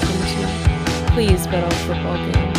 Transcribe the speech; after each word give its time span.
Welcome 0.00 0.26
to 0.26 1.12
Please 1.12 1.46
Bet 1.46 1.62
on 1.62 1.70
Football 1.70 2.16
Games. 2.32 2.58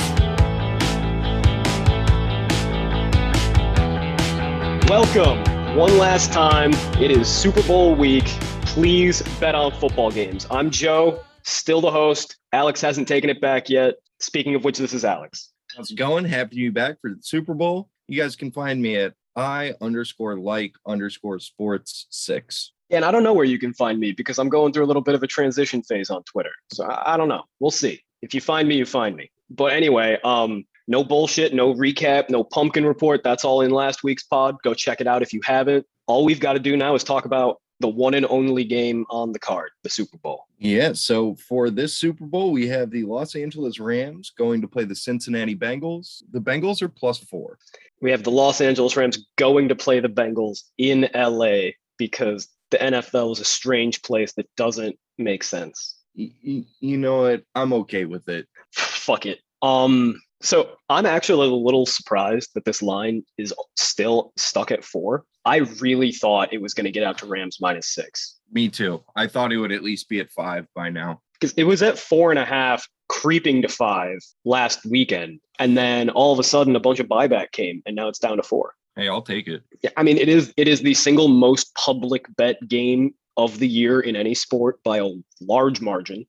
Welcome 4.88 5.76
one 5.76 5.98
last 5.98 6.32
time. 6.32 6.74
It 7.02 7.10
is 7.10 7.28
Super 7.28 7.64
Bowl 7.64 7.96
week. 7.96 8.26
Please 8.66 9.24
bet 9.40 9.56
on 9.56 9.72
football 9.72 10.12
games. 10.12 10.46
I'm 10.52 10.70
Joe, 10.70 11.22
still 11.42 11.82
the 11.82 11.90
host. 11.90 12.38
Alex 12.54 12.80
hasn't 12.80 13.08
taken 13.08 13.30
it 13.30 13.42
back 13.42 13.70
yet. 13.70 13.96
Speaking 14.20 14.54
of 14.54 14.64
which, 14.64 14.78
this 14.78 14.94
is 14.94 15.04
Alex. 15.04 15.50
How's 15.76 15.90
it 15.90 15.96
going? 15.96 16.26
Happy 16.26 16.50
to 16.50 16.62
be 16.62 16.70
back 16.70 16.98
for 17.02 17.10
the 17.10 17.18
Super 17.22 17.56
Bowl. 17.56 17.90
You 18.08 18.22
guys 18.22 18.36
can 18.36 18.52
find 18.52 18.80
me 18.80 18.98
at 18.98 19.14
I 19.36 19.74
underscore 19.82 20.38
like 20.38 20.74
underscore 20.86 21.40
sports 21.40 22.06
six. 22.12 22.74
And 22.92 23.06
I 23.06 23.12
don't 23.12 23.24
know 23.24 23.34
where 23.34 23.46
you 23.46 23.58
can 23.58 23.74
find 23.74 24.00
me 24.00 24.12
because 24.12 24.38
I'm 24.38 24.50
going 24.50 24.74
through 24.74 24.84
a 24.84 24.88
little 24.88 25.02
bit 25.02 25.16
of 25.16 25.24
a 25.24 25.28
transition 25.28 25.82
phase 25.82 26.10
on 26.10 26.24
Twitter. 26.24 26.52
So 26.74 26.86
I, 26.86 27.14
I 27.14 27.18
don't 27.18 27.30
know. 27.30 27.44
We'll 27.60 27.72
see. 27.72 28.04
If 28.22 28.34
you 28.34 28.42
find 28.42 28.68
me, 28.68 28.76
you 28.76 28.86
find 28.86 29.16
me. 29.16 29.32
But 29.50 29.74
anyway, 29.74 30.20
um, 30.24 30.66
no 30.88 31.04
bullshit, 31.04 31.54
no 31.54 31.74
recap, 31.74 32.30
no 32.30 32.44
pumpkin 32.44 32.86
report. 32.86 33.24
That's 33.24 33.46
all 33.46 33.62
in 33.62 33.72
last 33.72 34.04
week's 34.04 34.24
pod. 34.24 34.58
Go 34.64 34.74
check 34.74 35.02
it 35.02 35.08
out 35.08 35.22
if 35.22 35.34
you 35.34 35.42
haven't. 35.44 35.86
All 36.08 36.26
we've 36.26 36.40
got 36.40 36.54
to 36.54 36.60
do 36.60 36.76
now 36.76 36.96
is 36.96 37.04
talk 37.04 37.26
about 37.26 37.62
the 37.80 37.88
one 37.88 38.14
and 38.14 38.26
only 38.30 38.64
game 38.64 39.06
on 39.10 39.32
the 39.32 39.40
card, 39.40 39.72
the 39.84 39.90
Super 39.90 40.18
Bowl. 40.18 40.46
Yeah. 40.60 40.94
So 40.94 41.36
for 41.36 41.70
this 41.70 41.98
Super 41.98 42.26
Bowl, 42.26 42.52
we 42.52 42.68
have 42.68 42.92
the 42.92 43.04
Los 43.04 43.36
Angeles 43.36 43.80
Rams 43.80 44.32
going 44.38 44.62
to 44.62 44.68
play 44.68 44.84
the 44.84 44.96
Cincinnati 44.96 45.56
Bengals. 45.56 46.24
The 46.32 46.40
Bengals 46.40 46.82
are 46.82 46.90
plus 46.90 47.18
four. 47.18 47.58
We 48.02 48.12
have 48.12 48.24
the 48.24 48.32
Los 48.32 48.62
Angeles 48.62 48.96
Rams 48.96 49.26
going 49.38 49.70
to 49.70 49.76
play 49.76 50.00
the 50.00 50.10
Bengals 50.10 50.64
in 50.78 51.10
LA 51.14 51.72
because 51.98 52.48
the 52.72 52.78
NFL 52.78 53.34
is 53.34 53.40
a 53.40 53.46
strange 53.46 54.02
place 54.02 54.34
that 54.34 54.50
doesn't 54.58 54.98
make 55.18 55.44
sense. 55.44 55.98
Y- 56.18 56.32
y- 56.46 56.64
you 56.80 56.98
know 56.98 57.22
what? 57.22 57.44
I'm 57.56 57.74
okay 57.74 58.06
with 58.06 58.28
it. 58.30 58.48
Fuck 58.74 59.26
it. 59.26 59.40
Um, 59.62 60.20
so 60.42 60.72
I'm 60.90 61.06
actually 61.06 61.48
a 61.48 61.52
little 61.52 61.86
surprised 61.86 62.50
that 62.56 62.66
this 62.66 62.82
line 62.82 63.24
is 63.38 63.54
still 63.78 64.34
stuck 64.38 64.72
at 64.72 64.84
four. 64.84 65.24
I 65.46 65.58
really 65.80 66.12
thought 66.12 66.52
it 66.54 66.62
was 66.62 66.74
going 66.74 66.86
to 66.86 66.92
get 66.92 67.04
out 67.04 67.18
to 67.20 67.28
Rams 67.28 67.58
minus 67.62 67.94
six 67.94 68.40
Me 68.52 68.68
too. 68.70 69.04
I 69.16 69.28
thought 69.28 69.52
it 69.54 69.58
would 69.58 69.72
at 69.72 69.84
least 69.84 70.10
be 70.10 70.20
at 70.20 70.30
five 70.32 70.66
by 70.76 70.90
now. 70.90 71.22
because 71.40 71.54
it 71.58 71.64
was 71.66 71.82
at 71.84 71.98
four 72.00 72.32
and 72.32 72.40
a 72.40 72.46
half, 72.46 72.88
creeping 73.08 73.62
to 73.62 73.68
five 73.68 74.18
last 74.46 74.86
weekend, 74.86 75.40
and 75.60 75.78
then 75.78 76.10
all 76.10 76.34
of 76.34 76.40
a 76.40 76.44
sudden 76.44 76.76
a 76.76 76.80
bunch 76.80 77.00
of 77.00 77.08
buyback 77.08 77.52
came, 77.52 77.82
and 77.86 77.96
now 77.96 78.08
it's 78.08 78.20
down 78.20 78.38
to 78.38 78.44
four. 78.44 78.74
Hey, 78.96 79.08
I'll 79.08 79.22
take 79.22 79.48
it. 79.48 79.64
Yeah, 79.82 79.90
I 79.98 80.04
mean 80.04 80.18
it 80.18 80.28
is 80.30 80.54
it 80.58 80.68
is 80.68 80.82
the 80.82 80.94
single 80.94 81.28
most 81.28 81.74
public 81.76 82.26
bet 82.36 82.58
game 82.68 83.14
of 83.38 83.60
the 83.60 83.68
year 83.68 84.00
in 84.02 84.16
any 84.16 84.34
sport 84.34 84.84
by 84.84 84.98
a 84.98 85.10
large 85.40 85.80
margin, 85.82 86.26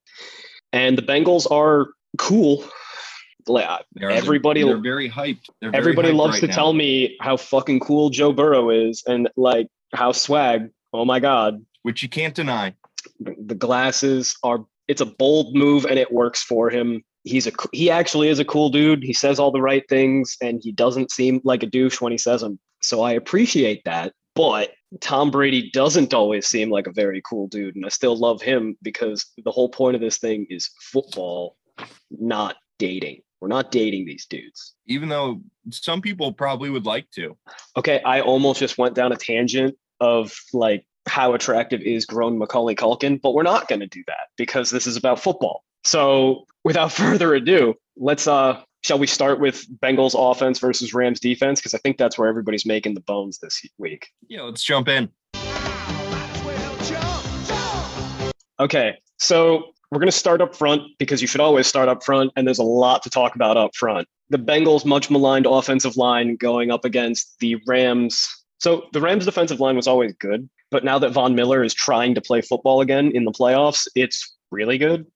and 0.73 0.97
the 0.97 1.03
Bengals 1.03 1.51
are 1.51 1.89
cool. 2.19 2.65
They're- 3.95 4.11
Everybody- 4.11 4.63
they're 4.63 4.77
very 4.77 5.11
hyped. 5.11 5.47
They're 5.61 5.73
very 5.73 5.81
Everybody 5.81 6.11
hyped 6.11 6.17
loves 6.17 6.33
right 6.35 6.41
to 6.43 6.47
now. 6.47 6.55
tell 6.55 6.73
me 6.73 7.17
how 7.21 7.37
fucking 7.37 7.81
cool 7.81 8.11
Joe 8.11 8.33
Burrow 8.33 8.71
is 8.71 9.03
and 9.07 9.29
like 9.37 9.67
how 9.93 10.13
swag. 10.13 10.71
Oh 10.93 11.05
my 11.05 11.19
God. 11.21 11.65
which 11.83 12.01
you 12.05 12.09
can't 12.09 12.35
deny. 12.37 12.73
The 13.19 13.57
glasses 13.57 14.37
are, 14.45 14.65
it's 14.87 15.01
a 15.01 15.07
bold 15.07 15.57
move 15.57 15.85
and 15.85 15.99
it 15.99 16.13
works 16.13 16.41
for 16.45 16.71
him. 16.71 17.03
He's 17.25 17.47
a, 17.47 17.53
he 17.73 17.91
actually 17.91 18.29
is 18.29 18.39
a 18.39 18.45
cool 18.45 18.69
dude. 18.69 19.03
He 19.03 19.13
says 19.13 19.39
all 19.39 19.53
the 19.53 19.61
right 19.61 19.85
things 19.89 20.37
and 20.41 20.61
he 20.63 20.73
doesn't 20.73 21.11
seem 21.11 21.41
like 21.45 21.63
a 21.63 21.67
douche 21.67 22.01
when 22.01 22.13
he 22.13 22.19
says 22.19 22.41
them. 22.41 22.59
So 22.81 23.03
I 23.03 23.13
appreciate 23.13 23.83
that. 23.85 24.13
But 24.35 24.71
Tom 25.01 25.31
Brady 25.31 25.71
doesn't 25.71 26.15
always 26.15 26.47
seem 26.47 26.71
like 26.71 26.87
a 26.87 26.93
very 26.93 27.23
cool 27.29 27.49
dude. 27.49 27.77
And 27.77 27.85
I 27.85 27.91
still 27.91 28.17
love 28.17 28.43
him 28.43 28.77
because 28.83 29.27
the 29.45 29.51
whole 29.51 29.69
point 29.69 29.95
of 29.95 30.01
this 30.01 30.19
thing 30.19 30.47
is 30.51 30.71
football, 30.81 31.57
not 32.11 32.57
dating. 32.79 33.23
We're 33.41 33.49
not 33.49 33.73
dating 33.73 34.07
these 34.07 34.27
dudes. 34.27 34.75
Even 34.87 35.09
though 35.09 35.43
some 35.71 36.01
people 36.01 36.33
probably 36.33 36.71
would 36.71 36.87
like 36.87 37.11
to. 37.13 37.37
Okay, 37.77 38.01
I 38.03 38.21
almost 38.21 38.61
just 38.61 38.79
went 38.79 38.95
down 38.95 39.13
a 39.13 39.17
tangent 39.17 39.77
of 40.01 40.33
like 40.53 40.87
how 41.07 41.35
attractive 41.35 41.81
is 41.81 42.07
grown 42.07 42.39
Macaulay 42.39 42.75
Culkin, 42.75 43.21
but 43.21 43.35
we're 43.35 43.43
not 43.43 43.69
going 43.69 43.81
to 43.81 43.87
do 43.87 44.03
that 44.07 44.29
because 44.37 44.71
this 44.71 44.87
is 44.87 44.97
about 44.97 45.21
football. 45.21 45.65
So, 45.85 46.47
without 46.65 46.93
further 46.93 47.35
ado, 47.35 47.75
let's 47.97 48.27
uh 48.27 48.63
shall 48.83 48.99
we 48.99 49.07
start 49.07 49.41
with 49.41 49.65
Bengals 49.81 50.15
offense 50.19 50.59
versus 50.59 50.93
Rams 50.93 51.21
defense 51.21 51.61
because 51.61 51.75
I 51.75 51.79
think 51.79 51.99
that's 51.99 52.19
where 52.19 52.29
everybody's 52.29 52.67
making 52.67 52.95
the 52.95 53.01
bones 53.01 53.39
this 53.39 53.63
week. 53.79 54.09
Yeah, 54.29 54.43
let's 54.43 54.63
jump 54.63 54.89
in. 54.89 55.09
Okay, 58.61 58.95
so 59.19 59.73
we're 59.91 59.99
going 59.99 60.09
to 60.09 60.13
start 60.13 60.41
up 60.41 60.55
front 60.55 60.83
because 60.99 61.21
you 61.21 61.27
should 61.27 61.41
always 61.41 61.67
start 61.67 61.89
up 61.89 62.03
front, 62.05 62.33
and 62.37 62.47
there's 62.47 62.59
a 62.59 62.65
lot 62.65 63.03
to 63.03 63.11
talk 63.11 63.35
about 63.35 63.57
up 63.57 63.75
front. 63.75 64.07
The 64.31 64.39
Bengals' 64.39 64.85
much 64.85 65.11
maligned 65.11 65.47
offensive 65.47 65.97
line 65.97 66.37
going 66.37 66.71
up 66.71 66.85
against 66.85 67.39
the 67.41 67.57
Rams. 67.67 68.27
So 68.59 68.87
the 68.93 69.01
Rams' 69.01 69.25
defensive 69.25 69.59
line 69.59 69.77
was 69.77 69.87
always 69.87 70.13
good, 70.15 70.49
but 70.71 70.85
now 70.85 70.99
that 70.99 71.11
Von 71.11 71.35
Miller 71.35 71.65
is 71.65 71.75
trying 71.75 72.15
to 72.15 72.21
play 72.21 72.41
football 72.41 72.81
again 72.81 73.11
in 73.15 73.25
the 73.25 73.33
playoffs, 73.33 73.87
it's 73.95 74.35
really 74.51 74.79
good. 74.79 75.07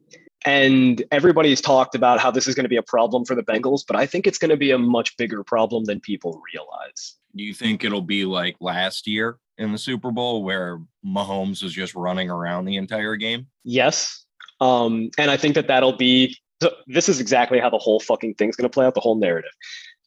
And 0.46 1.02
everybody's 1.10 1.60
talked 1.60 1.96
about 1.96 2.20
how 2.20 2.30
this 2.30 2.46
is 2.46 2.54
going 2.54 2.64
to 2.64 2.70
be 2.70 2.76
a 2.76 2.82
problem 2.82 3.24
for 3.24 3.34
the 3.34 3.42
Bengals, 3.42 3.82
but 3.86 3.96
I 3.96 4.06
think 4.06 4.26
it's 4.26 4.38
going 4.38 4.50
to 4.50 4.56
be 4.56 4.70
a 4.70 4.78
much 4.78 5.16
bigger 5.16 5.42
problem 5.42 5.84
than 5.84 6.00
people 6.00 6.40
realize. 6.54 7.16
Do 7.34 7.42
you 7.42 7.52
think 7.52 7.82
it'll 7.82 8.00
be 8.00 8.24
like 8.24 8.56
last 8.60 9.08
year 9.08 9.38
in 9.58 9.72
the 9.72 9.78
Super 9.78 10.12
Bowl 10.12 10.44
where 10.44 10.80
Mahomes 11.04 11.64
was 11.64 11.72
just 11.72 11.96
running 11.96 12.30
around 12.30 12.64
the 12.64 12.76
entire 12.76 13.16
game? 13.16 13.48
Yes. 13.64 14.24
Um, 14.60 15.10
and 15.18 15.30
I 15.30 15.36
think 15.36 15.56
that 15.56 15.66
that'll 15.66 15.96
be 15.96 16.36
so 16.62 16.74
this 16.86 17.08
is 17.08 17.20
exactly 17.20 17.58
how 17.58 17.68
the 17.68 17.78
whole 17.78 18.00
fucking 18.00 18.34
thing's 18.34 18.56
going 18.56 18.68
to 18.68 18.72
play 18.72 18.86
out 18.86 18.94
the 18.94 19.00
whole 19.00 19.16
narrative. 19.16 19.50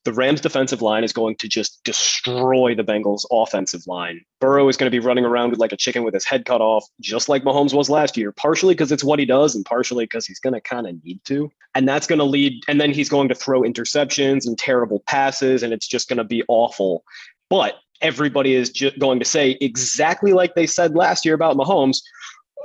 The 0.09 0.15
Rams 0.15 0.41
defensive 0.41 0.81
line 0.81 1.03
is 1.03 1.13
going 1.13 1.35
to 1.35 1.47
just 1.47 1.83
destroy 1.83 2.73
the 2.73 2.83
Bengals 2.83 3.25
offensive 3.29 3.85
line. 3.85 4.21
Burrow 4.41 4.67
is 4.67 4.75
going 4.75 4.87
to 4.87 4.91
be 4.91 4.97
running 4.97 5.23
around 5.23 5.51
with 5.51 5.59
like 5.59 5.71
a 5.71 5.77
chicken 5.77 6.03
with 6.03 6.15
his 6.15 6.25
head 6.25 6.45
cut 6.45 6.61
off, 6.61 6.83
just 6.99 7.29
like 7.29 7.43
Mahomes 7.43 7.75
was 7.75 7.91
last 7.91 8.17
year, 8.17 8.31
partially 8.31 8.73
because 8.73 8.91
it's 8.91 9.03
what 9.03 9.19
he 9.19 9.25
does 9.25 9.53
and 9.53 9.63
partially 9.65 10.05
because 10.05 10.25
he's 10.25 10.39
going 10.39 10.55
to 10.55 10.61
kind 10.61 10.87
of 10.87 10.95
need 11.03 11.23
to. 11.25 11.51
And 11.75 11.87
that's 11.87 12.07
going 12.07 12.17
to 12.17 12.25
lead, 12.25 12.63
and 12.67 12.81
then 12.81 12.91
he's 12.91 13.07
going 13.07 13.29
to 13.29 13.35
throw 13.35 13.61
interceptions 13.61 14.47
and 14.47 14.57
terrible 14.57 15.03
passes, 15.05 15.61
and 15.61 15.73
it's 15.73 15.87
just 15.87 16.09
going 16.09 16.17
to 16.17 16.23
be 16.23 16.43
awful. 16.47 17.03
But 17.47 17.75
everybody 18.01 18.55
is 18.55 18.71
ju- 18.71 18.89
going 18.97 19.19
to 19.19 19.25
say 19.25 19.59
exactly 19.61 20.33
like 20.33 20.55
they 20.55 20.65
said 20.65 20.95
last 20.95 21.23
year 21.23 21.35
about 21.35 21.55
Mahomes 21.55 22.01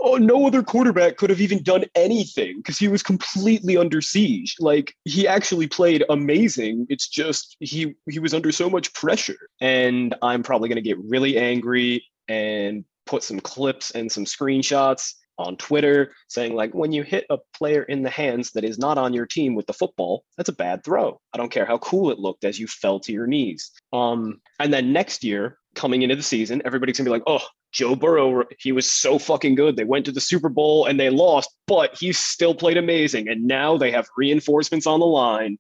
oh, 0.03 0.17
no 0.17 0.47
other 0.47 0.63
quarterback 0.63 1.17
could 1.17 1.31
have 1.31 1.41
even 1.41 1.63
done 1.63 1.85
anything 1.95 2.59
because 2.59 2.79
he 2.79 2.89
was 2.89 3.03
completely 3.03 3.77
under 3.77 4.01
siege. 4.01 4.57
Like 4.61 4.95
he 5.05 5.27
actually 5.27 5.67
played 5.67 6.05
amazing. 6.09 6.87
It's 6.89 7.09
just 7.09 7.57
he 7.61 7.95
he 8.09 8.19
was 8.19 8.35
under 8.35 8.53
so 8.53 8.69
much 8.69 8.93
pressure. 8.95 9.49
And 9.61 10.15
I'm 10.23 10.43
probably 10.43 10.69
gonna 10.69 10.81
get 10.81 10.99
really 10.99 11.39
angry 11.39 12.05
and 12.29 12.85
put 13.07 13.23
some 13.23 13.41
clips 13.41 13.91
and 13.91 14.11
some 14.11 14.25
screenshots 14.25 15.15
on 15.37 15.57
Twitter 15.57 16.13
saying 16.29 16.55
like 16.55 16.73
when 16.75 16.93
you 16.93 17.03
hit 17.03 17.27
a 17.29 17.39
player 17.57 17.83
in 17.83 18.03
the 18.03 18.11
hands 18.11 18.53
that 18.53 18.65
is 18.65 18.79
not 18.79 18.99
on 18.99 19.13
your 19.13 19.27
team 19.27 19.55
with 19.55 19.67
the 19.67 19.73
football, 19.73 20.25
that's 20.37 20.49
a 20.49 20.55
bad 20.55 20.85
throw. 20.85 21.21
I 21.33 21.39
don't 21.39 21.51
care 21.51 21.67
how 21.67 21.79
cool 21.79 22.11
it 22.11 22.19
looked 22.19 22.45
as 22.45 22.59
you 22.59 22.67
fell 22.67 23.01
to 23.01 23.13
your 23.13 23.27
knees. 23.27 23.73
Um, 23.93 24.41
and 24.61 24.73
then 24.73 24.93
next 24.93 25.25
year, 25.25 25.59
coming 25.75 26.03
into 26.03 26.17
the 26.17 26.23
season, 26.23 26.63
everybody's 26.65 26.99
gonna 26.99 27.09
be 27.09 27.13
like, 27.13 27.25
oh, 27.27 27.45
Joe 27.75 27.97
Burrow, 27.97 28.45
he 28.59 28.73
was 28.73 28.91
so 28.91 29.19
fucking 29.19 29.57
good. 29.57 29.77
They 29.77 29.85
went 29.85 30.07
to 30.07 30.13
the 30.13 30.21
Super 30.21 30.49
Bowl 30.49 30.87
and 30.87 30.99
they 30.99 31.11
lost, 31.11 31.51
but 31.67 31.99
he 31.99 32.13
still 32.13 32.55
played 32.55 32.77
amazing. 32.77 33.29
And 33.29 33.45
now 33.45 33.77
they 33.77 33.91
have 33.91 34.07
reinforcements 34.17 34.87
on 34.87 35.01
the 35.01 35.07
line. 35.07 35.59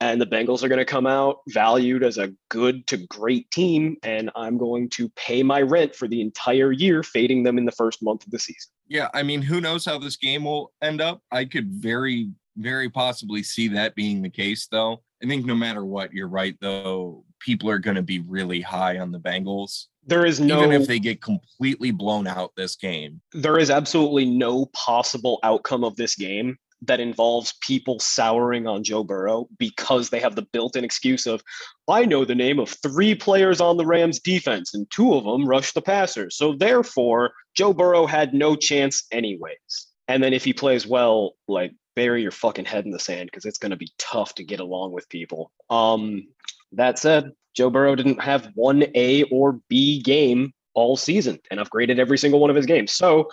And 0.00 0.20
the 0.20 0.26
Bengals 0.26 0.64
are 0.64 0.68
going 0.68 0.80
to 0.80 0.84
come 0.84 1.06
out 1.06 1.36
valued 1.50 2.02
as 2.02 2.18
a 2.18 2.32
good 2.48 2.86
to 2.88 2.96
great 3.06 3.48
team. 3.52 3.98
And 4.02 4.30
I'm 4.34 4.58
going 4.58 4.88
to 4.90 5.08
pay 5.10 5.44
my 5.44 5.62
rent 5.62 5.94
for 5.94 6.08
the 6.08 6.20
entire 6.20 6.72
year, 6.72 7.04
fading 7.04 7.44
them 7.44 7.56
in 7.58 7.66
the 7.66 7.72
first 7.72 8.02
month 8.02 8.24
of 8.24 8.32
the 8.32 8.38
season. 8.40 8.72
Yeah, 8.88 9.10
I 9.14 9.22
mean, 9.22 9.42
who 9.42 9.60
knows 9.60 9.84
how 9.84 9.98
this 9.98 10.16
game 10.16 10.44
will 10.44 10.72
end 10.82 11.00
up? 11.00 11.20
I 11.30 11.44
could 11.44 11.68
very, 11.68 12.30
very 12.56 12.90
possibly 12.90 13.44
see 13.44 13.68
that 13.68 13.94
being 13.94 14.22
the 14.22 14.30
case, 14.30 14.66
though. 14.66 15.02
I 15.22 15.28
think 15.28 15.46
no 15.46 15.54
matter 15.54 15.84
what, 15.84 16.12
you're 16.12 16.26
right, 16.26 16.56
though, 16.60 17.24
people 17.38 17.70
are 17.70 17.78
going 17.78 17.94
to 17.94 18.02
be 18.02 18.20
really 18.20 18.60
high 18.60 18.98
on 18.98 19.12
the 19.12 19.20
Bengals. 19.20 19.86
There 20.06 20.26
is 20.26 20.40
no 20.40 20.64
Even 20.64 20.72
if 20.80 20.88
they 20.88 20.98
get 20.98 21.22
completely 21.22 21.90
blown 21.90 22.26
out 22.26 22.52
this 22.56 22.76
game. 22.76 23.20
there 23.32 23.58
is 23.58 23.70
absolutely 23.70 24.24
no 24.24 24.66
possible 24.66 25.38
outcome 25.42 25.84
of 25.84 25.96
this 25.96 26.14
game 26.16 26.56
that 26.84 26.98
involves 26.98 27.54
people 27.60 28.00
souring 28.00 28.66
on 28.66 28.82
Joe 28.82 29.04
Burrow 29.04 29.46
because 29.58 30.10
they 30.10 30.18
have 30.18 30.34
the 30.34 30.42
built-in 30.52 30.84
excuse 30.84 31.26
of 31.26 31.40
I 31.88 32.04
know 32.04 32.24
the 32.24 32.34
name 32.34 32.58
of 32.58 32.70
three 32.82 33.14
players 33.14 33.60
on 33.60 33.76
the 33.76 33.86
Rams 33.86 34.18
defense 34.18 34.74
and 34.74 34.90
two 34.90 35.14
of 35.14 35.24
them 35.24 35.46
rushed 35.46 35.74
the 35.74 35.82
passer. 35.82 36.28
So 36.30 36.54
therefore, 36.54 37.32
Joe 37.54 37.72
Burrow 37.72 38.06
had 38.06 38.34
no 38.34 38.56
chance 38.56 39.04
anyways. 39.12 39.86
And 40.08 40.22
then 40.22 40.32
if 40.32 40.44
he 40.44 40.52
plays 40.52 40.84
well, 40.86 41.34
like 41.46 41.72
bury 41.94 42.22
your 42.22 42.32
fucking 42.32 42.64
head 42.64 42.84
in 42.84 42.90
the 42.90 42.98
sand 42.98 43.28
because 43.30 43.44
it's 43.44 43.58
going 43.58 43.70
to 43.70 43.76
be 43.76 43.92
tough 43.98 44.34
to 44.34 44.44
get 44.44 44.58
along 44.58 44.92
with 44.92 45.08
people. 45.08 45.52
Um 45.70 46.26
that 46.72 46.98
said, 46.98 47.30
Joe 47.54 47.70
Burrow 47.70 47.94
didn't 47.94 48.20
have 48.22 48.50
one 48.54 48.84
A 48.94 49.24
or 49.24 49.60
B 49.68 50.00
game 50.02 50.52
all 50.74 50.96
season, 50.96 51.38
and 51.50 51.60
I've 51.60 51.70
graded 51.70 51.98
every 51.98 52.18
single 52.18 52.40
one 52.40 52.50
of 52.50 52.56
his 52.56 52.66
games. 52.66 52.92
So 52.92 53.28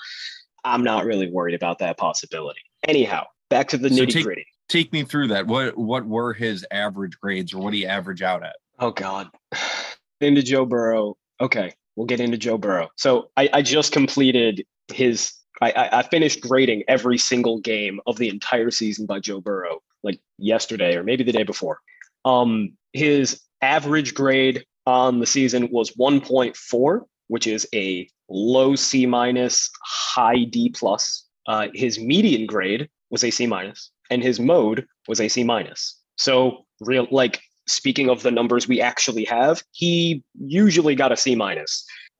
I'm 0.65 0.83
not 0.83 1.05
really 1.05 1.29
worried 1.31 1.55
about 1.55 1.79
that 1.79 1.97
possibility. 1.97 2.59
Anyhow, 2.87 3.25
back 3.49 3.69
to 3.69 3.77
the 3.77 3.89
So 3.89 4.03
nitty 4.03 4.09
take- 4.13 4.23
gritty. 4.25 4.45
Take 4.67 4.93
me 4.93 5.01
through 5.03 5.29
that. 5.29 5.47
What 5.47 5.75
what 5.77 6.05
were 6.05 6.31
his 6.33 6.63
average 6.69 7.17
grades, 7.19 7.53
or 7.53 7.61
what 7.63 7.73
you 7.73 7.87
average 7.87 8.21
out 8.21 8.43
at? 8.43 8.55
Oh 8.77 8.91
God. 8.91 9.29
into 10.21 10.43
Joe 10.43 10.65
Burrow. 10.65 11.17
Okay, 11.41 11.73
we'll 11.95 12.05
get 12.05 12.19
into 12.19 12.37
Joe 12.37 12.57
Burrow. 12.57 12.89
So 12.95 13.31
I, 13.37 13.49
I 13.53 13.61
just 13.63 13.91
completed 13.93 14.63
his. 14.93 15.33
I, 15.61 15.71
I 15.71 15.99
I 15.99 16.01
finished 16.03 16.41
grading 16.41 16.83
every 16.87 17.17
single 17.17 17.59
game 17.61 17.99
of 18.05 18.17
the 18.17 18.29
entire 18.29 18.69
season 18.69 19.05
by 19.07 19.19
Joe 19.19 19.41
Burrow, 19.41 19.79
like 20.03 20.19
yesterday 20.37 20.95
or 20.95 21.03
maybe 21.03 21.23
the 21.23 21.31
day 21.31 21.43
before. 21.43 21.79
Um, 22.25 22.73
his 22.93 23.41
average 23.61 24.13
grade 24.13 24.65
on 24.85 25.19
the 25.19 25.25
season 25.25 25.69
was 25.71 25.91
1.4, 25.91 27.01
which 27.27 27.47
is 27.47 27.67
a 27.73 28.09
low 28.29 28.75
C 28.75 29.05
minus, 29.05 29.69
high 29.83 30.43
D 30.43 30.69
plus. 30.69 31.25
Uh, 31.47 31.67
his 31.73 31.99
median 31.99 32.45
grade 32.45 32.89
was 33.09 33.23
a 33.23 33.31
C 33.31 33.47
minus, 33.47 33.91
and 34.09 34.23
his 34.23 34.39
mode 34.39 34.85
was 35.07 35.19
a 35.19 35.27
C 35.27 35.43
minus. 35.43 35.99
So 36.17 36.65
real 36.81 37.07
like 37.11 37.41
speaking 37.67 38.09
of 38.09 38.23
the 38.23 38.31
numbers 38.31 38.67
we 38.67 38.81
actually 38.81 39.25
have, 39.25 39.63
he 39.71 40.23
usually 40.39 40.95
got 40.95 41.11
a 41.11 41.17
C. 41.17 41.39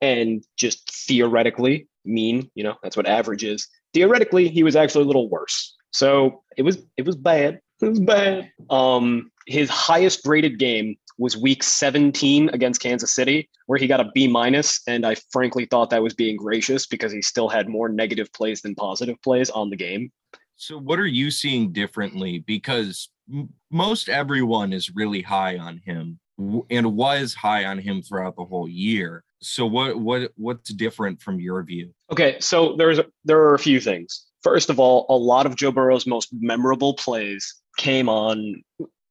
And 0.02 0.44
just 0.56 0.90
theoretically, 1.08 1.88
mean, 2.06 2.50
you 2.56 2.64
know, 2.64 2.76
that's 2.84 2.98
what 2.98 3.08
average 3.08 3.44
is. 3.44 3.68
Theoretically, 3.94 4.50
he 4.50 4.64
was 4.64 4.76
actually 4.76 5.04
a 5.04 5.08
little 5.08 5.30
worse. 5.30 5.76
So 5.92 6.44
it 6.58 6.64
was 6.64 6.78
it 6.98 7.06
was 7.06 7.16
bad. 7.16 7.60
It 7.82 7.88
was 7.88 8.00
bad. 8.00 8.52
Um, 8.70 9.32
his 9.50 9.70
highest 9.70 10.24
graded 10.24 10.60
game 10.60 10.96
was 11.18 11.36
week 11.36 11.64
17 11.64 12.50
against 12.50 12.82
Kansas 12.82 13.14
City, 13.14 13.50
where 13.66 13.80
he 13.80 13.88
got 13.88 14.00
a 14.00 14.10
B 14.14 14.28
minus. 14.28 14.82
And 14.88 15.06
I 15.06 15.16
frankly 15.32 15.66
thought 15.66 15.90
that 15.90 16.04
was 16.04 16.14
being 16.14 16.38
gracious 16.38 16.86
because 16.86 17.12
he 17.12 17.22
still 17.22 17.50
had 17.50 17.68
more 17.68 17.90
negative 17.90 18.32
plays 18.32 18.62
than 18.62 18.76
positive 18.76 19.22
plays 19.24 19.50
on 19.50 19.70
the 19.70 19.76
game. 19.76 20.12
So 20.56 20.78
what 20.78 21.00
are 21.00 21.08
you 21.08 21.32
seeing 21.32 21.72
differently? 21.72 22.40
Because 22.40 23.10
most 23.72 24.08
everyone 24.08 24.72
is 24.72 24.96
really 24.96 25.22
high 25.22 25.58
on 25.58 25.82
him 25.84 26.20
w- 26.38 26.66
and 26.70 26.96
was 26.96 27.34
high 27.34 27.66
on 27.66 27.80
him 27.80 28.04
throughout 28.04 28.36
the 28.36 28.46
whole 28.46 28.68
year. 28.68 29.24
So 29.42 29.66
what 29.66 30.00
what 30.00 30.32
what's 30.36 30.72
different 30.74 31.22
from 31.22 31.40
your 31.40 31.64
view? 31.64 31.94
Okay, 32.12 32.38
so 32.40 32.76
there's 32.76 33.00
there 33.26 33.40
are 33.40 33.56
a 33.56 33.60
few 33.60 33.80
things. 33.80 34.26
First 34.44 34.70
of 34.70 34.80
all, 34.80 35.06
a 35.10 35.16
lot 35.16 35.46
of 35.46 35.56
Joe 35.56 35.72
Burrow's 35.72 36.06
most 36.06 36.30
memorable 36.34 36.94
plays 36.94 37.56
came 37.78 38.10
on 38.10 38.62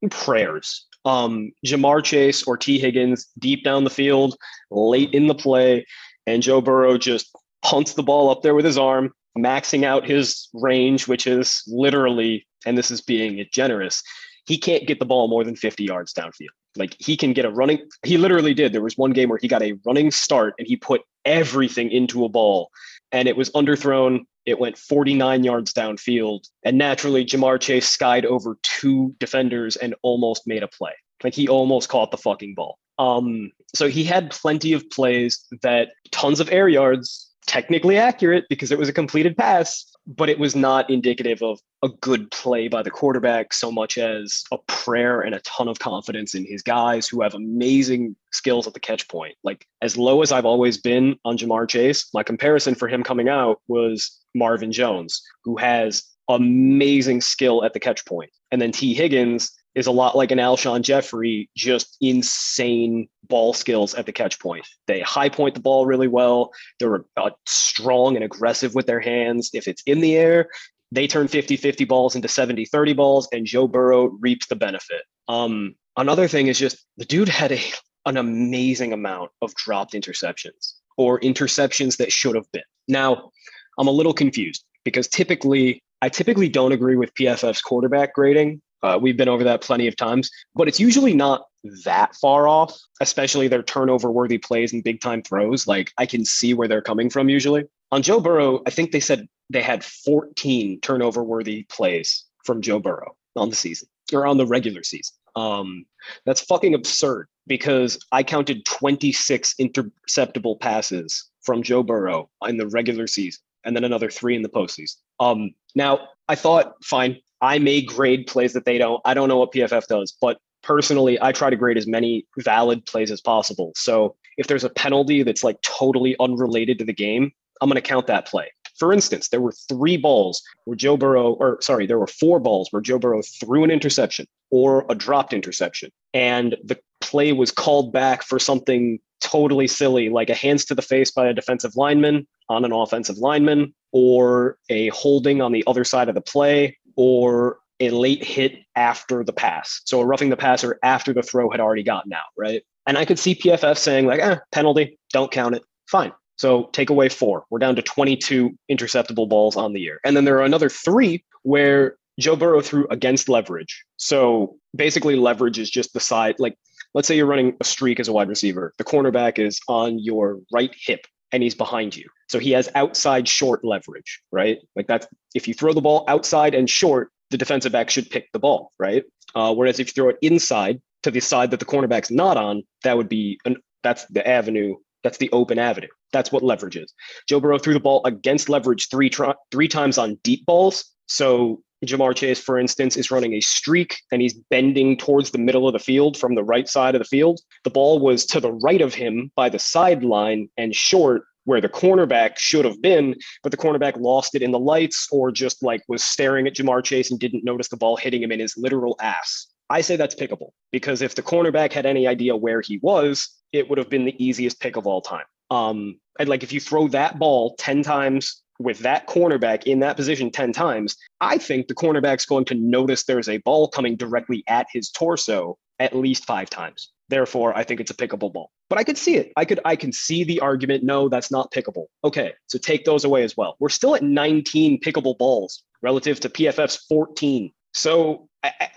prayers. 0.09 0.85
Um, 1.05 1.51
Ja'Marr 1.65 2.03
Chase 2.03 2.43
or 2.43 2.57
Tee 2.57 2.79
Higgins 2.79 3.27
deep 3.39 3.63
down 3.63 3.83
the 3.83 3.89
field, 3.89 4.35
late 4.71 5.13
in 5.13 5.27
the 5.27 5.35
play, 5.35 5.85
and 6.27 6.43
Joe 6.43 6.61
Burrow 6.61 6.97
just 6.97 7.35
punts 7.61 7.93
the 7.93 8.03
ball 8.03 8.29
up 8.29 8.41
there 8.41 8.55
with 8.55 8.65
his 8.65 8.77
arm, 8.77 9.11
maxing 9.37 9.83
out 9.83 10.07
his 10.07 10.49
range, 10.53 11.07
which 11.07 11.27
is 11.27 11.63
literally, 11.67 12.45
and 12.65 12.77
this 12.77 12.91
is 12.91 13.01
being 13.01 13.45
generous, 13.51 14.03
he 14.45 14.57
can't 14.57 14.87
get 14.87 14.99
the 14.99 15.05
ball 15.05 15.27
more 15.27 15.43
than 15.43 15.55
50 15.55 15.83
yards 15.83 16.13
downfield. 16.13 16.49
Like 16.75 16.95
he 16.99 17.17
can 17.17 17.33
get 17.33 17.45
a 17.45 17.51
running, 17.51 17.79
he 18.03 18.17
literally 18.17 18.53
did. 18.53 18.73
There 18.73 18.81
was 18.81 18.97
one 18.97 19.11
game 19.11 19.29
where 19.29 19.39
he 19.41 19.47
got 19.47 19.63
a 19.63 19.77
running 19.85 20.11
start 20.11 20.53
and 20.57 20.67
he 20.67 20.75
put 20.75 21.01
everything 21.25 21.91
into 21.91 22.25
a 22.25 22.29
ball 22.29 22.69
and 23.11 23.27
it 23.27 23.37
was 23.37 23.49
underthrown. 23.51 24.21
It 24.45 24.59
went 24.59 24.77
49 24.77 25.43
yards 25.43 25.73
downfield. 25.73 26.47
And 26.63 26.77
naturally, 26.77 27.25
Ja'Marr 27.25 27.59
Chase 27.59 27.87
skied 27.87 28.25
over 28.25 28.57
two 28.63 29.15
defenders 29.19 29.75
and 29.75 29.95
almost 30.01 30.47
made 30.47 30.63
a 30.63 30.67
play. 30.67 30.93
Like 31.23 31.33
he 31.33 31.47
almost 31.47 31.89
caught 31.89 32.11
the 32.11 32.17
fucking 32.17 32.55
ball. 32.55 32.77
Um, 32.97 33.51
so 33.73 33.87
he 33.87 34.03
had 34.03 34.31
plenty 34.31 34.73
of 34.73 34.89
plays 34.89 35.45
that 35.61 35.89
tons 36.11 36.39
of 36.39 36.51
air 36.51 36.67
yards, 36.67 37.28
technically 37.49 37.97
accurate 37.97 38.45
because 38.47 38.71
it 38.71 38.77
was 38.77 38.89
a 38.89 38.93
completed 38.93 39.35
pass, 39.35 39.83
but 40.05 40.29
it 40.29 40.37
was 40.37 40.55
not 40.55 40.87
indicative 40.87 41.41
of 41.41 41.59
a 41.81 41.89
good 41.89 42.29
play 42.29 42.67
by 42.67 42.83
the 42.83 42.91
quarterback 42.91 43.53
so 43.53 43.71
much 43.71 43.97
as 43.97 44.43
a 44.51 44.57
prayer 44.67 45.21
and 45.21 45.33
a 45.33 45.39
ton 45.39 45.67
of 45.67 45.79
confidence 45.79 46.35
in 46.35 46.45
his 46.45 46.61
guys 46.61 47.07
who 47.07 47.23
have 47.23 47.33
amazing 47.33 48.15
skills 48.31 48.67
at 48.67 48.75
the 48.75 48.79
catch 48.79 49.07
point. 49.07 49.35
Like 49.43 49.65
as 49.81 49.97
low 49.97 50.21
as 50.21 50.31
I've 50.31 50.45
always 50.45 50.77
been 50.77 51.17
on 51.25 51.39
Ja'Marr 51.39 51.67
Chase, 51.67 52.07
my 52.13 52.21
comparison 52.21 52.75
for 52.75 52.87
him 52.87 53.01
coming 53.01 53.27
out 53.27 53.61
was 53.67 54.15
Marvin 54.35 54.71
Jones, 54.71 55.19
who 55.43 55.57
has 55.57 56.03
amazing 56.29 57.19
skill 57.19 57.63
at 57.65 57.73
the 57.73 57.79
catch 57.79 58.05
point. 58.05 58.29
And 58.51 58.61
then 58.61 58.71
Tee 58.71 58.93
Higgins 58.93 59.51
is 59.75 59.87
a 59.87 59.91
lot 59.91 60.15
like 60.15 60.31
an 60.31 60.39
Alshon 60.39 60.81
Jeffery, 60.81 61.49
just 61.55 61.97
insane 62.01 63.07
ball 63.27 63.53
skills 63.53 63.93
at 63.93 64.05
the 64.05 64.11
catch 64.11 64.39
point. 64.39 64.67
They 64.87 64.99
high 65.01 65.29
point 65.29 65.55
the 65.55 65.61
ball 65.61 65.85
really 65.85 66.07
well. 66.07 66.51
They're 66.79 67.05
uh, 67.17 67.29
strong 67.45 68.15
and 68.15 68.23
aggressive 68.23 68.75
with 68.75 68.87
their 68.87 68.99
hands. 68.99 69.51
If 69.53 69.67
it's 69.67 69.83
in 69.85 70.01
the 70.01 70.15
air, 70.15 70.49
they 70.91 71.07
turn 71.07 71.27
50 71.27 71.55
50 71.55 71.85
balls 71.85 72.15
into 72.15 72.27
70 72.27 72.65
30 72.65 72.93
balls, 72.93 73.27
and 73.31 73.45
Joe 73.45 73.67
Burrow 73.67 74.05
reaps 74.19 74.47
the 74.47 74.55
benefit. 74.55 75.03
Um, 75.27 75.75
another 75.97 76.27
thing 76.27 76.47
is 76.47 76.57
just 76.57 76.85
the 76.97 77.05
dude 77.05 77.29
had 77.29 77.51
a, 77.51 77.61
an 78.05 78.17
amazing 78.17 78.93
amount 78.93 79.31
of 79.41 79.53
dropped 79.55 79.93
interceptions 79.93 80.73
or 80.97 81.19
interceptions 81.19 81.97
that 81.97 82.11
should 82.11 82.35
have 82.35 82.51
been. 82.51 82.63
Now, 82.87 83.31
I'm 83.77 83.87
a 83.87 83.91
little 83.91 84.13
confused 84.13 84.65
because 84.83 85.07
typically, 85.07 85.83
I 86.01 86.09
typically 86.09 86.49
don't 86.49 86.71
agree 86.71 86.95
with 86.95 87.13
PFF's 87.13 87.61
quarterback 87.61 88.13
grading. 88.13 88.61
Uh, 88.81 88.97
we've 89.01 89.17
been 89.17 89.29
over 89.29 89.43
that 89.43 89.61
plenty 89.61 89.87
of 89.87 89.95
times, 89.95 90.29
but 90.55 90.67
it's 90.67 90.79
usually 90.79 91.13
not 91.13 91.45
that 91.83 92.15
far 92.15 92.47
off, 92.47 92.79
especially 93.01 93.47
their 93.47 93.63
turnover 93.63 94.11
worthy 94.11 94.37
plays 94.37 94.71
and 94.71 94.83
big 94.83 95.01
time 95.01 95.21
throws. 95.21 95.67
Like 95.67 95.91
I 95.97 96.05
can 96.05 96.23
see 96.25 96.53
where 96.53 96.67
they're 96.67 96.81
coming 96.81 97.09
from 97.09 97.29
usually. 97.29 97.65
On 97.91 98.01
Joe 98.01 98.19
Burrow, 98.19 98.61
I 98.65 98.69
think 98.69 98.91
they 98.91 98.99
said 98.99 99.27
they 99.49 99.61
had 99.61 99.83
14 99.83 100.79
turnover 100.81 101.23
worthy 101.23 101.63
plays 101.63 102.25
from 102.45 102.61
Joe 102.61 102.79
Burrow 102.79 103.15
on 103.35 103.49
the 103.49 103.55
season 103.55 103.87
or 104.13 104.25
on 104.25 104.37
the 104.37 104.45
regular 104.45 104.83
season. 104.83 105.15
Um, 105.35 105.85
that's 106.25 106.41
fucking 106.41 106.73
absurd 106.73 107.27
because 107.47 107.99
I 108.11 108.23
counted 108.23 108.65
26 108.65 109.55
interceptable 109.59 110.59
passes 110.59 111.29
from 111.41 111.63
Joe 111.63 111.83
Burrow 111.83 112.29
in 112.47 112.57
the 112.57 112.67
regular 112.67 113.07
season 113.07 113.41
and 113.65 113.75
then 113.75 113.83
another 113.83 114.09
three 114.09 114.35
in 114.35 114.41
the 114.41 114.49
postseason. 114.49 114.95
Um, 115.19 115.53
now, 115.75 116.07
I 116.27 116.35
thought, 116.35 116.83
fine, 116.83 117.19
I 117.41 117.59
may 117.59 117.81
grade 117.81 118.27
plays 118.27 118.53
that 118.53 118.65
they 118.65 118.77
don't. 118.77 119.01
I 119.05 119.13
don't 119.13 119.29
know 119.29 119.37
what 119.37 119.53
PFF 119.53 119.87
does, 119.87 120.15
but 120.21 120.39
personally, 120.61 121.17
I 121.21 121.31
try 121.31 121.49
to 121.49 121.55
grade 121.55 121.77
as 121.77 121.87
many 121.87 122.25
valid 122.39 122.85
plays 122.85 123.11
as 123.11 123.21
possible. 123.21 123.71
So 123.75 124.15
if 124.37 124.47
there's 124.47 124.63
a 124.63 124.69
penalty 124.69 125.23
that's 125.23 125.43
like 125.43 125.61
totally 125.61 126.15
unrelated 126.19 126.79
to 126.79 126.85
the 126.85 126.93
game, 126.93 127.31
I'm 127.61 127.69
going 127.69 127.81
to 127.81 127.87
count 127.87 128.07
that 128.07 128.27
play. 128.27 128.51
For 128.77 128.93
instance, 128.93 129.27
there 129.27 129.41
were 129.41 129.51
three 129.67 129.97
balls 129.97 130.41
where 130.63 130.75
Joe 130.75 130.95
Burrow, 130.95 131.33
or 131.33 131.61
sorry, 131.61 131.85
there 131.85 131.99
were 131.99 132.07
four 132.07 132.39
balls 132.39 132.69
where 132.71 132.81
Joe 132.81 132.97
Burrow 132.97 133.21
threw 133.21 133.65
an 133.65 133.71
interception 133.71 134.25
or 134.51 134.85
a 134.89 134.95
dropped 134.95 135.33
interception. 135.33 135.91
And 136.13 136.55
the 136.63 136.79
play 137.01 137.33
was 137.33 137.51
called 137.51 137.91
back 137.91 138.23
for 138.23 138.39
something 138.39 138.99
totally 139.19 139.67
silly, 139.67 140.09
like 140.09 140.29
a 140.29 140.33
hands 140.33 140.63
to 140.65 140.75
the 140.75 140.81
face 140.81 141.11
by 141.11 141.27
a 141.27 141.33
defensive 141.33 141.75
lineman 141.75 142.25
on 142.47 142.63
an 142.63 142.71
offensive 142.71 143.17
lineman, 143.17 143.73
or 143.91 144.57
a 144.69 144.87
holding 144.89 145.41
on 145.41 145.51
the 145.51 145.63
other 145.67 145.83
side 145.83 146.09
of 146.09 146.15
the 146.15 146.21
play, 146.21 146.77
or 146.99 147.59
a 147.79 147.91
late 147.91 148.25
hit 148.25 148.57
after 148.75 149.23
the 149.23 149.31
pass. 149.31 149.79
So 149.85 150.01
a 150.01 150.05
roughing 150.05 150.29
the 150.29 150.35
passer 150.35 150.77
after 150.83 151.13
the 151.13 151.23
throw 151.23 151.49
had 151.49 151.61
already 151.61 151.81
gotten 151.81 152.11
out, 152.11 152.27
right? 152.37 152.61
And 152.85 152.97
I 152.97 153.05
could 153.05 153.17
see 153.17 153.35
PFF 153.35 153.77
saying, 153.77 154.05
like, 154.05 154.19
eh, 154.19 154.35
penalty, 154.51 154.99
don't 155.13 155.31
count 155.31 155.55
it. 155.55 155.63
Fine. 155.87 156.11
So 156.35 156.65
take 156.73 156.89
away 156.89 157.07
four. 157.07 157.45
We're 157.49 157.59
down 157.59 157.77
to 157.77 157.81
22 157.81 158.51
interceptable 158.69 159.29
balls 159.29 159.55
on 159.55 159.71
the 159.71 159.79
year. 159.79 160.01
And 160.03 160.17
then 160.17 160.25
there 160.25 160.39
are 160.39 160.43
another 160.43 160.67
three 160.67 161.23
where 161.43 161.95
Joe 162.19 162.35
Burrow 162.35 162.59
threw 162.59 162.85
against 162.89 163.29
leverage. 163.29 163.85
So 163.95 164.57
basically, 164.75 165.15
leverage 165.15 165.57
is 165.57 165.69
just 165.69 165.93
the 165.93 166.01
side. 166.01 166.35
Like, 166.37 166.57
let's 166.93 167.07
say 167.07 167.15
you're 167.15 167.27
running 167.27 167.55
a 167.61 167.63
streak 167.63 168.01
as 168.01 168.09
a 168.09 168.13
wide 168.13 168.27
receiver, 168.27 168.73
the 168.77 168.83
cornerback 168.83 169.39
is 169.39 169.61
on 169.69 169.99
your 169.99 170.39
right 170.51 170.75
hip 170.85 171.07
and 171.31 171.43
he's 171.43 171.55
behind 171.55 171.95
you. 171.95 172.05
So 172.27 172.39
he 172.39 172.51
has 172.51 172.69
outside 172.75 173.27
short 173.27 173.63
leverage, 173.63 174.21
right? 174.31 174.59
Like 174.75 174.87
that's 174.87 175.07
if 175.35 175.47
you 175.47 175.53
throw 175.53 175.73
the 175.73 175.81
ball 175.81 176.05
outside 176.07 176.55
and 176.55 176.69
short, 176.69 177.11
the 177.29 177.37
defensive 177.37 177.71
back 177.71 177.89
should 177.89 178.09
pick 178.09 178.31
the 178.33 178.39
ball, 178.39 178.71
right? 178.79 179.03
Uh, 179.35 179.53
whereas 179.53 179.79
if 179.79 179.87
you 179.87 179.93
throw 179.93 180.09
it 180.09 180.17
inside 180.21 180.81
to 181.03 181.11
the 181.11 181.19
side 181.19 181.51
that 181.51 181.59
the 181.59 181.65
cornerback's 181.65 182.11
not 182.11 182.37
on, 182.37 182.63
that 182.83 182.97
would 182.97 183.09
be 183.09 183.39
an 183.45 183.57
that's 183.83 184.05
the 184.07 184.27
avenue. 184.27 184.75
That's 185.03 185.17
the 185.17 185.29
open 185.31 185.59
avenue. 185.59 185.87
That's 186.11 186.31
what 186.31 186.43
leverage 186.43 186.75
is. 186.75 186.93
Joe 187.27 187.39
Burrow 187.39 187.59
threw 187.59 187.73
the 187.73 187.79
ball 187.79 188.01
against 188.05 188.49
leverage 188.49 188.89
three 188.89 189.11
three 189.51 189.67
times 189.67 189.97
on 189.97 190.19
deep 190.23 190.45
balls. 190.45 190.85
So 191.07 191.61
Ja'Marr 191.85 192.15
Chase, 192.15 192.39
for 192.39 192.59
instance, 192.59 192.97
is 192.97 193.11
running 193.11 193.33
a 193.33 193.41
streak 193.41 194.01
and 194.11 194.21
he's 194.21 194.33
bending 194.33 194.97
towards 194.97 195.31
the 195.31 195.37
middle 195.37 195.67
of 195.67 195.73
the 195.73 195.79
field 195.79 196.17
from 196.17 196.35
the 196.35 196.43
right 196.43 196.67
side 196.67 196.95
of 196.95 196.99
the 196.99 197.05
field. 197.05 197.39
The 197.63 197.69
ball 197.69 197.99
was 197.99 198.25
to 198.27 198.39
the 198.39 198.51
right 198.51 198.81
of 198.81 198.93
him 198.93 199.31
by 199.35 199.49
the 199.49 199.59
sideline 199.59 200.49
and 200.57 200.75
short 200.75 201.23
where 201.45 201.61
the 201.61 201.69
cornerback 201.69 202.37
should 202.37 202.65
have 202.65 202.81
been, 202.81 203.15
but 203.41 203.51
the 203.51 203.57
cornerback 203.57 203.99
lost 203.99 204.35
it 204.35 204.41
in 204.41 204.51
the 204.51 204.59
lights 204.59 205.07
or 205.11 205.31
just 205.31 205.63
like 205.63 205.81
was 205.87 206.03
staring 206.03 206.45
at 206.47 206.53
Ja'Marr 206.53 206.83
Chase 206.83 207.09
and 207.09 207.19
didn't 207.19 207.43
notice 207.43 207.69
the 207.69 207.77
ball 207.77 207.95
hitting 207.95 208.21
him 208.21 208.31
in 208.31 208.39
his 208.39 208.55
literal 208.57 208.95
ass. 209.01 209.47
I 209.69 209.81
say 209.81 209.95
that's 209.95 210.15
pickable 210.15 210.51
because 210.71 211.01
if 211.01 211.15
the 211.15 211.21
cornerback 211.21 211.71
had 211.71 211.85
any 211.85 212.07
idea 212.07 212.35
where 212.35 212.61
he 212.61 212.79
was, 212.81 213.29
it 213.51 213.69
would 213.69 213.77
have 213.77 213.89
been 213.89 214.05
the 214.05 214.23
easiest 214.23 214.59
pick 214.59 214.75
of 214.75 214.85
all 214.85 215.01
time. 215.01 215.25
Um, 215.49 215.99
and 216.19 216.29
like 216.29 216.43
if 216.43 216.51
you 216.51 216.59
throw 216.59 216.87
that 216.89 217.17
ball 217.17 217.55
10 217.57 217.83
times 217.83 218.43
with 218.59 218.79
that 218.79 219.07
cornerback 219.07 219.63
in 219.63 219.79
that 219.79 219.95
position 219.95 220.29
10 220.29 220.51
times, 220.51 220.95
I 221.21 221.37
think 221.37 221.67
the 221.67 221.75
cornerback's 221.75 222.25
going 222.25 222.45
to 222.45 222.55
notice 222.55 223.05
there's 223.05 223.29
a 223.29 223.37
ball 223.37 223.69
coming 223.69 223.95
directly 223.95 224.43
at 224.47 224.67
his 224.71 224.91
torso 224.91 225.57
at 225.79 225.95
least 225.95 226.25
five 226.25 226.49
times. 226.49 226.91
Therefore, 227.07 227.57
I 227.57 227.63
think 227.63 227.79
it's 227.79 227.89
a 227.89 227.95
pickable 227.95 228.31
ball. 228.31 228.51
But 228.69 228.77
I 228.77 228.83
could 228.83 228.97
see 228.97 229.15
it. 229.15 229.31
I 229.35 229.45
could 229.45 229.59
I 229.65 229.75
can 229.75 229.91
see 229.91 230.23
the 230.23 230.41
argument. 230.41 230.83
No, 230.83 231.09
that's 231.09 231.31
not 231.31 231.51
pickable. 231.51 231.85
Okay, 232.03 232.33
so 232.47 232.59
take 232.59 232.85
those 232.85 233.03
away 233.03 233.23
as 233.23 233.35
well. 233.35 233.55
We're 233.59 233.69
still 233.69 233.95
at 233.95 234.03
19 234.03 234.79
pickable 234.81 235.17
balls 235.17 235.63
relative 235.81 236.19
to 236.19 236.29
PFF's 236.29 236.85
14. 236.87 237.51
So, 237.73 238.27
I, 238.43 238.51
I, 238.59 238.69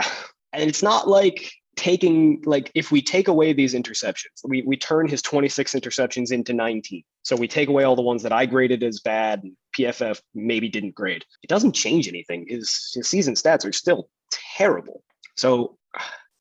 and 0.55 0.69
it's 0.69 0.83
not 0.83 1.09
like 1.09 1.53
taking 1.77 2.43
like 2.45 2.71
if 2.75 2.93
we 2.93 3.01
take 3.01 3.29
away 3.29 3.53
these 3.53 3.75
interceptions 3.75 4.43
we, 4.45 4.63
we 4.63 4.77
turn 4.77 5.09
his 5.09 5.23
26 5.23 5.73
interceptions 5.73 6.31
into 6.31 6.53
19 6.53 7.03
so 7.23 7.35
we 7.35 7.49
take 7.49 7.69
away 7.69 7.85
all 7.85 7.97
the 7.97 8.03
ones 8.03 8.23
that 8.23 8.33
i 8.33 8.45
graded 8.45 8.83
as 8.83 9.01
bad 9.01 9.43
pff 9.77 10.21
maybe 10.35 10.69
didn't 10.69 10.95
grade. 10.95 11.25
It 11.43 11.49
doesn't 11.49 11.73
change 11.73 12.09
anything. 12.09 12.47
His, 12.49 12.91
his 12.95 13.09
season 13.09 13.35
stats 13.35 13.67
are 13.67 13.73
still 13.73 14.09
terrible. 14.57 15.03
So 15.37 15.79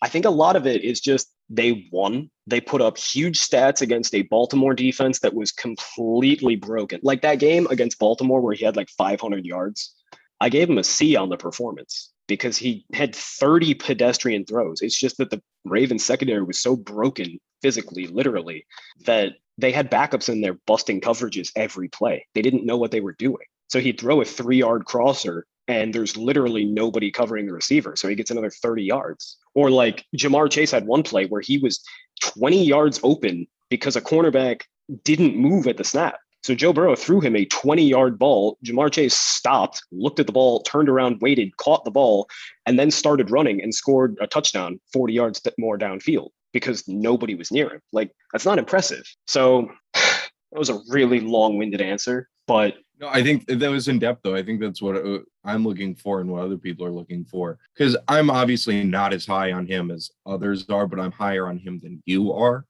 i 0.01 0.09
think 0.09 0.25
a 0.25 0.29
lot 0.29 0.55
of 0.55 0.65
it 0.67 0.83
is 0.83 0.99
just 0.99 1.31
they 1.49 1.89
won. 1.91 2.29
They 2.47 2.61
put 2.61 2.81
up 2.81 2.97
huge 2.97 3.39
stats 3.39 3.81
against 3.81 4.15
a 4.15 4.21
baltimore 4.23 4.73
defense 4.73 5.19
that 5.19 5.33
was 5.33 5.51
completely 5.51 6.55
broken. 6.55 7.01
Like 7.03 7.21
that 7.23 7.39
game 7.39 7.67
against 7.69 7.99
baltimore 7.99 8.39
where 8.39 8.53
he 8.53 8.63
had 8.63 8.77
like 8.77 8.89
500 8.89 9.45
yards 9.45 9.95
i 10.39 10.49
gave 10.49 10.69
him 10.69 10.79
a 10.79 10.83
c 10.83 11.15
on 11.15 11.29
the 11.29 11.37
performance 11.37 12.11
because 12.31 12.55
he 12.55 12.85
had 12.93 13.13
30 13.13 13.73
pedestrian 13.73 14.45
throws. 14.45 14.81
It's 14.81 14.97
just 14.97 15.17
that 15.17 15.31
the 15.31 15.41
Ravens 15.65 16.05
secondary 16.05 16.41
was 16.41 16.57
so 16.57 16.77
broken 16.77 17.41
physically, 17.61 18.07
literally, 18.07 18.65
that 19.05 19.33
they 19.57 19.73
had 19.73 19.91
backups 19.91 20.29
in 20.29 20.39
there 20.39 20.57
busting 20.65 21.01
coverages 21.01 21.51
every 21.57 21.89
play. 21.89 22.25
They 22.33 22.41
didn't 22.41 22.65
know 22.65 22.77
what 22.77 22.91
they 22.91 23.01
were 23.01 23.17
doing. 23.19 23.43
So 23.67 23.81
he'd 23.81 23.99
throw 23.99 24.21
a 24.21 24.25
three 24.25 24.55
yard 24.55 24.85
crosser 24.85 25.45
and 25.67 25.93
there's 25.93 26.15
literally 26.15 26.63
nobody 26.63 27.11
covering 27.11 27.47
the 27.47 27.53
receiver. 27.53 27.97
So 27.97 28.07
he 28.07 28.15
gets 28.15 28.31
another 28.31 28.49
30 28.49 28.83
yards. 28.83 29.37
Or 29.53 29.69
like 29.69 30.05
Jamar 30.15 30.49
Chase 30.49 30.71
had 30.71 30.87
one 30.87 31.03
play 31.03 31.25
where 31.25 31.41
he 31.41 31.57
was 31.57 31.83
20 32.21 32.63
yards 32.63 33.01
open 33.03 33.45
because 33.69 33.97
a 33.97 34.01
cornerback 34.01 34.61
didn't 35.03 35.35
move 35.35 35.67
at 35.67 35.75
the 35.75 35.83
snap. 35.83 36.15
So 36.43 36.55
Joe 36.55 36.73
Burrow 36.73 36.95
threw 36.95 37.21
him 37.21 37.35
a 37.35 37.45
20 37.45 37.83
yard 37.83 38.17
ball. 38.17 38.57
Ja'Marr 38.65 38.91
Chase 38.91 39.15
stopped, 39.15 39.83
looked 39.91 40.19
at 40.19 40.25
the 40.25 40.33
ball, 40.33 40.61
turned 40.63 40.89
around, 40.89 41.21
waited, 41.21 41.55
caught 41.57 41.85
the 41.85 41.91
ball, 41.91 42.27
and 42.65 42.79
then 42.79 42.89
started 42.91 43.29
running 43.29 43.61
and 43.61 43.73
scored 43.73 44.17
a 44.19 44.27
touchdown 44.27 44.79
40 44.91 45.13
yards 45.13 45.41
more 45.59 45.77
downfield 45.77 46.29
because 46.51 46.87
nobody 46.87 47.35
was 47.35 47.51
near 47.51 47.69
him. 47.69 47.81
Like, 47.93 48.11
that's 48.33 48.45
not 48.45 48.57
impressive. 48.57 49.03
So 49.27 49.69
that 49.93 50.29
was 50.51 50.69
a 50.69 50.79
really 50.89 51.19
long 51.19 51.57
winded 51.57 51.81
answer, 51.81 52.27
but. 52.47 52.75
No, 52.99 53.07
I 53.07 53.23
think 53.23 53.47
that 53.47 53.71
was 53.71 53.87
in 53.87 53.97
depth, 53.97 54.21
though. 54.23 54.35
I 54.35 54.43
think 54.43 54.61
that's 54.61 54.79
what 54.79 54.95
uh, 54.95 55.19
I'm 55.43 55.65
looking 55.65 55.95
for 55.95 56.21
and 56.21 56.29
what 56.29 56.43
other 56.43 56.57
people 56.57 56.85
are 56.85 56.91
looking 56.91 57.25
for. 57.25 57.57
Because 57.73 57.97
I'm 58.07 58.29
obviously 58.29 58.83
not 58.83 59.11
as 59.11 59.25
high 59.25 59.53
on 59.53 59.65
him 59.65 59.89
as 59.89 60.11
others 60.27 60.69
are, 60.69 60.85
but 60.85 60.99
I'm 60.99 61.11
higher 61.11 61.47
on 61.47 61.57
him 61.57 61.79
than 61.81 62.03
you 62.05 62.31
are 62.33 62.65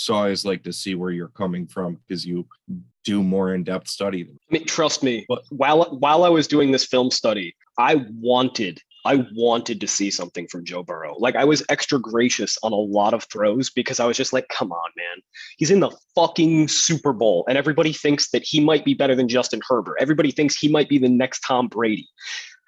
so 0.00 0.14
I 0.14 0.18
always 0.18 0.44
like 0.44 0.62
to 0.64 0.72
see 0.72 0.94
where 0.94 1.10
you're 1.10 1.28
coming 1.28 1.66
from 1.66 1.96
because 2.06 2.24
you 2.24 2.46
do 3.04 3.22
more 3.22 3.54
in-depth 3.54 3.88
study. 3.88 4.28
I 4.30 4.52
mean, 4.52 4.66
trust 4.66 5.02
me, 5.02 5.24
but 5.28 5.42
while 5.50 5.84
while 5.98 6.24
I 6.24 6.28
was 6.28 6.46
doing 6.46 6.70
this 6.72 6.84
film 6.84 7.10
study, 7.10 7.54
I 7.78 8.04
wanted 8.20 8.80
I 9.04 9.26
wanted 9.34 9.80
to 9.80 9.86
see 9.86 10.10
something 10.10 10.46
from 10.48 10.64
Joe 10.64 10.82
Burrow. 10.82 11.16
Like 11.18 11.36
I 11.36 11.44
was 11.44 11.64
extra 11.68 11.98
gracious 11.98 12.58
on 12.62 12.72
a 12.72 12.76
lot 12.76 13.14
of 13.14 13.24
throws 13.24 13.70
because 13.70 13.98
I 13.98 14.04
was 14.04 14.16
just 14.16 14.32
like, 14.32 14.46
come 14.48 14.72
on, 14.72 14.90
man. 14.96 15.22
He's 15.56 15.70
in 15.70 15.80
the 15.80 15.90
fucking 16.14 16.68
Super 16.68 17.12
Bowl 17.12 17.44
and 17.48 17.56
everybody 17.56 17.92
thinks 17.92 18.30
that 18.30 18.44
he 18.44 18.60
might 18.60 18.84
be 18.84 18.94
better 18.94 19.14
than 19.14 19.28
Justin 19.28 19.60
Herbert. 19.66 19.96
Everybody 20.00 20.30
thinks 20.30 20.56
he 20.56 20.68
might 20.68 20.88
be 20.88 20.98
the 20.98 21.08
next 21.08 21.40
Tom 21.40 21.68
Brady. 21.68 22.08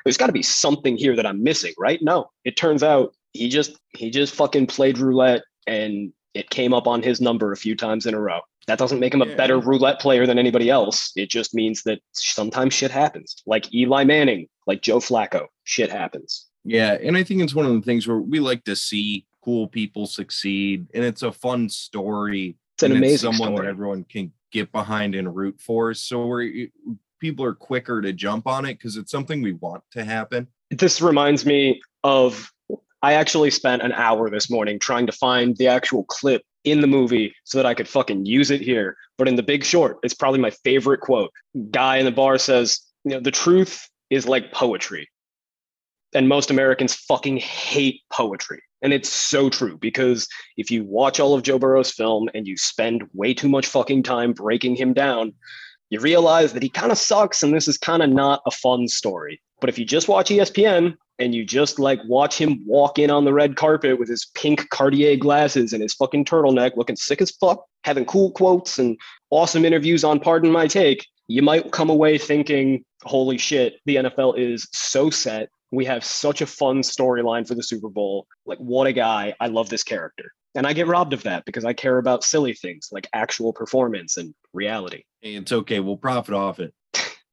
There's 0.05 0.17
got 0.17 0.29
to 0.29 0.33
be 0.33 0.43
something 0.43 0.97
here 0.97 1.15
that 1.17 1.27
I'm 1.27 1.43
missing, 1.43 1.75
right? 1.79 2.01
No. 2.03 2.31
It 2.45 2.57
turns 2.57 2.83
out 2.83 3.15
he 3.33 3.49
just 3.49 3.77
he 3.91 4.11
just 4.11 4.35
fucking 4.35 4.67
played 4.69 4.99
roulette 4.99 5.43
and 5.67 6.13
it 6.35 6.49
came 6.51 6.73
up 6.73 6.87
on 6.87 7.03
his 7.03 7.21
number 7.21 7.53
a 7.53 7.57
few 7.57 7.77
times 7.77 8.07
in 8.07 8.15
a 8.15 8.21
row. 8.21 8.41
That 8.67 8.79
doesn't 8.79 9.01
make 9.01 9.13
him 9.13 9.23
a 9.23 9.37
better 9.37 9.59
roulette 9.59 10.01
player 10.01 10.27
than 10.27 10.39
anybody 10.39 10.71
else. 10.71 11.13
It 11.17 11.31
just 11.31 11.55
means 11.55 11.83
that 11.83 12.01
sometimes 12.13 12.75
shit 12.75 12.91
happens. 12.91 13.43
Like 13.47 13.73
Eli 13.75 14.05
Manning, 14.05 14.47
like 14.67 14.83
Joe 14.83 14.99
Flacco, 14.99 15.47
shit 15.65 15.91
happens. 15.91 16.47
Yeah, 16.65 16.97
and 17.03 17.17
I 17.17 17.25
think 17.25 17.43
it's 17.43 17.55
one 17.55 17.67
of 17.67 17.73
the 17.73 17.81
things 17.81 18.07
where 18.07 18.19
we 18.19 18.39
like 18.39 18.65
to 18.65 18.77
see 18.77 19.27
cool 19.45 19.67
people 19.67 20.07
succeed, 20.07 20.87
and 20.95 21.05
it's 21.05 21.23
a 21.23 21.33
fun 21.33 21.69
story. 21.69 22.57
It's 22.77 22.85
an 22.85 22.93
amazing 22.93 23.31
it's 23.31 23.39
someone 23.39 23.57
story. 23.57 23.67
that 23.67 23.71
everyone 23.71 24.05
can 24.05 24.33
get 24.53 24.71
behind 24.71 25.15
and 25.15 25.35
root 25.35 25.61
for. 25.61 25.93
So 25.95 26.27
we're 26.27 26.69
people 27.19 27.45
are 27.45 27.55
quicker 27.55 28.01
to 28.03 28.13
jump 28.13 28.47
on 28.47 28.65
it 28.65 28.75
because 28.75 28.97
it's 28.97 29.11
something 29.11 29.43
we 29.43 29.53
want 29.53 29.83
to 29.93 30.05
happen. 30.05 30.49
This 30.71 31.01
reminds 31.01 31.47
me 31.47 31.81
of 32.05 32.53
I 33.03 33.15
actually 33.15 33.51
spent 33.51 33.83
an 33.83 33.93
hour 33.93 34.31
this 34.31 34.49
morning 34.49 34.79
trying 34.79 35.07
to 35.07 35.13
find 35.13 35.57
the 35.57 35.67
actual 35.67 36.05
clip 36.05 36.43
in 36.65 36.81
the 36.81 36.87
movie 36.87 37.35
so 37.45 37.59
that 37.59 37.67
I 37.67 37.75
could 37.75 37.89
fucking 37.89 38.27
use 38.27 38.51
it 38.51 38.61
here. 38.61 38.97
But 39.19 39.27
in 39.29 39.37
The 39.37 39.43
Big 39.43 39.65
Short, 39.65 39.99
it's 40.03 40.15
probably 40.15 40.39
my 40.39 40.51
favorite 40.51 41.01
quote. 41.01 41.33
Guy 41.71 41.97
in 41.97 42.05
the 42.05 42.13
bar 42.13 42.39
says, 42.39 42.81
you 43.05 43.13
know, 43.13 43.21
the 43.21 43.33
truth 43.33 43.89
is 44.11 44.29
like 44.29 44.53
poetry. 44.53 45.09
And 46.15 46.29
most 46.29 46.51
Americans 46.51 46.95
fucking 46.95 47.39
hate 47.39 48.03
poetry. 48.13 48.63
And 48.83 48.93
it's 48.93 49.09
so 49.09 49.49
true 49.49 49.79
because 49.79 50.29
if 50.57 50.71
you 50.71 50.85
watch 50.85 51.19
all 51.19 51.35
of 51.35 51.43
Joe 51.43 51.59
Burrow's 51.59 51.93
film 51.93 52.29
and 52.35 52.47
you 52.47 52.57
spend 52.57 53.05
way 53.15 53.33
too 53.33 53.49
much 53.49 53.67
fucking 53.67 54.03
time 54.03 54.33
breaking 54.33 54.77
him 54.77 54.93
down, 54.93 55.35
you 55.93 56.01
realize 56.01 56.55
that 56.55 56.63
he 56.63 56.71
kind 56.71 56.91
of 56.91 56.97
sucks 56.97 57.43
and 57.43 57.53
this 57.53 57.69
is 57.69 57.77
kind 57.77 58.03
of 58.03 58.09
not 58.09 58.41
a 58.47 58.51
fun 58.51 58.89
story. 58.89 59.43
But 59.61 59.69
if 59.69 59.79
you 59.79 59.85
just 59.85 60.09
watch 60.09 60.31
ESPN 60.31 60.97
and 61.19 61.35
you 61.35 61.45
just 61.45 61.79
like 61.79 62.01
watch 62.07 62.39
him 62.39 62.65
walk 62.67 62.99
in 62.99 63.11
on 63.11 63.27
the 63.27 63.35
red 63.35 63.57
carpet 63.57 63.99
with 63.99 64.09
his 64.09 64.25
pink 64.35 64.71
Cartier 64.71 65.19
glasses 65.19 65.75
and 65.75 65.83
his 65.83 65.93
fucking 65.93 66.25
turtleneck 66.25 66.79
looking 66.79 66.97
sick 66.97 67.21
as 67.21 67.31
fuck, 67.33 67.67
having 67.85 68.07
cool 68.07 68.31
quotes 68.31 68.79
and 68.79 68.99
awesome 69.29 69.67
interviews 69.67 70.03
on 70.03 70.19
Pardon 70.19 70.51
My 70.51 70.67
Take, 70.67 71.07
you 71.29 71.43
might 71.43 71.73
come 71.73 71.91
away 71.91 72.17
thinking, 72.17 72.87
holy 73.03 73.37
shit, 73.37 73.75
the 73.85 73.97
NFL 73.97 74.39
is 74.39 74.67
so 74.73 75.11
set. 75.11 75.51
We 75.73 75.85
have 75.85 76.07
such 76.07 76.41
a 76.41 76.47
fun 76.47 76.81
storyline 76.81 77.47
for 77.47 77.55
the 77.55 77.63
Super 77.63 77.91
Bowl. 77.91 78.27
Like, 78.47 78.59
what 78.59 78.87
a 78.87 78.95
guy. 78.95 79.35
I 79.41 79.49
love 79.49 79.69
this 79.69 79.83
character. 79.83 80.33
And 80.55 80.67
I 80.67 80.73
get 80.73 80.87
robbed 80.87 81.13
of 81.13 81.23
that 81.23 81.45
because 81.45 81.65
I 81.65 81.73
care 81.73 81.99
about 81.99 82.25
silly 82.25 82.53
things 82.55 82.89
like 82.93 83.09
actual 83.15 83.53
performance 83.53 84.17
and 84.17 84.35
reality. 84.53 85.05
It's 85.23 85.53
okay. 85.53 85.81
We'll 85.81 85.97
profit 85.97 86.35
off 86.35 86.61
it. 86.61 86.75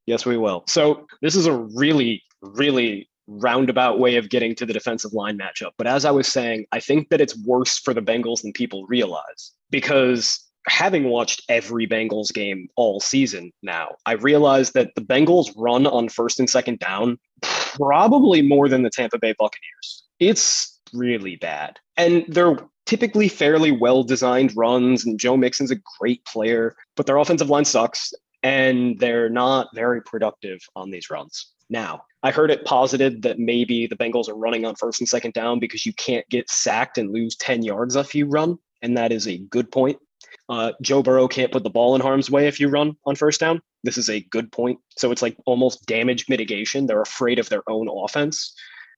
Yes, 0.06 0.24
we 0.24 0.36
will. 0.36 0.64
So, 0.66 1.06
this 1.20 1.36
is 1.36 1.46
a 1.46 1.52
really, 1.52 2.22
really 2.40 3.08
roundabout 3.26 3.98
way 3.98 4.16
of 4.16 4.28
getting 4.28 4.54
to 4.56 4.66
the 4.66 4.72
defensive 4.72 5.12
line 5.12 5.38
matchup. 5.38 5.70
But 5.76 5.86
as 5.86 6.04
I 6.04 6.10
was 6.10 6.26
saying, 6.26 6.66
I 6.72 6.80
think 6.80 7.10
that 7.10 7.20
it's 7.20 7.38
worse 7.44 7.78
for 7.78 7.94
the 7.94 8.02
Bengals 8.02 8.42
than 8.42 8.52
people 8.52 8.86
realize 8.86 9.52
because 9.70 10.44
having 10.66 11.04
watched 11.04 11.42
every 11.48 11.86
Bengals 11.86 12.32
game 12.32 12.68
all 12.76 13.00
season 13.00 13.52
now, 13.62 13.96
I 14.06 14.12
realize 14.12 14.72
that 14.72 14.94
the 14.94 15.00
Bengals 15.00 15.52
run 15.56 15.86
on 15.86 16.08
first 16.08 16.38
and 16.40 16.50
second 16.50 16.80
down 16.80 17.18
probably 17.42 18.42
more 18.42 18.68
than 18.68 18.82
the 18.82 18.90
Tampa 18.90 19.18
Bay 19.18 19.34
Buccaneers. 19.38 20.04
It's 20.18 20.80
really 20.92 21.36
bad. 21.36 21.78
And 21.96 22.24
they're 22.28 22.56
typically 22.90 23.28
fairly 23.28 23.70
well 23.70 24.02
designed 24.02 24.52
runs, 24.56 25.06
and 25.06 25.16
Joe 25.16 25.36
Mixon's 25.36 25.70
a 25.70 25.78
great 26.00 26.24
player, 26.24 26.74
but 26.96 27.06
their 27.06 27.18
offensive 27.18 27.48
line 27.48 27.64
sucks 27.64 28.12
and 28.42 28.98
they're 28.98 29.28
not 29.28 29.68
very 29.76 30.02
productive 30.02 30.58
on 30.74 30.90
these 30.90 31.08
runs. 31.08 31.52
Now, 31.68 32.02
I 32.24 32.32
heard 32.32 32.50
it 32.50 32.64
posited 32.64 33.22
that 33.22 33.38
maybe 33.38 33.86
the 33.86 33.94
Bengals 33.94 34.28
are 34.28 34.34
running 34.34 34.64
on 34.64 34.74
first 34.74 35.00
and 35.00 35.08
second 35.08 35.34
down 35.34 35.60
because 35.60 35.86
you 35.86 35.92
can't 35.92 36.28
get 36.30 36.50
sacked 36.50 36.98
and 36.98 37.12
lose 37.12 37.36
10 37.36 37.62
yards 37.62 37.94
if 37.94 38.12
you 38.12 38.26
run. 38.26 38.58
And 38.82 38.96
that 38.96 39.12
is 39.12 39.28
a 39.28 39.38
good 39.38 39.70
point. 39.70 39.98
Uh, 40.48 40.72
Joe 40.82 41.00
Burrow 41.00 41.28
can't 41.28 41.52
put 41.52 41.62
the 41.62 41.70
ball 41.70 41.94
in 41.94 42.00
harm's 42.00 42.28
way 42.28 42.48
if 42.48 42.58
you 42.58 42.68
run 42.68 42.96
on 43.06 43.14
first 43.14 43.38
down. 43.38 43.62
This 43.84 43.98
is 43.98 44.10
a 44.10 44.20
good 44.20 44.50
point. 44.50 44.80
So 44.96 45.12
it's 45.12 45.22
like 45.22 45.36
almost 45.46 45.86
damage 45.86 46.28
mitigation. 46.28 46.86
They're 46.86 47.02
afraid 47.02 47.38
of 47.38 47.48
their 47.50 47.62
own 47.70 47.88
offense. 47.88 48.52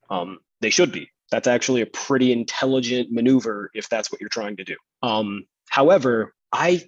Um, 0.09 0.39
they 0.63 0.71
should 0.71 0.93
be. 0.93 1.12
That's 1.33 1.49
actually 1.49 1.81
a 1.81 1.87
pretty 1.87 2.31
intelligent 2.31 3.11
maneuver 3.11 3.71
if 3.73 3.89
that's 3.89 4.13
what 4.13 4.21
you're 4.21 4.29
trying 4.29 4.57
to 4.59 4.65
do. 4.65 4.77
Um, 5.03 5.45
however, 5.71 6.35
I 6.53 6.85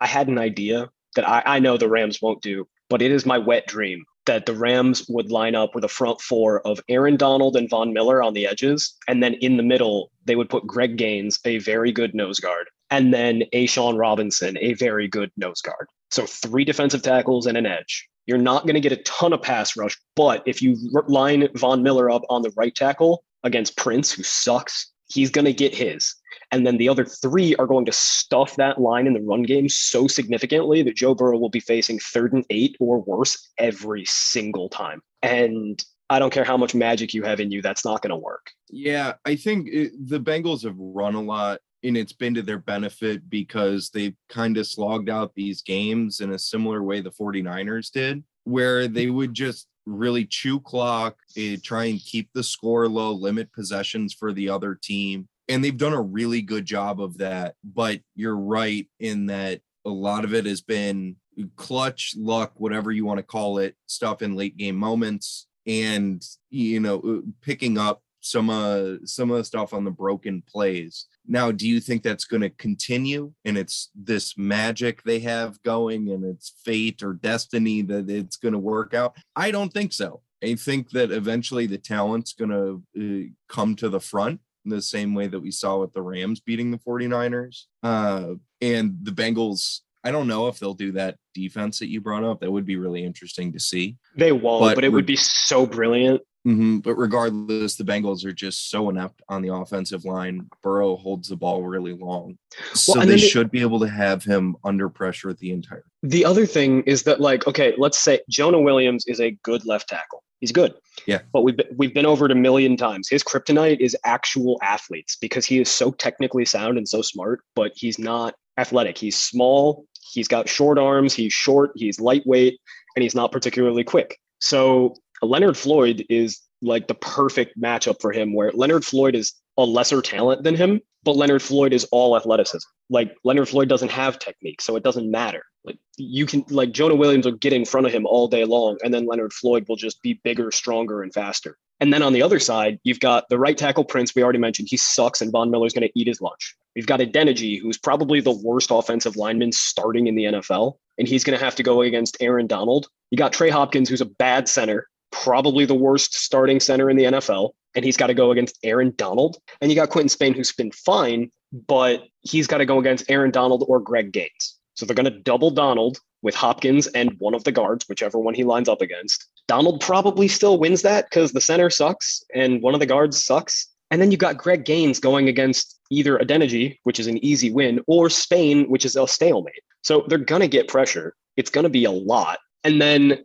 I 0.00 0.06
had 0.06 0.28
an 0.28 0.38
idea 0.38 0.88
that 1.14 1.28
I, 1.28 1.42
I 1.44 1.58
know 1.58 1.76
the 1.76 1.90
Rams 1.90 2.22
won't 2.22 2.40
do, 2.40 2.66
but 2.88 3.02
it 3.02 3.10
is 3.10 3.26
my 3.26 3.36
wet 3.36 3.66
dream 3.66 4.04
that 4.24 4.46
the 4.46 4.54
Rams 4.54 5.04
would 5.10 5.30
line 5.30 5.54
up 5.54 5.74
with 5.74 5.84
a 5.84 5.88
front 5.88 6.22
four 6.22 6.66
of 6.66 6.80
Aaron 6.88 7.16
Donald 7.16 7.54
and 7.54 7.68
Von 7.68 7.92
Miller 7.92 8.22
on 8.22 8.32
the 8.32 8.46
edges. 8.46 8.94
And 9.08 9.22
then 9.22 9.34
in 9.34 9.58
the 9.58 9.62
middle, 9.62 10.10
they 10.24 10.36
would 10.36 10.48
put 10.48 10.66
Greg 10.66 10.96
Gaines, 10.96 11.38
a 11.44 11.58
very 11.58 11.92
good 11.92 12.14
nose 12.14 12.40
guard, 12.40 12.68
and 12.90 13.12
then 13.12 13.42
a 13.52 13.66
A'Shawn 13.66 13.98
Robinson, 13.98 14.56
a 14.58 14.72
very 14.74 15.06
good 15.06 15.30
nose 15.36 15.60
guard. 15.60 15.88
So 16.10 16.24
three 16.24 16.64
defensive 16.64 17.02
tackles 17.02 17.46
and 17.46 17.58
an 17.58 17.66
edge. 17.66 18.08
You're 18.26 18.38
not 18.38 18.62
going 18.62 18.74
to 18.74 18.80
get 18.80 18.92
a 18.92 19.02
ton 19.02 19.32
of 19.32 19.42
pass 19.42 19.76
rush, 19.76 19.98
but 20.14 20.42
if 20.46 20.62
you 20.62 20.76
line 21.08 21.48
Von 21.56 21.82
Miller 21.82 22.08
up 22.08 22.22
on 22.30 22.42
the 22.42 22.52
right 22.56 22.74
tackle 22.74 23.24
against 23.44 23.76
Prince, 23.76 24.12
who 24.12 24.22
sucks, 24.22 24.90
he's 25.08 25.30
going 25.30 25.44
to 25.44 25.52
get 25.52 25.74
his. 25.74 26.14
And 26.50 26.66
then 26.66 26.76
the 26.76 26.88
other 26.88 27.04
three 27.04 27.54
are 27.56 27.66
going 27.66 27.86
to 27.86 27.92
stuff 27.92 28.56
that 28.56 28.80
line 28.80 29.06
in 29.06 29.14
the 29.14 29.20
run 29.20 29.42
game 29.42 29.68
so 29.68 30.06
significantly 30.06 30.82
that 30.82 30.96
Joe 30.96 31.14
Burrow 31.14 31.38
will 31.38 31.50
be 31.50 31.60
facing 31.60 31.98
third 31.98 32.32
and 32.32 32.44
eight 32.50 32.76
or 32.80 33.00
worse 33.00 33.50
every 33.58 34.04
single 34.04 34.68
time. 34.68 35.02
And 35.22 35.82
I 36.10 36.18
don't 36.18 36.32
care 36.32 36.44
how 36.44 36.56
much 36.56 36.74
magic 36.74 37.14
you 37.14 37.22
have 37.22 37.40
in 37.40 37.50
you, 37.50 37.62
that's 37.62 37.84
not 37.84 38.02
going 38.02 38.10
to 38.10 38.16
work. 38.16 38.50
Yeah, 38.68 39.14
I 39.24 39.36
think 39.36 39.68
it, 39.70 39.92
the 40.08 40.20
Bengals 40.20 40.64
have 40.64 40.76
run 40.76 41.14
a 41.14 41.22
lot 41.22 41.60
and 41.82 41.96
it's 41.96 42.12
been 42.12 42.34
to 42.34 42.42
their 42.42 42.58
benefit 42.58 43.28
because 43.28 43.90
they've 43.90 44.14
kind 44.28 44.56
of 44.56 44.66
slogged 44.66 45.08
out 45.08 45.34
these 45.34 45.62
games 45.62 46.20
in 46.20 46.32
a 46.32 46.38
similar 46.38 46.82
way 46.82 47.00
the 47.00 47.10
49ers 47.10 47.90
did, 47.90 48.22
where 48.44 48.88
they 48.88 49.08
would 49.08 49.34
just 49.34 49.66
really 49.86 50.24
chew 50.24 50.60
clock, 50.60 51.16
uh, 51.38 51.56
try 51.62 51.84
and 51.84 52.00
keep 52.00 52.30
the 52.32 52.42
score 52.42 52.88
low, 52.88 53.12
limit 53.12 53.52
possessions 53.52 54.14
for 54.14 54.32
the 54.32 54.48
other 54.48 54.74
team. 54.74 55.28
And 55.48 55.62
they've 55.62 55.76
done 55.76 55.92
a 55.92 56.00
really 56.00 56.40
good 56.40 56.64
job 56.64 57.00
of 57.00 57.18
that. 57.18 57.54
But 57.64 58.00
you're 58.14 58.36
right 58.36 58.88
in 59.00 59.26
that 59.26 59.60
a 59.84 59.90
lot 59.90 60.24
of 60.24 60.32
it 60.34 60.46
has 60.46 60.60
been 60.60 61.16
clutch, 61.56 62.14
luck, 62.16 62.52
whatever 62.56 62.92
you 62.92 63.04
want 63.04 63.18
to 63.18 63.24
call 63.24 63.58
it, 63.58 63.74
stuff 63.86 64.22
in 64.22 64.36
late 64.36 64.56
game 64.56 64.76
moments 64.76 65.46
and 65.66 66.26
you 66.50 66.80
know 66.80 67.22
picking 67.40 67.78
up 67.78 68.02
some 68.22 68.48
uh 68.48 68.94
some 69.04 69.30
of 69.30 69.36
the 69.36 69.44
stuff 69.44 69.74
on 69.74 69.84
the 69.84 69.90
broken 69.90 70.42
plays 70.48 71.06
now 71.26 71.50
do 71.50 71.68
you 71.68 71.80
think 71.80 72.02
that's 72.02 72.24
going 72.24 72.40
to 72.40 72.50
continue 72.50 73.32
and 73.44 73.58
it's 73.58 73.90
this 73.94 74.38
magic 74.38 75.02
they 75.02 75.18
have 75.18 75.60
going 75.62 76.08
and 76.10 76.24
it's 76.24 76.54
fate 76.64 77.02
or 77.02 77.14
destiny 77.14 77.82
that 77.82 78.08
it's 78.08 78.36
going 78.36 78.52
to 78.52 78.58
work 78.58 78.94
out 78.94 79.16
i 79.36 79.50
don't 79.50 79.72
think 79.72 79.92
so 79.92 80.20
i 80.42 80.54
think 80.54 80.90
that 80.90 81.10
eventually 81.10 81.66
the 81.66 81.78
talent's 81.78 82.32
going 82.32 82.50
to 82.50 82.82
uh, 82.98 83.52
come 83.52 83.74
to 83.74 83.88
the 83.88 84.00
front 84.00 84.40
in 84.64 84.70
the 84.70 84.80
same 84.80 85.14
way 85.14 85.26
that 85.26 85.40
we 85.40 85.50
saw 85.50 85.78
with 85.78 85.92
the 85.92 86.02
rams 86.02 86.40
beating 86.40 86.70
the 86.70 86.78
49ers 86.78 87.64
uh, 87.82 88.34
and 88.60 88.96
the 89.02 89.10
bengals 89.10 89.80
I 90.04 90.10
don't 90.10 90.26
know 90.26 90.48
if 90.48 90.58
they'll 90.58 90.74
do 90.74 90.92
that 90.92 91.16
defense 91.32 91.78
that 91.78 91.88
you 91.88 92.00
brought 92.00 92.24
up. 92.24 92.40
That 92.40 92.50
would 92.50 92.66
be 92.66 92.76
really 92.76 93.04
interesting 93.04 93.52
to 93.52 93.60
see. 93.60 93.98
They 94.16 94.32
won't, 94.32 94.62
but, 94.62 94.74
but 94.74 94.84
it 94.84 94.88
would 94.88 95.06
be 95.06 95.14
so 95.14 95.64
brilliant. 95.64 96.22
Mm-hmm, 96.46 96.78
but 96.78 96.96
regardless, 96.96 97.76
the 97.76 97.84
Bengals 97.84 98.24
are 98.24 98.32
just 98.32 98.68
so 98.68 98.90
inept 98.90 99.22
on 99.28 99.42
the 99.42 99.54
offensive 99.54 100.04
line. 100.04 100.48
Burrow 100.62 100.96
holds 100.96 101.28
the 101.28 101.36
ball 101.36 101.62
really 101.62 101.92
long, 101.92 102.36
so 102.74 102.94
well, 102.96 103.06
they 103.06 103.16
should 103.16 103.50
be 103.50 103.60
able 103.60 103.78
to 103.78 103.88
have 103.88 104.24
him 104.24 104.56
under 104.64 104.88
pressure 104.88 105.32
the 105.32 105.52
entire. 105.52 105.84
The 106.02 106.24
other 106.24 106.44
thing 106.44 106.82
is 106.82 107.04
that, 107.04 107.20
like, 107.20 107.46
okay, 107.46 107.74
let's 107.78 107.98
say 107.98 108.20
Jonah 108.28 108.60
Williams 108.60 109.04
is 109.06 109.20
a 109.20 109.30
good 109.44 109.64
left 109.64 109.88
tackle. 109.88 110.24
He's 110.40 110.50
good. 110.50 110.74
Yeah. 111.06 111.20
But 111.32 111.42
we've 111.42 111.56
been, 111.56 111.68
we've 111.76 111.94
been 111.94 112.06
over 112.06 112.26
it 112.26 112.32
a 112.32 112.34
million 112.34 112.76
times. 112.76 113.08
His 113.08 113.22
kryptonite 113.22 113.78
is 113.78 113.96
actual 114.04 114.58
athletes 114.60 115.16
because 115.20 115.46
he 115.46 115.60
is 115.60 115.70
so 115.70 115.92
technically 115.92 116.44
sound 116.44 116.76
and 116.76 116.88
so 116.88 117.02
smart, 117.02 117.42
but 117.54 117.70
he's 117.76 118.00
not 118.00 118.34
athletic. 118.58 118.98
He's 118.98 119.16
small. 119.16 119.86
He's 120.12 120.26
got 120.26 120.48
short 120.48 120.76
arms. 120.76 121.14
He's 121.14 121.32
short. 121.32 121.70
He's 121.76 122.00
lightweight, 122.00 122.58
and 122.96 123.04
he's 123.04 123.14
not 123.14 123.30
particularly 123.30 123.84
quick. 123.84 124.18
So 124.40 124.96
Leonard 125.22 125.56
Floyd 125.56 126.04
is 126.08 126.40
like 126.62 126.88
the 126.88 126.94
perfect 126.94 127.60
matchup 127.60 128.00
for 128.00 128.12
him, 128.12 128.34
where 128.34 128.52
Leonard 128.52 128.84
Floyd 128.84 129.14
is 129.14 129.32
a 129.58 129.64
lesser 129.64 130.00
talent 130.00 130.44
than 130.44 130.54
him, 130.54 130.80
but 131.02 131.16
Leonard 131.16 131.42
Floyd 131.42 131.72
is 131.72 131.84
all 131.92 132.16
athleticism. 132.16 132.68
Like 132.88 133.16
Leonard 133.24 133.48
Floyd 133.48 133.68
doesn't 133.68 133.90
have 133.90 134.18
technique, 134.18 134.60
so 134.60 134.76
it 134.76 134.82
doesn't 134.82 135.10
matter. 135.10 135.44
Like 135.64 135.78
you 135.96 136.26
can 136.26 136.44
like 136.48 136.72
Jonah 136.72 136.94
Williams 136.94 137.24
will 137.24 137.32
get 137.32 137.52
in 137.52 137.64
front 137.64 137.86
of 137.86 137.92
him 137.92 138.06
all 138.06 138.28
day 138.28 138.44
long, 138.44 138.78
and 138.84 138.92
then 138.92 139.06
Leonard 139.06 139.32
Floyd 139.32 139.66
will 139.68 139.76
just 139.76 140.02
be 140.02 140.20
bigger, 140.24 140.50
stronger, 140.50 141.02
and 141.02 141.12
faster. 141.12 141.58
And 141.80 141.92
then 141.92 142.02
on 142.02 142.12
the 142.12 142.22
other 142.22 142.38
side, 142.38 142.78
you've 142.84 143.00
got 143.00 143.28
the 143.28 143.38
right 143.38 143.58
tackle 143.58 143.84
Prince. 143.84 144.14
We 144.14 144.22
already 144.22 144.38
mentioned 144.38 144.68
he 144.70 144.76
sucks, 144.76 145.20
and 145.20 145.32
Von 145.32 145.50
Miller's 145.50 145.72
going 145.72 145.86
to 145.86 145.98
eat 145.98 146.06
his 146.06 146.20
lunch. 146.20 146.56
We've 146.76 146.86
got 146.86 147.00
Adeniji, 147.00 147.60
who's 147.60 147.76
probably 147.76 148.20
the 148.20 148.30
worst 148.30 148.70
offensive 148.70 149.16
lineman 149.16 149.50
starting 149.50 150.06
in 150.06 150.14
the 150.14 150.24
NFL, 150.24 150.76
and 150.98 151.08
he's 151.08 151.24
going 151.24 151.36
to 151.36 151.44
have 151.44 151.56
to 151.56 151.62
go 151.62 151.82
against 151.82 152.16
Aaron 152.20 152.46
Donald. 152.46 152.88
You 153.10 153.18
got 153.18 153.32
Trey 153.32 153.50
Hopkins, 153.50 153.88
who's 153.88 154.00
a 154.00 154.06
bad 154.06 154.48
center, 154.48 154.86
probably 155.12 155.64
the 155.64 155.74
worst 155.74 156.14
starting 156.14 156.58
center 156.58 156.90
in 156.90 156.96
the 156.96 157.04
NFL, 157.04 157.50
and 157.74 157.84
he's 157.84 157.96
got 157.96 158.08
to 158.08 158.14
go 158.14 158.32
against 158.32 158.58
Aaron 158.64 158.92
Donald. 158.96 159.36
And 159.60 159.70
you 159.70 159.76
got 159.76 159.90
Quinton 159.90 160.08
Spain, 160.08 160.34
who's 160.34 160.52
been 160.52 160.72
fine, 160.72 161.30
but 161.52 162.02
he's 162.20 162.46
got 162.46 162.58
to 162.58 162.66
go 162.66 162.78
against 162.78 163.10
Aaron 163.10 163.30
Donald 163.30 163.64
or 163.68 163.78
Greg 163.78 164.12
Gaines. 164.12 164.58
So 164.74 164.86
they're 164.86 164.96
going 164.96 165.12
to 165.12 165.18
double 165.20 165.50
Donald 165.50 165.98
with 166.22 166.34
Hopkins 166.34 166.86
and 166.88 167.14
one 167.18 167.34
of 167.34 167.44
the 167.44 167.52
guards, 167.52 167.88
whichever 167.88 168.18
one 168.18 168.34
he 168.34 168.44
lines 168.44 168.68
up 168.68 168.80
against. 168.80 169.26
Donald 169.48 169.80
probably 169.80 170.28
still 170.28 170.58
wins 170.58 170.82
that 170.82 171.06
because 171.10 171.32
the 171.32 171.40
center 171.40 171.68
sucks 171.68 172.24
and 172.34 172.62
one 172.62 172.74
of 172.74 172.80
the 172.80 172.86
guards 172.86 173.22
sucks. 173.22 173.68
And 173.90 174.00
then 174.00 174.10
you 174.10 174.16
got 174.16 174.38
Greg 174.38 174.64
Gaines 174.64 174.98
going 174.98 175.28
against 175.28 175.78
either 175.90 176.18
Adeniji, 176.18 176.78
which 176.84 176.98
is 176.98 177.06
an 177.06 177.22
easy 177.22 177.50
win, 177.50 177.80
or 177.86 178.08
Spain, 178.08 178.64
which 178.70 178.86
is 178.86 178.96
a 178.96 179.06
stalemate. 179.06 179.62
So 179.82 180.04
they're 180.08 180.18
going 180.18 180.40
to 180.40 180.48
get 180.48 180.68
pressure. 180.68 181.14
It's 181.36 181.50
going 181.50 181.64
to 181.64 181.70
be 181.70 181.84
a 181.84 181.90
lot. 181.90 182.38
And 182.64 182.80
then 182.80 183.24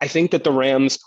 I 0.00 0.08
think 0.08 0.32
that 0.32 0.42
the 0.42 0.52
Rams, 0.52 0.98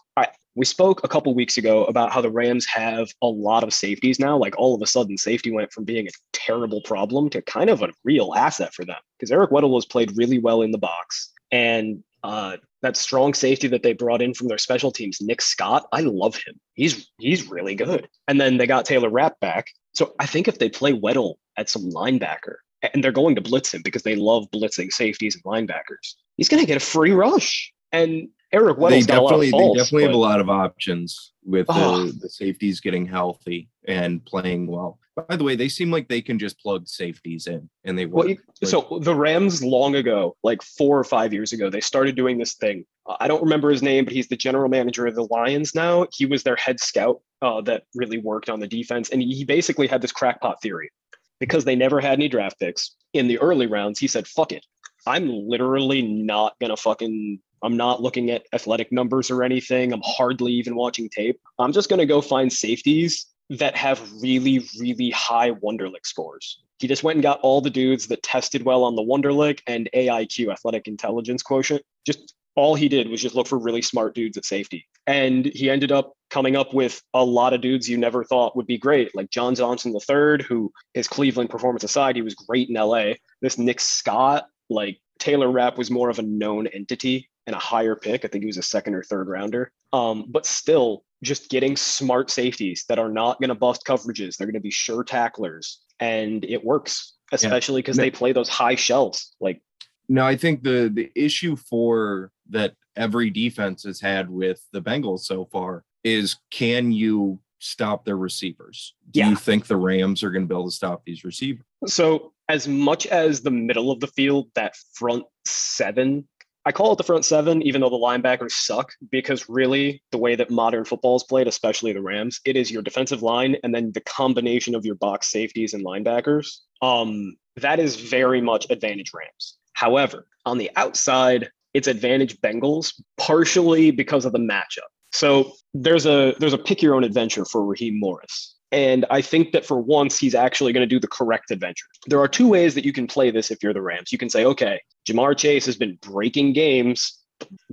we 0.56 0.66
spoke 0.66 1.04
a 1.04 1.08
couple 1.08 1.34
weeks 1.34 1.58
ago 1.58 1.86
about 1.86 2.12
how 2.12 2.22
the 2.22 2.30
Rams 2.30 2.66
have 2.66 3.10
a 3.22 3.28
lot 3.28 3.64
of 3.64 3.74
safeties 3.74 4.20
now. 4.20 4.38
Like 4.38 4.58
all 4.58 4.76
of 4.76 4.82
a 4.82 4.88
sudden, 4.88 5.18
safety 5.18 5.52
went 5.52 5.72
from 5.72 5.86
being 5.86 6.08
a 6.08 6.12
terrible 6.34 6.82
problem 6.82 7.30
to 7.30 7.42
kind 7.42 7.70
of 7.70 7.82
a 7.82 7.92
real 8.04 8.34
asset 8.36 8.74
for 8.74 8.84
them 8.86 8.98
because 9.18 9.32
Eric 9.32 9.52
Weddle 9.52 9.76
has 9.76 9.86
played 9.86 10.18
really 10.18 10.40
well 10.40 10.62
in 10.62 10.72
the 10.72 10.78
box. 10.78 11.32
And 11.52 12.04
uh, 12.24 12.58
that 12.82 12.98
strong 12.98 13.34
safety 13.34 13.68
that 13.70 13.84
they 13.84 13.94
brought 13.94 14.22
in 14.22 14.34
from 14.34 14.48
their 14.48 14.58
special 14.58 14.92
teams, 14.92 15.22
Nick 15.22 15.42
Scott, 15.42 15.88
I 15.92 16.02
love 16.02 16.36
him. 16.36 16.60
He's 16.74 17.10
he's 17.20 17.50
really 17.50 17.76
good. 17.76 18.08
And 18.28 18.40
then 18.40 18.58
they 18.58 18.68
got 18.68 18.86
Taylor 18.86 19.10
Rapp 19.10 19.40
back. 19.40 19.68
So 19.94 20.14
I 20.20 20.26
think 20.26 20.48
if 20.48 20.60
they 20.60 20.70
play 20.70 20.94
Weddle 20.94 21.36
at 21.58 21.70
some 21.70 21.90
linebacker, 21.92 22.56
and 22.94 23.04
they're 23.04 23.12
going 23.12 23.36
to 23.36 23.42
blitz 23.42 23.74
him 23.74 23.82
because 23.84 24.04
they 24.04 24.16
love 24.16 24.50
blitzing 24.52 24.92
safeties 24.92 25.36
and 25.36 25.44
linebackers, 25.44 26.16
he's 26.38 26.50
going 26.50 26.62
to 26.62 26.68
get 26.68 26.78
a 26.78 26.86
free 26.86 27.12
rush. 27.12 27.72
And 27.92 28.30
Eric 28.54 28.78
Weddle's 28.78 29.06
they 29.06 29.14
definitely, 29.14 29.52
faults, 29.52 29.78
they 29.78 29.84
definitely 29.84 30.04
but... 30.04 30.08
have 30.08 30.16
a 30.16 30.20
lot 30.20 30.42
of 30.42 30.50
options 30.50 31.34
with 31.44 31.66
oh. 31.70 32.06
the, 32.06 32.12
the 32.14 32.30
safeties 32.30 32.82
getting 32.82 33.06
healthy 33.06 33.70
and 33.88 34.24
playing 34.26 34.68
well. 34.68 35.00
By 35.28 35.36
the 35.36 35.44
way, 35.44 35.56
they 35.56 35.70
seem 35.70 35.92
like 35.92 36.08
they 36.08 36.22
can 36.22 36.40
just 36.40 36.60
plug 36.60 36.88
safeties 36.88 37.48
in 37.48 37.70
and 37.84 37.98
they 37.98 38.06
work. 38.06 38.28
Well, 38.28 38.36
so 38.64 39.00
the 39.02 39.14
Rams 39.14 39.64
long 39.64 39.96
ago, 39.96 40.38
like 40.44 40.62
four 40.62 40.98
or 40.98 41.04
five 41.04 41.34
years 41.34 41.52
ago, 41.52 41.70
they 41.70 41.82
started 41.82 42.16
doing 42.16 42.38
this 42.38 42.54
thing. 42.54 42.86
Uh, 43.06 43.18
I 43.20 43.28
don't 43.28 43.44
remember 43.44 43.70
his 43.70 43.82
name, 43.82 44.06
but 44.06 44.14
he's 44.14 44.30
the 44.30 44.38
general 44.38 44.70
manager 44.70 45.06
of 45.08 45.16
the 45.16 45.28
Lions 45.30 45.76
now. 45.76 46.08
He 46.14 46.26
was 46.26 46.44
their 46.44 46.56
head 46.56 46.80
scout 46.80 47.22
uh, 47.42 47.62
that 47.62 47.84
really 47.94 48.20
worked 48.20 48.50
on 48.50 48.60
the 48.60 48.68
defense, 48.68 49.10
and 49.10 49.22
he 49.22 49.44
basically 49.44 49.88
had 49.88 50.02
this 50.02 50.14
crackpot 50.14 50.62
theory 50.62 50.92
because 51.40 51.66
they 51.66 51.76
never 51.76 52.00
had 52.00 52.14
any 52.14 52.30
draft 52.30 52.60
picks 52.60 52.96
in 53.14 53.28
the 53.28 53.40
early 53.40 53.68
rounds. 53.68 54.00
He 54.00 54.08
said, 54.08 54.28
"Fuck 54.28 54.54
it, 54.54 54.66
I'm 55.06 55.28
literally 55.30 56.02
not 56.04 56.56
gonna 56.62 56.78
fucking 56.78 57.40
I'm 57.64 57.78
not 57.78 58.02
looking 58.02 58.32
at 58.32 58.46
athletic 58.54 58.92
numbers 58.92 59.30
or 59.30 59.44
anything. 59.44 59.94
I'm 59.94 60.02
hardly 60.04 60.52
even 60.54 60.76
watching 60.76 61.10
tape. 61.10 61.40
I'm 61.60 61.74
just 61.74 61.90
going 61.90 62.00
to 62.00 62.06
go 62.06 62.22
find 62.22 62.52
safeties 62.52 63.28
that 63.52 63.76
have 63.76 64.02
really, 64.22 64.66
really 64.80 65.10
high 65.12 65.52
Wonderlic 65.52 66.06
scores. 66.06 66.62
He 66.80 66.88
just 66.88 67.04
went 67.04 67.18
and 67.18 67.24
got 67.24 67.40
all 67.42 67.62
the 67.62 67.70
dudes 67.70 68.08
that 68.08 68.24
tested 68.24 68.64
well 68.64 68.84
on 68.84 68.96
the 68.96 69.04
Wonderlic 69.04 69.60
and 69.68 69.90
AIQ, 69.94 70.52
athletic 70.52 70.88
intelligence 70.88 71.44
quotient. 71.44 71.84
Just 72.06 72.34
all 72.56 72.76
he 72.76 72.90
did 72.90 73.10
was 73.10 73.22
just 73.22 73.36
look 73.36 73.48
for 73.48 73.58
really 73.58 73.82
smart 73.82 74.16
dudes 74.16 74.38
at 74.38 74.46
safety. 74.46 74.88
And 75.06 75.46
he 75.46 75.70
ended 75.70 75.92
up 75.92 76.14
coming 76.30 76.56
up 76.56 76.74
with 76.74 77.02
a 77.14 77.24
lot 77.24 77.54
of 77.54 77.62
dudes 77.62 77.90
you 77.90 77.98
never 77.98 78.24
thought 78.24 78.56
would 78.56 78.68
be 78.68 78.78
great, 78.78 79.16
like 79.16 79.30
John 79.30 79.54
Johnson 79.56 79.94
III, 79.94 80.44
who 80.48 80.72
his 80.94 81.08
Cleveland 81.08 81.50
performance 81.50 81.84
aside, 81.84 82.16
he 82.16 82.22
was 82.22 82.36
great 82.36 82.70
in 82.70 82.76
LA. 82.76 83.14
This 83.42 83.58
Nick 83.58 83.80
Scott, 83.80 84.48
like 84.70 85.00
Taylor 85.20 85.52
Rapp 85.52 85.78
was 85.78 85.92
more 85.92 86.10
of 86.10 86.20
a 86.20 86.24
known 86.24 86.68
entity 86.68 87.30
and 87.48 87.56
a 87.56 87.60
higher 87.60 87.96
pick. 87.96 88.24
I 88.26 88.28
think 88.28 88.44
he 88.44 88.48
was 88.48 88.58
a 88.58 88.64
second 88.64 88.96
or 88.96 89.04
third 89.04 89.28
rounder. 89.28 89.72
Um, 89.94 90.26
but 90.28 90.46
still, 90.46 91.04
just 91.24 91.50
getting 91.50 91.76
smart 91.76 92.32
safeties 92.32 92.86
that 92.90 93.00
are 93.00 93.10
not 93.10 93.40
going 93.40 93.50
to 93.50 93.56
bust 93.56 93.84
coverages. 93.86 94.38
They're 94.38 94.48
going 94.48 94.54
to 94.56 94.60
be 94.60 94.72
sure 94.72 95.04
tacklers, 95.04 95.82
and 96.00 96.44
it 96.46 96.64
works, 96.64 97.14
especially 97.32 97.82
because 97.82 97.98
yeah. 97.98 98.04
they 98.04 98.12
play 98.12 98.32
those 98.32 98.50
high 98.50 98.76
shells. 98.76 99.36
Like, 99.40 99.62
no, 100.10 100.26
I 100.26 100.36
think 100.36 100.64
the 100.64 100.92
the 100.94 101.12
issue 101.16 101.56
for 101.56 102.32
that 102.50 102.76
every 102.96 103.30
defense 103.30 103.84
has 103.84 104.02
had 104.02 104.30
with 104.30 104.66
the 104.72 104.82
Bengals 104.82 105.22
so 105.22 105.46
far 105.46 105.84
is 106.04 106.38
can 106.50 106.92
you 106.92 107.40
stop 107.60 108.06
their 108.06 108.18
receivers? 108.18 108.96
Do 109.12 109.20
yeah. 109.20 109.30
you 109.30 109.36
think 109.36 109.68
the 109.68 109.78
Rams 109.78 110.24
are 110.24 110.32
going 110.32 110.44
to 110.44 110.48
be 110.48 110.56
able 110.56 110.70
to 110.70 110.76
stop 110.76 111.04
these 111.06 111.24
receivers? 111.24 111.64
So, 111.88 112.34
as 112.50 112.68
much 112.68 113.06
as 113.08 113.42
the 113.42 113.52
middle 113.52 113.92
of 113.92 114.00
the 114.00 114.08
field, 114.08 114.50
that 114.56 114.76
front 114.94 115.24
seven 115.46 116.28
I 116.66 116.72
call 116.72 116.92
it 116.92 116.98
the 116.98 117.04
front 117.04 117.26
seven, 117.26 117.64
even 117.64 117.82
though 117.82 117.90
the 117.90 117.96
linebackers 117.96 118.52
suck, 118.52 118.94
because 119.10 119.50
really 119.50 120.04
the 120.12 120.20
way 120.20 120.36
that 120.36 120.52
modern 120.52 120.86
football 120.86 121.16
is 121.16 121.24
played, 121.24 121.48
especially 121.48 121.92
the 121.92 122.02
Rams, 122.02 122.40
it 122.46 122.56
is 122.56 122.72
your 122.72 122.84
defensive 122.84 123.24
line 123.24 123.58
and 123.64 123.74
then 123.74 123.92
the 123.94 124.02
combination 124.02 124.76
of 124.76 124.86
your 124.86 124.96
box 124.96 125.32
safeties 125.32 125.74
and 125.74 125.84
linebackers. 125.84 126.58
Um, 126.82 127.36
that 127.56 127.80
is 127.80 127.96
very 127.96 128.42
much 128.42 128.68
advantage 128.70 129.12
Rams. 129.14 129.58
However, 129.74 130.28
on 130.46 130.60
the 130.60 130.70
outside, 130.76 131.50
it's 131.74 131.88
advantage 131.88 132.40
Bengals, 132.42 132.94
partially 133.18 133.92
because 133.92 134.26
of 134.26 134.32
the 134.32 134.40
matchup. 134.40 134.90
So 135.14 135.54
there's 135.74 136.06
a 136.06 136.36
there's 136.40 136.54
a 136.54 136.58
pick 136.58 136.82
your 136.82 136.96
own 136.96 137.04
adventure 137.04 137.46
for 137.46 137.66
Raheem 137.66 138.00
Morris. 138.00 138.56
And 138.72 139.06
I 139.10 139.22
think 139.22 139.52
that 139.52 139.66
for 139.66 139.80
once, 139.80 140.18
he's 140.18 140.36
actually 140.36 140.72
going 140.72 140.88
to 140.88 140.96
do 140.96 141.00
the 141.00 141.08
correct 141.08 141.52
adventure. 141.52 141.86
There 142.08 142.20
are 142.20 142.28
two 142.28 142.48
ways 142.48 142.74
that 142.76 142.86
you 142.86 142.94
can 142.94 143.06
play 143.06 143.30
this 143.30 143.52
if 143.52 143.62
you're 143.62 143.74
the 143.74 143.82
Rams. 143.82 144.12
You 144.12 144.18
can 144.18 144.30
say, 144.30 144.46
okay, 144.46 144.82
Ja'Marr 145.08 145.38
Chase 145.38 145.66
has 145.66 145.76
been 145.76 145.98
breaking 146.02 146.54
games, 146.54 147.20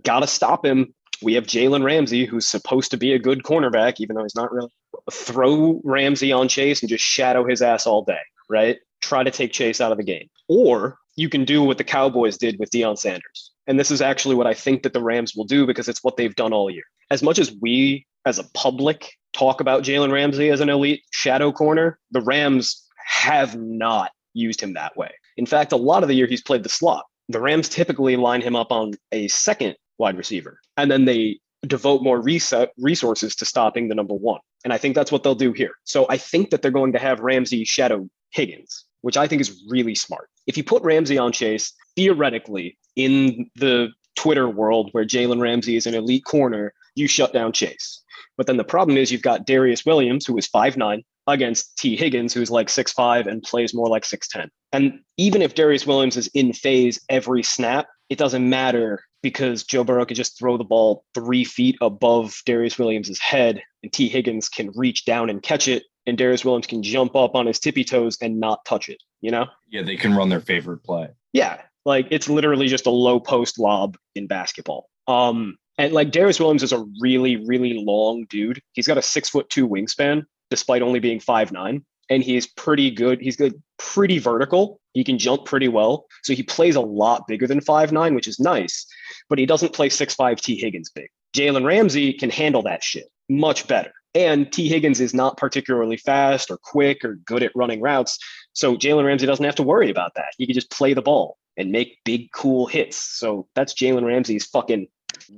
got 0.03 0.21
to 0.21 0.27
stop 0.27 0.65
him. 0.65 0.95
We 1.23 1.35
have 1.35 1.45
Jalen 1.45 1.85
Ramsey, 1.85 2.25
who's 2.27 2.49
supposed 2.49 2.91
to 2.93 2.97
be 2.97 3.13
a 3.13 3.19
good 3.19 3.43
cornerback, 3.43 4.01
even 4.01 4.17
though 4.17 4.23
he's 4.23 4.35
not 4.35 4.53
really. 4.53 4.71
Throw 5.11 5.81
Ramsey 5.85 6.33
on 6.33 6.49
Chase 6.49 6.83
and 6.83 6.89
just 6.89 7.05
shadow 7.05 7.47
his 7.47 7.63
ass 7.63 7.87
all 7.87 8.05
day, 8.05 8.21
right? 8.49 8.79
Try 9.01 9.23
to 9.23 9.31
take 9.31 9.53
Chase 9.53 9.81
out 9.81 9.93
of 9.93 9.99
the 9.99 10.05
game. 10.05 10.29
Or 10.49 10.99
you 11.17 11.29
can 11.29 11.45
do 11.45 11.63
what 11.63 11.79
the 11.79 11.85
Cowboys 11.85 12.39
did 12.39 12.59
with 12.59 12.71
Deion 12.71 12.99
Sanders. 12.99 13.53
And 13.69 13.79
this 13.79 13.91
is 13.91 14.01
actually 14.01 14.35
what 14.35 14.47
I 14.47 14.55
think 14.55 14.83
that 14.83 14.95
the 14.95 15.03
Rams 15.03 15.35
will 15.37 15.45
do 15.45 15.67
because 15.67 15.89
it's 15.89 16.03
what 16.03 16.17
they've 16.17 16.35
done 16.35 16.53
all 16.53 16.71
year. 16.71 16.85
As 17.11 17.23
much 17.23 17.39
as 17.39 17.55
we 17.61 18.07
as 18.25 18.39
a 18.39 18.45
public 18.55 19.13
talk 19.33 19.61
about 19.61 19.85
Jalen 19.85 20.11
Ramsey 20.11 20.51
as 20.51 20.61
an 20.61 20.71
elite 20.71 21.03
shadow 21.13 21.53
corner, 21.53 21.99
the 22.11 22.23
Rams 22.23 22.85
have 23.07 23.57
not 23.57 24.11
used 24.35 24.61
him 24.61 24.75
that 24.75 24.97
way. 24.97 25.11
In 25.37 25.47
fact, 25.47 25.73
a 25.73 25.77
lot 25.77 26.03
of 26.03 26.09
the 26.09 26.15
year 26.15 26.27
he's 26.27 26.43
played 26.43 26.63
the 26.63 26.69
slot. 26.69 27.05
The 27.29 27.41
Rams 27.41 27.69
typically 27.69 28.17
line 28.17 28.41
him 28.41 28.57
up 28.57 28.73
on 28.73 28.95
a 29.13 29.29
second 29.29 29.77
wide 29.99 30.17
receiver, 30.17 30.59
and 30.77 30.91
then 30.91 31.05
they 31.05 31.39
devote 31.67 32.03
more 32.03 32.21
resources 32.21 33.37
to 33.37 33.45
stopping 33.45 33.89
the 33.89 33.95
number 33.95 34.15
one. 34.15 34.41
And 34.65 34.73
I 34.73 34.79
think 34.79 34.95
that's 34.95 35.13
what 35.13 35.23
they'll 35.23 35.35
do 35.35 35.53
here. 35.53 35.73
So 35.85 36.07
I 36.09 36.17
think 36.17 36.51
that 36.51 36.63
they're 36.63 36.71
going 36.71 36.93
to 36.93 36.99
have 36.99 37.21
Ramsey 37.21 37.65
shadow 37.65 38.09
Higgins, 38.31 38.85
which 39.03 39.17
I 39.17 39.27
think 39.27 39.41
is 39.41 39.65
really 39.69 39.95
smart. 39.95 40.29
If 40.47 40.57
you 40.57 40.65
put 40.65 40.83
Ramsey 40.83 41.19
on 41.19 41.33
Chase, 41.33 41.73
theoretically, 41.97 42.79
in 42.99 43.51
the 43.55 43.89
Twitter 44.17 44.49
world 44.49 44.91
where 44.93 45.07
Jalen 45.07 45.41
Ramsey 45.41 45.77
is 45.77 45.87
an 45.87 45.95
elite 45.95 46.25
corner, 46.25 46.75
you 46.97 47.07
shut 47.07 47.33
down 47.33 47.53
Chase. 47.53 48.03
But 48.37 48.47
then 48.47 48.57
the 48.57 48.65
problem 48.65 48.99
is 48.99 49.11
you've 49.11 49.23
got 49.23 49.47
Darious 49.47 49.87
Williams, 49.87 50.27
who 50.27 50.37
is 50.37 50.47
five 50.47 50.77
nine, 50.77 51.05
against 51.29 51.77
Tee 51.79 51.97
Higgins, 51.97 52.35
who's 52.35 52.51
like 52.51 52.69
six 52.69 52.93
five 52.93 53.27
and 53.27 53.43
plays 53.43 53.73
more 53.73 53.89
like 53.89 54.03
6'10. 54.03 54.49
And 54.73 55.01
even 55.17 55.43
if 55.43 55.55
Darious 55.55 55.87
Williams 55.87 56.17
is 56.17 56.29
in 56.35 56.53
phase 56.53 57.01
every 57.09 57.43
snap, 57.43 57.87
it 58.09 58.19
doesn't 58.19 58.49
matter 58.49 59.05
because 59.23 59.65
Joe 59.65 59.85
Burrow 59.85 60.07
could 60.07 60.17
just 60.17 60.39
throw 60.39 60.57
the 60.57 60.65
ball 60.65 61.05
three 61.15 61.45
feet 61.45 61.77
above 61.81 62.35
Darious 62.47 62.79
Williams' 62.79 63.19
head, 63.19 63.63
and 63.83 63.93
Tee 63.93 64.09
Higgins 64.09 64.49
can 64.49 64.71
reach 64.75 65.05
down 65.05 65.29
and 65.29 65.43
catch 65.43 65.69
it, 65.69 65.85
and 66.07 66.17
Darious 66.17 66.45
Williams 66.45 66.67
can 66.67 66.83
jump 66.83 67.15
up 67.15 67.35
on 67.35 67.47
his 67.47 67.59
tippy 67.59 67.85
toes 67.85 68.17
and 68.23 68.41
not 68.41 68.65
touch 68.65 68.89
it, 68.89 69.03
you 69.21 69.31
know? 69.31 69.47
Yeah, 69.69 69.83
they 69.83 69.97
can 69.97 70.15
run 70.15 70.29
their 70.29 70.41
favorite 70.41 70.83
play. 70.83 71.09
Yeah. 71.33 71.61
Like 71.85 72.09
it's 72.11 72.29
literally 72.29 72.69
just 72.69 72.87
a 72.87 72.91
low 72.91 73.21
post 73.21 73.59
lob 73.59 73.97
in 74.15 74.27
basketball. 74.27 74.89
Um, 75.07 75.57
and 75.79 75.93
like 75.93 76.11
Darious 76.11 76.41
Williams 76.41 76.63
is 76.63 76.73
a 76.73 76.85
really, 77.01 77.37
really 77.37 77.83
long 77.85 78.27
dude. 78.29 78.61
He's 78.73 78.87
got 78.87 78.99
a 78.99 79.03
six 79.03 79.29
foot 79.29 79.49
two 79.49 79.69
wingspan, 79.69 80.25
despite 80.51 80.83
only 80.83 81.01
being 81.01 81.21
five 81.21 81.53
nine. 81.53 81.85
And 82.11 82.23
he's 82.23 82.47
pretty 82.47 82.91
good. 82.91 83.21
He's 83.21 83.37
good, 83.37 83.63
pretty 83.79 84.19
vertical. 84.19 84.81
He 84.95 85.05
can 85.05 85.19
jump 85.19 85.45
pretty 85.45 85.69
well. 85.69 86.07
So 86.23 86.33
he 86.33 86.43
plays 86.43 86.75
a 86.75 86.81
lot 86.81 87.27
bigger 87.29 87.47
than 87.47 87.61
five 87.61 87.93
nine, 87.93 88.15
which 88.15 88.27
is 88.27 88.41
nice. 88.41 88.87
But 89.29 89.39
he 89.39 89.47
doesn't 89.47 89.75
play 89.75 89.89
six 89.89 90.15
five 90.15 90.41
Tee 90.41 90.57
Higgins 90.57 90.91
big. 90.91 91.09
Jalen 91.37 91.65
Ramsey 91.65 92.13
can 92.13 92.31
handle 92.31 92.63
that 92.63 92.83
shit 92.83 93.07
much 93.29 93.67
better. 93.69 93.93
And 94.15 94.51
Tee 94.51 94.69
Higgins 94.69 95.01
is 95.01 95.15
not 95.15 95.37
particularly 95.37 95.97
fast 95.97 96.51
or 96.51 96.59
quick 96.63 97.05
or 97.05 97.17
good 97.27 97.43
at 97.43 97.53
running 97.55 97.81
routes. 97.81 98.19
So 98.53 98.77
Jalen 98.77 99.05
Ramsey 99.05 99.27
doesn't 99.27 99.45
have 99.45 99.55
to 99.57 99.63
worry 99.63 99.91
about 99.91 100.13
that. 100.17 100.33
He 100.39 100.47
can 100.47 100.55
just 100.55 100.71
play 100.71 100.95
the 100.95 101.03
ball 101.03 101.37
and 101.59 101.73
make 101.73 101.99
big, 102.05 102.33
cool 102.33 102.67
hits. 102.67 102.97
So 102.97 103.49
that's 103.55 103.75
Jalen 103.75 104.05
Ramsey's 104.05 104.47
fucking 104.47 104.87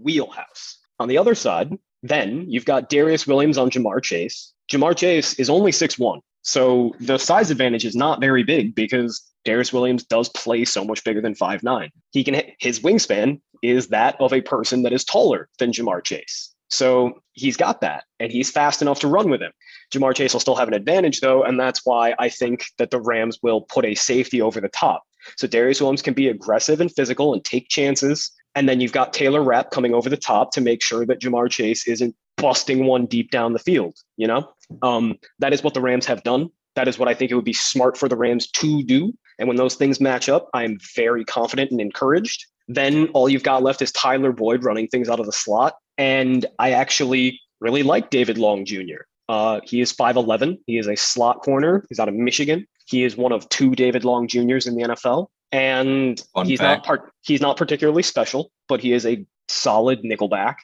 wheelhouse. 0.02 0.78
On 1.00 1.08
the 1.08 1.18
other 1.18 1.34
side, 1.34 1.76
then 2.02 2.44
you've 2.48 2.64
got 2.64 2.90
Darious 2.90 3.26
Williams 3.26 3.58
on 3.58 3.70
Ja'Marr 3.70 4.02
Chase. 4.02 4.52
Ja'Marr 4.70 4.96
Chase 4.96 5.34
is 5.34 5.50
only 5.50 5.72
six 5.72 5.98
one, 5.98 6.20
So 6.42 6.94
the 7.00 7.18
size 7.18 7.50
advantage 7.50 7.84
is 7.84 7.96
not 7.96 8.20
very 8.20 8.42
big 8.42 8.74
because 8.74 9.22
Darious 9.46 9.72
Williams 9.72 10.04
does 10.04 10.28
play 10.28 10.64
so 10.64 10.84
much 10.84 11.02
bigger 11.04 11.20
than 11.20 11.34
five 11.34 11.62
nine. 11.62 11.90
He 12.12 12.22
can 12.22 12.42
his 12.58 12.80
wingspan 12.80 13.40
is 13.62 13.88
that 13.88 14.16
of 14.20 14.32
a 14.32 14.40
person 14.40 14.82
that 14.82 14.92
is 14.92 15.04
taller 15.04 15.48
than 15.58 15.72
Ja'Marr 15.72 16.04
Chase. 16.04 16.54
So 16.68 17.20
he's 17.32 17.56
got 17.56 17.80
that 17.80 18.04
and 18.20 18.30
he's 18.30 18.50
fast 18.50 18.80
enough 18.80 19.00
to 19.00 19.08
run 19.08 19.28
with 19.28 19.42
him. 19.42 19.52
Ja'Marr 19.92 20.14
Chase 20.14 20.32
will 20.32 20.40
still 20.40 20.54
have 20.54 20.68
an 20.68 20.74
advantage 20.74 21.20
though, 21.20 21.42
and 21.42 21.58
that's 21.58 21.84
why 21.84 22.14
I 22.18 22.28
think 22.28 22.64
that 22.78 22.90
the 22.90 23.00
Rams 23.00 23.38
will 23.42 23.62
put 23.62 23.84
a 23.84 23.94
safety 23.94 24.40
over 24.40 24.60
the 24.60 24.68
top. 24.68 25.02
So 25.36 25.46
Darious 25.46 25.80
Williams 25.80 26.02
can 26.02 26.14
be 26.14 26.28
aggressive 26.28 26.80
and 26.80 26.92
physical 26.92 27.32
and 27.32 27.44
take 27.44 27.68
chances. 27.68 28.30
And 28.54 28.68
then 28.68 28.80
you've 28.80 28.92
got 28.92 29.12
Taylor 29.12 29.42
Rapp 29.42 29.70
coming 29.70 29.94
over 29.94 30.08
the 30.08 30.16
top 30.16 30.52
to 30.52 30.60
make 30.60 30.82
sure 30.82 31.06
that 31.06 31.20
Ja'Marr 31.20 31.50
Chase 31.50 31.86
isn't 31.86 32.14
busting 32.36 32.86
one 32.86 33.06
deep 33.06 33.30
down 33.30 33.52
the 33.52 33.58
field. 33.58 33.96
You 34.16 34.26
know, 34.26 34.52
um, 34.82 35.18
that 35.38 35.52
is 35.52 35.62
what 35.62 35.74
the 35.74 35.80
Rams 35.80 36.06
have 36.06 36.22
done. 36.22 36.50
That 36.76 36.88
is 36.88 36.98
what 36.98 37.08
I 37.08 37.14
think 37.14 37.30
it 37.30 37.34
would 37.34 37.44
be 37.44 37.52
smart 37.52 37.96
for 37.96 38.08
the 38.08 38.16
Rams 38.16 38.50
to 38.52 38.82
do. 38.82 39.12
And 39.38 39.48
when 39.48 39.56
those 39.56 39.74
things 39.74 40.00
match 40.00 40.28
up, 40.28 40.48
I'm 40.54 40.78
very 40.94 41.24
confident 41.24 41.70
and 41.70 41.80
encouraged. 41.80 42.46
Then 42.68 43.08
all 43.08 43.28
you've 43.28 43.42
got 43.42 43.62
left 43.62 43.82
is 43.82 43.90
Tyler 43.90 44.32
Boyd 44.32 44.64
running 44.64 44.86
things 44.88 45.08
out 45.08 45.18
of 45.18 45.26
the 45.26 45.32
slot. 45.32 45.74
And 45.98 46.46
I 46.58 46.72
actually 46.72 47.40
really 47.60 47.82
like 47.82 48.10
David 48.10 48.38
Long 48.38 48.64
Jr. 48.64 49.02
Uh, 49.28 49.60
he 49.64 49.80
is 49.80 49.92
5'11. 49.92 50.58
He 50.66 50.78
is 50.78 50.88
a 50.88 50.96
slot 50.96 51.42
corner. 51.42 51.84
He's 51.88 51.98
out 51.98 52.08
of 52.08 52.14
Michigan. 52.14 52.66
He 52.90 53.04
is 53.04 53.16
one 53.16 53.30
of 53.30 53.48
two 53.50 53.76
David 53.76 54.04
Long 54.04 54.26
Juniors 54.26 54.66
in 54.66 54.74
the 54.74 54.82
NFL. 54.82 55.28
And 55.52 56.20
Fun 56.34 56.46
he's 56.46 56.58
fact. 56.58 56.78
not 56.78 56.86
part 56.86 57.12
he's 57.22 57.40
not 57.40 57.56
particularly 57.56 58.02
special, 58.02 58.50
but 58.68 58.80
he 58.80 58.92
is 58.92 59.06
a 59.06 59.24
solid 59.48 60.02
nickelback. 60.02 60.56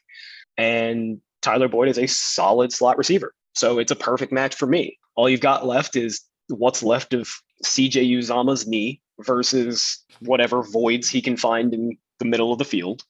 And 0.56 1.20
Tyler 1.42 1.68
Boyd 1.68 1.88
is 1.88 1.98
a 1.98 2.06
solid 2.08 2.72
slot 2.72 2.98
receiver. 2.98 3.32
So 3.54 3.78
it's 3.78 3.92
a 3.92 3.96
perfect 3.96 4.32
match 4.32 4.56
for 4.56 4.66
me. 4.66 4.98
All 5.14 5.28
you've 5.28 5.40
got 5.40 5.66
left 5.66 5.94
is 5.94 6.22
what's 6.48 6.82
left 6.82 7.14
of 7.14 7.30
CJ 7.64 8.10
Uzomah's 8.10 8.66
knee 8.66 9.00
versus 9.20 10.04
whatever 10.20 10.62
voids 10.62 11.08
he 11.08 11.22
can 11.22 11.36
find 11.36 11.72
in 11.72 11.96
the 12.18 12.24
middle 12.24 12.52
of 12.52 12.58
the 12.58 12.64
field. 12.64 13.02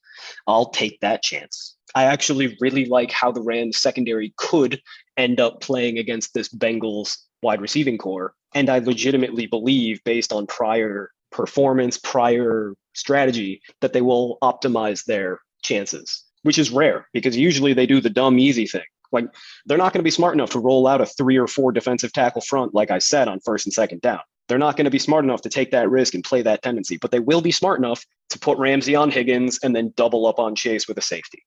I'll 0.46 0.70
take 0.70 1.00
that 1.00 1.22
chance. 1.22 1.76
I 1.94 2.04
actually 2.04 2.56
really 2.60 2.84
like 2.84 3.10
how 3.10 3.32
the 3.32 3.42
Rams 3.42 3.78
secondary 3.78 4.34
could 4.36 4.80
end 5.16 5.40
up 5.40 5.60
playing 5.60 5.98
against 5.98 6.34
this 6.34 6.48
Bengals 6.48 7.16
wide 7.42 7.60
receiving 7.60 7.96
corps. 7.98 8.34
And 8.56 8.70
I 8.70 8.78
legitimately 8.78 9.46
believe, 9.46 10.02
based 10.04 10.32
on 10.32 10.46
prior 10.46 11.10
performance, 11.30 11.98
prior 11.98 12.72
strategy, 12.94 13.60
that 13.82 13.92
they 13.92 14.00
will 14.00 14.38
optimize 14.42 15.04
their 15.04 15.40
chances, 15.62 16.24
which 16.42 16.58
is 16.58 16.70
rare 16.70 17.06
because 17.12 17.36
usually 17.36 17.74
they 17.74 17.84
do 17.84 18.00
the 18.00 18.08
dumb, 18.08 18.38
easy 18.38 18.66
thing. 18.66 18.86
Like 19.12 19.26
they're 19.66 19.76
not 19.76 19.92
going 19.92 20.00
to 20.00 20.04
be 20.04 20.10
smart 20.10 20.32
enough 20.32 20.52
to 20.52 20.58
roll 20.58 20.86
out 20.86 21.02
a 21.02 21.06
three 21.06 21.36
or 21.36 21.46
four 21.46 21.70
defensive 21.70 22.14
tackle 22.14 22.40
front, 22.40 22.74
like 22.74 22.90
I 22.90 22.98
said, 22.98 23.28
on 23.28 23.40
first 23.40 23.66
and 23.66 23.74
second 23.74 24.00
down. 24.00 24.20
They're 24.48 24.56
not 24.56 24.78
going 24.78 24.86
to 24.86 24.90
be 24.90 24.98
smart 24.98 25.26
enough 25.26 25.42
to 25.42 25.50
take 25.50 25.70
that 25.72 25.90
risk 25.90 26.14
and 26.14 26.24
play 26.24 26.40
that 26.40 26.62
tendency, 26.62 26.96
but 26.96 27.10
they 27.10 27.20
will 27.20 27.42
be 27.42 27.52
smart 27.52 27.78
enough 27.78 28.06
to 28.30 28.38
put 28.38 28.56
Ramsey 28.56 28.94
on 28.94 29.10
Higgins 29.10 29.58
and 29.62 29.76
then 29.76 29.92
double 29.96 30.24
up 30.24 30.38
on 30.38 30.54
Chase 30.54 30.88
with 30.88 30.96
a 30.96 31.02
safety. 31.02 31.44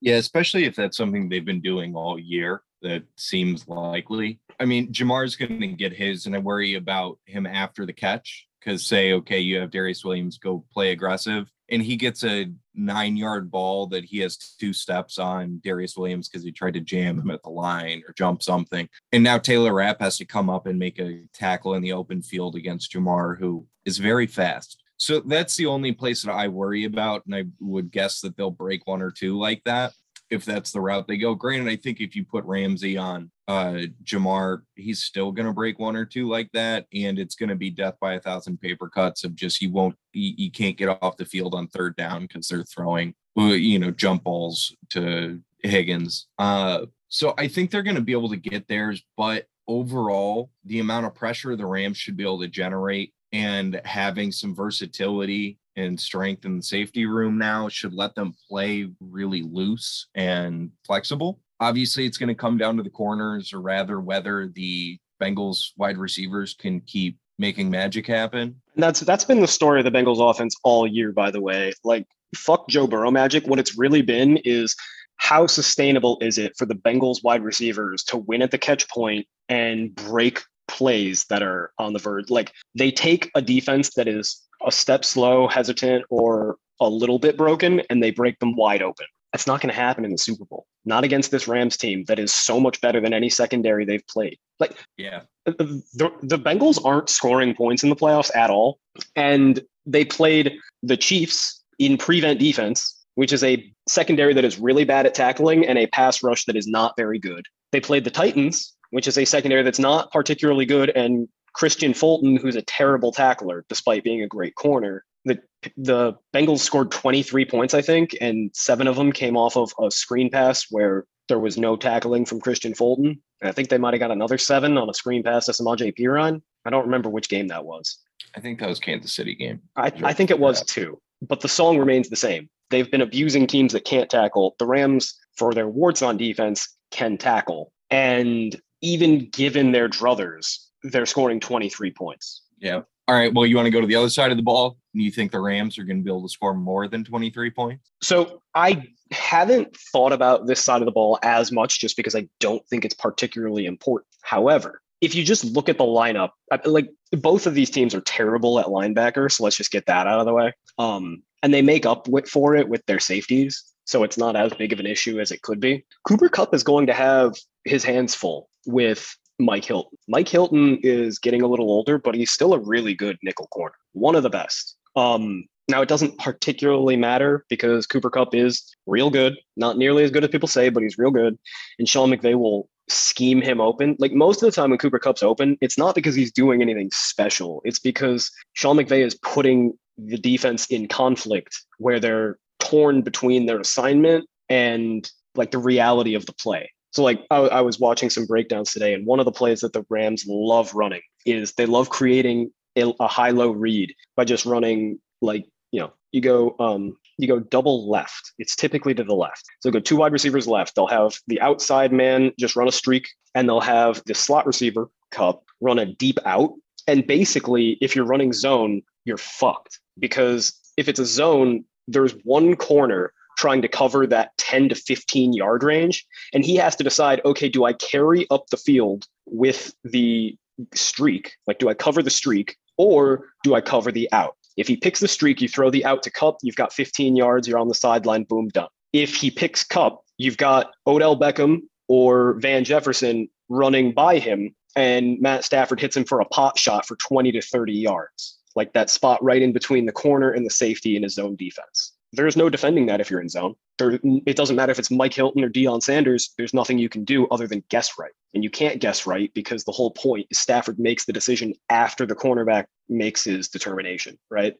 Yeah, 0.00 0.16
especially 0.16 0.64
if 0.64 0.76
that's 0.76 0.96
something 0.96 1.28
they've 1.28 1.44
been 1.44 1.60
doing 1.60 1.94
all 1.94 2.18
year. 2.18 2.62
That 2.82 3.02
seems 3.16 3.68
likely. 3.68 4.40
I 4.58 4.64
mean, 4.64 4.90
Ja'Marr's 4.90 5.36
going 5.36 5.60
to 5.60 5.66
get 5.68 5.92
his, 5.92 6.24
and 6.24 6.34
I 6.34 6.38
worry 6.38 6.74
about 6.74 7.18
him 7.26 7.46
after 7.46 7.84
the 7.84 7.92
catch 7.92 8.46
because 8.58 8.86
say, 8.86 9.12
okay, 9.12 9.38
you 9.38 9.58
have 9.58 9.70
Darious 9.70 10.04
Williams 10.04 10.38
go 10.38 10.64
play 10.72 10.92
aggressive, 10.92 11.50
and 11.68 11.82
he 11.82 11.96
gets 11.96 12.24
a 12.24 12.50
nine 12.74 13.16
yard 13.16 13.50
ball 13.50 13.86
that 13.88 14.04
he 14.04 14.18
has 14.18 14.36
two 14.36 14.72
steps 14.72 15.18
on 15.18 15.60
Darious 15.64 15.96
Williams 15.96 16.28
because 16.28 16.44
he 16.44 16.52
tried 16.52 16.74
to 16.74 16.80
jam 16.80 17.18
him 17.18 17.30
at 17.30 17.42
the 17.42 17.50
line 17.50 18.02
or 18.06 18.14
jump 18.14 18.42
something. 18.42 18.88
And 19.12 19.22
now 19.22 19.38
Taylor 19.38 19.74
Rapp 19.74 20.00
has 20.00 20.16
to 20.18 20.24
come 20.24 20.48
up 20.48 20.66
and 20.66 20.78
make 20.78 20.98
a 20.98 21.22
tackle 21.34 21.74
in 21.74 21.82
the 21.82 21.92
open 21.92 22.22
field 22.22 22.56
against 22.56 22.92
Ja'Marr, 22.92 23.38
who 23.38 23.66
is 23.84 23.98
very 23.98 24.26
fast. 24.26 24.82
So 25.00 25.20
that's 25.20 25.56
the 25.56 25.64
only 25.64 25.92
place 25.92 26.22
that 26.22 26.30
I 26.30 26.48
worry 26.48 26.84
about. 26.84 27.24
And 27.24 27.34
I 27.34 27.44
would 27.58 27.90
guess 27.90 28.20
that 28.20 28.36
they'll 28.36 28.50
break 28.50 28.86
one 28.86 29.00
or 29.00 29.10
two 29.10 29.38
like 29.38 29.62
that 29.64 29.94
if 30.28 30.44
that's 30.44 30.72
the 30.72 30.80
route 30.80 31.08
they 31.08 31.16
go. 31.16 31.34
Granted, 31.34 31.70
I 31.70 31.76
think 31.76 32.00
if 32.00 32.14
you 32.14 32.22
put 32.22 32.44
Ramsey 32.44 32.98
on 32.98 33.30
uh, 33.48 33.78
Ja'Marr, 34.04 34.60
he's 34.74 35.02
still 35.02 35.32
going 35.32 35.46
to 35.46 35.54
break 35.54 35.78
one 35.78 35.96
or 35.96 36.04
two 36.04 36.28
like 36.28 36.50
that, 36.52 36.86
and 36.92 37.18
it's 37.18 37.34
going 37.34 37.48
to 37.48 37.56
be 37.56 37.70
death 37.70 37.96
by 37.98 38.12
a 38.14 38.20
thousand 38.20 38.60
paper 38.60 38.90
cuts 38.90 39.24
of 39.24 39.34
just 39.34 39.56
he 39.58 39.68
won't, 39.68 39.96
he, 40.12 40.34
he 40.36 40.50
can't 40.50 40.76
get 40.76 40.98
off 41.00 41.16
the 41.16 41.24
field 41.24 41.54
on 41.54 41.66
third 41.66 41.96
down 41.96 42.22
because 42.26 42.46
they're 42.46 42.62
throwing, 42.62 43.14
you 43.36 43.78
know, 43.78 43.90
jump 43.90 44.22
balls 44.22 44.76
to 44.90 45.40
Higgins. 45.62 46.26
Uh, 46.38 46.84
so 47.08 47.32
I 47.38 47.48
think 47.48 47.70
they're 47.70 47.82
going 47.82 47.96
to 47.96 48.02
be 48.02 48.12
able 48.12 48.28
to 48.28 48.36
get 48.36 48.68
theirs, 48.68 49.02
but 49.16 49.46
overall, 49.66 50.50
the 50.66 50.78
amount 50.80 51.06
of 51.06 51.14
pressure 51.14 51.56
the 51.56 51.64
Rams 51.64 51.96
should 51.96 52.18
be 52.18 52.22
able 52.22 52.40
to 52.40 52.48
generate 52.48 53.14
and 53.32 53.80
having 53.84 54.32
some 54.32 54.54
versatility 54.54 55.58
and 55.76 55.98
strength 55.98 56.44
in 56.44 56.56
the 56.56 56.62
safety 56.62 57.06
room 57.06 57.38
now 57.38 57.68
should 57.68 57.94
let 57.94 58.14
them 58.14 58.34
play 58.48 58.88
really 59.00 59.42
loose 59.42 60.08
and 60.14 60.70
flexible. 60.84 61.40
Obviously, 61.60 62.06
it's 62.06 62.18
going 62.18 62.28
to 62.28 62.34
come 62.34 62.58
down 62.58 62.76
to 62.76 62.82
the 62.82 62.90
corners, 62.90 63.52
or 63.52 63.60
rather, 63.60 64.00
whether 64.00 64.48
the 64.48 64.98
Bengals 65.20 65.72
wide 65.76 65.98
receivers 65.98 66.54
can 66.54 66.80
keep 66.80 67.18
making 67.38 67.70
magic 67.70 68.06
happen. 68.06 68.60
That's 68.76 69.00
that's 69.00 69.24
been 69.24 69.40
the 69.40 69.48
story 69.48 69.80
of 69.80 69.84
the 69.84 69.90
Bengals 69.90 70.20
offense 70.20 70.54
all 70.64 70.86
year, 70.86 71.12
by 71.12 71.30
the 71.30 71.40
way. 71.40 71.72
Like 71.84 72.06
fuck 72.34 72.68
Joe 72.68 72.86
Burrow 72.86 73.10
magic. 73.10 73.46
What 73.46 73.58
it's 73.58 73.76
really 73.76 74.02
been 74.02 74.38
is 74.38 74.74
how 75.16 75.46
sustainable 75.46 76.18
is 76.20 76.38
it 76.38 76.56
for 76.56 76.64
the 76.66 76.74
Bengals 76.74 77.22
wide 77.22 77.42
receivers 77.42 78.02
to 78.04 78.16
win 78.16 78.42
at 78.42 78.50
the 78.50 78.58
catch 78.58 78.88
point 78.88 79.26
and 79.48 79.94
break 79.94 80.42
plays 80.70 81.26
that 81.26 81.42
are 81.42 81.72
on 81.78 81.92
the 81.92 81.98
verge? 81.98 82.30
Like 82.30 82.52
they 82.74 82.90
take 82.90 83.30
a 83.34 83.42
defense 83.42 83.94
that 83.94 84.08
is 84.08 84.40
a 84.64 84.72
step 84.72 85.04
slow, 85.04 85.48
hesitant, 85.48 86.04
or 86.10 86.56
a 86.80 86.88
little 86.88 87.18
bit 87.18 87.36
broken, 87.36 87.82
and 87.90 88.02
they 88.02 88.10
break 88.10 88.38
them 88.38 88.56
wide 88.56 88.82
open. 88.82 89.06
That's 89.32 89.46
not 89.46 89.60
going 89.60 89.72
to 89.72 89.80
happen 89.80 90.04
in 90.04 90.10
the 90.10 90.18
Super 90.18 90.44
Bowl. 90.44 90.66
Not 90.84 91.04
against 91.04 91.30
this 91.30 91.46
Rams 91.46 91.76
team 91.76 92.04
that 92.08 92.18
is 92.18 92.32
so 92.32 92.58
much 92.58 92.80
better 92.80 93.00
than 93.00 93.12
any 93.12 93.28
secondary 93.28 93.84
they've 93.84 94.06
played. 94.08 94.38
Like, 94.58 94.76
yeah, 94.96 95.22
the, 95.44 95.82
the 96.22 96.38
Bengals 96.38 96.84
aren't 96.84 97.08
scoring 97.08 97.54
points 97.54 97.84
in 97.84 97.90
the 97.90 97.96
playoffs 97.96 98.34
at 98.34 98.50
all. 98.50 98.78
And 99.14 99.62
they 99.86 100.04
played 100.04 100.56
the 100.82 100.96
Chiefs 100.96 101.62
in 101.78 101.96
prevent 101.96 102.40
defense, 102.40 103.04
which 103.14 103.32
is 103.32 103.44
a 103.44 103.72
secondary 103.88 104.34
that 104.34 104.44
is 104.44 104.58
really 104.58 104.84
bad 104.84 105.06
at 105.06 105.14
tackling 105.14 105.66
and 105.66 105.78
a 105.78 105.86
pass 105.88 106.22
rush 106.22 106.44
that 106.46 106.56
is 106.56 106.66
not 106.66 106.94
very 106.96 107.18
good. 107.18 107.46
They 107.72 107.80
played 107.80 108.04
the 108.04 108.10
Titans, 108.10 108.74
which 108.90 109.08
is 109.08 109.18
a 109.18 109.24
secondary 109.24 109.62
that's 109.62 109.78
not 109.78 110.10
particularly 110.12 110.66
good, 110.66 110.90
and 110.90 111.28
Kristian 111.58 111.96
Fulton, 111.96 112.36
who's 112.36 112.56
a 112.56 112.62
terrible 112.62 113.12
tackler 113.12 113.64
despite 113.68 114.04
being 114.04 114.22
a 114.22 114.28
great 114.28 114.54
corner. 114.54 115.04
The 115.24 115.40
the 115.76 116.14
Bengals 116.34 116.60
scored 116.60 116.90
23 116.90 117.44
points, 117.44 117.74
I 117.74 117.82
think, 117.82 118.16
and 118.20 118.50
seven 118.54 118.86
of 118.86 118.96
them 118.96 119.12
came 119.12 119.36
off 119.36 119.56
of 119.56 119.72
a 119.80 119.90
screen 119.90 120.30
pass 120.30 120.66
where 120.70 121.04
there 121.28 121.38
was 121.38 121.58
no 121.58 121.76
tackling 121.76 122.24
from 122.24 122.40
Kristian 122.40 122.76
Fulton. 122.76 123.20
And 123.40 123.48
I 123.48 123.52
think 123.52 123.68
they 123.68 123.78
might 123.78 123.94
have 123.94 124.00
got 124.00 124.10
another 124.10 124.38
seven 124.38 124.76
on 124.78 124.88
a 124.90 124.94
screen 124.94 125.22
pass 125.22 125.46
to 125.46 125.52
Samaje 125.52 125.94
Perine. 125.96 126.42
I 126.64 126.70
don't 126.70 126.84
remember 126.84 127.08
which 127.08 127.28
game 127.28 127.48
that 127.48 127.64
was. 127.64 127.98
I 128.36 128.40
think 128.40 128.60
that 128.60 128.68
was 128.68 128.80
Kansas 128.80 129.12
City 129.12 129.34
game. 129.34 129.60
I, 129.76 129.92
I 130.02 130.12
think 130.12 130.30
it 130.30 130.38
was 130.38 130.62
too, 130.62 131.00
but 131.22 131.40
the 131.40 131.48
song 131.48 131.78
remains 131.78 132.08
the 132.08 132.16
same. 132.16 132.48
They've 132.70 132.90
been 132.90 133.00
abusing 133.00 133.46
teams 133.46 133.72
that 133.72 133.84
can't 133.84 134.10
tackle. 134.10 134.54
The 134.58 134.66
Rams, 134.66 135.18
for 135.36 135.52
their 135.52 135.68
warts 135.68 136.02
on 136.02 136.16
defense, 136.16 136.68
can 136.90 137.18
tackle. 137.18 137.72
And 137.90 138.60
even 138.80 139.28
given 139.30 139.72
their 139.72 139.88
druthers, 139.88 140.66
they're 140.82 141.06
scoring 141.06 141.40
23 141.40 141.90
points. 141.92 142.42
Yeah. 142.58 142.82
All 143.08 143.16
right. 143.16 143.34
Well, 143.34 143.44
you 143.44 143.56
want 143.56 143.66
to 143.66 143.70
go 143.70 143.80
to 143.80 143.86
the 143.86 143.96
other 143.96 144.08
side 144.08 144.30
of 144.30 144.36
the 144.36 144.42
ball? 144.42 144.76
Do 144.94 145.02
you 145.02 145.10
think 145.10 145.32
the 145.32 145.40
Rams 145.40 145.78
are 145.78 145.84
going 145.84 145.96
to 145.96 146.04
be 146.04 146.10
able 146.10 146.22
to 146.22 146.28
score 146.28 146.54
more 146.54 146.86
than 146.86 147.04
23 147.04 147.50
points? 147.50 147.90
So 148.02 148.40
I 148.54 148.86
haven't 149.10 149.76
thought 149.76 150.12
about 150.12 150.46
this 150.46 150.62
side 150.62 150.80
of 150.80 150.86
the 150.86 150.92
ball 150.92 151.18
as 151.22 151.50
much 151.50 151.80
just 151.80 151.96
because 151.96 152.14
I 152.14 152.28
don't 152.38 152.64
think 152.68 152.84
it's 152.84 152.94
particularly 152.94 153.66
important. 153.66 154.06
However, 154.22 154.80
if 155.00 155.14
you 155.14 155.24
just 155.24 155.44
look 155.44 155.68
at 155.68 155.78
the 155.78 155.84
lineup, 155.84 156.30
like 156.64 156.88
both 157.12 157.46
of 157.46 157.54
these 157.54 157.70
teams 157.70 157.94
are 157.94 158.00
terrible 158.02 158.60
at 158.60 158.66
linebacker. 158.66 159.30
So 159.32 159.44
let's 159.44 159.56
just 159.56 159.72
get 159.72 159.86
that 159.86 160.06
out 160.06 160.20
of 160.20 160.26
the 160.26 160.34
way. 160.34 160.52
Um, 160.78 161.22
and 161.42 161.52
they 161.52 161.62
make 161.62 161.86
up 161.86 162.06
for 162.28 162.54
it 162.54 162.68
with 162.68 162.84
their 162.86 163.00
safeties. 163.00 163.64
So 163.84 164.02
it's 164.02 164.18
not 164.18 164.36
as 164.36 164.52
big 164.54 164.72
of 164.72 164.80
an 164.80 164.86
issue 164.86 165.20
as 165.20 165.30
it 165.30 165.42
could 165.42 165.60
be. 165.60 165.84
Cooper 166.06 166.28
Kupp 166.28 166.54
is 166.54 166.62
going 166.62 166.86
to 166.86 166.92
have 166.92 167.34
his 167.64 167.84
hands 167.84 168.14
full 168.14 168.48
with 168.66 169.16
Mike 169.38 169.64
Hilton. 169.64 169.98
Mike 170.08 170.28
Hilton 170.28 170.78
is 170.82 171.18
getting 171.18 171.42
a 171.42 171.46
little 171.46 171.70
older, 171.70 171.98
but 171.98 172.14
he's 172.14 172.30
still 172.30 172.54
a 172.54 172.58
really 172.58 172.94
good 172.94 173.18
nickel 173.22 173.48
corner, 173.48 173.74
one 173.92 174.14
of 174.14 174.22
the 174.22 174.30
best. 174.30 174.76
Um, 174.96 175.44
now, 175.68 175.82
it 175.82 175.88
doesn't 175.88 176.18
particularly 176.18 176.96
matter 176.96 177.44
because 177.48 177.86
Cooper 177.86 178.10
Kupp 178.10 178.34
is 178.34 178.64
real 178.86 179.08
good, 179.08 179.38
not 179.56 179.78
nearly 179.78 180.02
as 180.02 180.10
good 180.10 180.24
as 180.24 180.30
people 180.30 180.48
say, 180.48 180.68
but 180.68 180.82
he's 180.82 180.98
real 180.98 181.12
good. 181.12 181.38
And 181.78 181.88
Sean 181.88 182.10
McVay 182.10 182.36
will 182.36 182.68
scheme 182.88 183.40
him 183.40 183.60
open. 183.60 183.96
Like 183.98 184.12
most 184.12 184.42
of 184.42 184.46
the 184.46 184.52
time 184.52 184.70
when 184.70 184.78
Cooper 184.78 184.98
Kupp's 184.98 185.22
open, 185.22 185.56
it's 185.60 185.78
not 185.78 185.94
because 185.94 186.14
he's 186.14 186.32
doing 186.32 186.60
anything 186.60 186.90
special. 186.92 187.62
It's 187.64 187.78
because 187.78 188.30
Sean 188.54 188.76
McVay 188.76 189.04
is 189.04 189.14
putting 189.14 189.78
the 189.96 190.18
defense 190.18 190.66
in 190.66 190.88
conflict 190.88 191.56
where 191.78 192.00
they're 192.00 192.38
torn 192.60 193.02
between 193.02 193.46
their 193.46 193.58
assignment 193.58 194.28
and 194.48 195.10
like 195.34 195.50
the 195.50 195.58
reality 195.58 196.14
of 196.14 196.26
the 196.26 196.32
play. 196.32 196.70
So 196.92 197.02
like 197.02 197.24
I, 197.30 197.36
I, 197.36 197.60
was 197.60 197.78
watching 197.78 198.10
some 198.10 198.26
breakdowns 198.26 198.72
today, 198.72 198.94
and 198.94 199.06
one 199.06 199.20
of 199.20 199.24
the 199.24 199.32
plays 199.32 199.60
that 199.60 199.72
the 199.72 199.84
Rams 199.88 200.24
love 200.26 200.74
running 200.74 201.02
is 201.24 201.52
they 201.52 201.66
love 201.66 201.90
creating 201.90 202.50
a, 202.76 202.92
a 202.98 203.06
high-low 203.06 203.50
read 203.52 203.94
by 204.16 204.24
just 204.24 204.44
running 204.44 204.98
like 205.22 205.44
you 205.70 205.80
know 205.80 205.92
you 206.12 206.20
go 206.20 206.56
um 206.58 206.96
you 207.18 207.28
go 207.28 207.38
double 207.38 207.88
left. 207.88 208.32
It's 208.38 208.56
typically 208.56 208.94
to 208.94 209.04
the 209.04 209.14
left. 209.14 209.44
So 209.60 209.70
go 209.70 209.78
two 209.78 209.96
wide 209.96 210.12
receivers 210.12 210.48
left. 210.48 210.74
They'll 210.74 210.86
have 210.88 211.14
the 211.28 211.40
outside 211.40 211.92
man 211.92 212.32
just 212.38 212.56
run 212.56 212.68
a 212.68 212.72
streak, 212.72 213.08
and 213.34 213.48
they'll 213.48 213.60
have 213.60 214.02
the 214.06 214.14
slot 214.14 214.46
receiver 214.46 214.88
Kupp 215.12 215.44
run 215.60 215.78
a 215.78 215.86
deep 215.86 216.18
out. 216.24 216.54
And 216.88 217.06
basically, 217.06 217.78
if 217.80 217.94
you're 217.94 218.04
running 218.06 218.32
zone, 218.32 218.82
you're 219.04 219.18
fucked 219.18 219.78
because 219.98 220.58
if 220.76 220.88
it's 220.88 220.98
a 220.98 221.06
zone, 221.06 221.64
there's 221.92 222.12
one 222.24 222.56
corner 222.56 223.12
trying 223.36 223.62
to 223.62 223.68
cover 223.68 224.06
that 224.06 224.36
10 224.36 224.68
to 224.68 224.74
15 224.74 225.32
yard 225.32 225.62
range. 225.62 226.06
And 226.32 226.44
he 226.44 226.56
has 226.56 226.76
to 226.76 226.84
decide 226.84 227.20
okay, 227.24 227.48
do 227.48 227.64
I 227.64 227.72
carry 227.72 228.26
up 228.30 228.48
the 228.48 228.56
field 228.56 229.06
with 229.26 229.74
the 229.84 230.36
streak? 230.74 231.32
Like, 231.46 231.58
do 231.58 231.68
I 231.68 231.74
cover 231.74 232.02
the 232.02 232.10
streak 232.10 232.56
or 232.76 233.28
do 233.42 233.54
I 233.54 233.60
cover 233.60 233.90
the 233.90 234.08
out? 234.12 234.36
If 234.56 234.68
he 234.68 234.76
picks 234.76 235.00
the 235.00 235.08
streak, 235.08 235.40
you 235.40 235.48
throw 235.48 235.70
the 235.70 235.84
out 235.84 236.02
to 236.02 236.10
Kupp, 236.10 236.38
you've 236.42 236.56
got 236.56 236.72
15 236.72 237.16
yards, 237.16 237.48
you're 237.48 237.58
on 237.58 237.68
the 237.68 237.74
sideline, 237.74 238.24
boom, 238.24 238.48
done. 238.48 238.68
If 238.92 239.14
he 239.14 239.30
picks 239.30 239.64
Kupp, 239.64 240.04
you've 240.18 240.36
got 240.36 240.72
Odell 240.86 241.18
Beckham 241.18 241.60
or 241.88 242.34
Van 242.34 242.64
Jefferson 242.64 243.28
running 243.48 243.92
by 243.92 244.18
him, 244.18 244.54
and 244.76 245.20
Matt 245.20 245.44
Stafford 245.44 245.80
hits 245.80 245.96
him 245.96 246.04
for 246.04 246.20
a 246.20 246.24
pot 246.26 246.58
shot 246.58 246.86
for 246.86 246.96
20 246.96 247.32
to 247.32 247.40
30 247.40 247.72
yards, 247.72 248.38
like 248.60 248.72
that 248.74 248.90
spot 248.90 249.22
right 249.22 249.42
in 249.42 249.52
between 249.52 249.86
the 249.86 249.92
corner 250.04 250.30
and 250.30 250.44
the 250.44 250.50
safety 250.50 250.96
in 250.96 251.02
his 251.02 251.14
zone 251.14 251.36
defense 251.36 251.92
there's 252.12 252.36
no 252.36 252.48
defending 252.48 252.86
that 252.86 253.00
if 253.00 253.10
you're 253.10 253.20
in 253.20 253.28
zone. 253.28 253.54
There, 253.78 253.98
it 254.26 254.36
doesn't 254.36 254.56
matter 254.56 254.72
if 254.72 254.78
it's 254.78 254.90
Mike 254.90 255.14
Hilton 255.14 255.44
or 255.44 255.48
Deion 255.48 255.82
Sanders. 255.82 256.34
There's 256.36 256.52
nothing 256.52 256.78
you 256.78 256.88
can 256.88 257.04
do 257.04 257.26
other 257.28 257.46
than 257.46 257.64
guess 257.70 257.92
right, 257.98 258.12
and 258.34 258.42
you 258.42 258.50
can't 258.50 258.80
guess 258.80 259.06
right 259.06 259.32
because 259.34 259.64
the 259.64 259.72
whole 259.72 259.92
point 259.92 260.26
is 260.30 260.38
Stafford 260.38 260.78
makes 260.78 261.04
the 261.04 261.12
decision 261.12 261.54
after 261.68 262.06
the 262.06 262.16
cornerback 262.16 262.66
makes 262.88 263.24
his 263.24 263.48
determination, 263.48 264.18
right? 264.30 264.54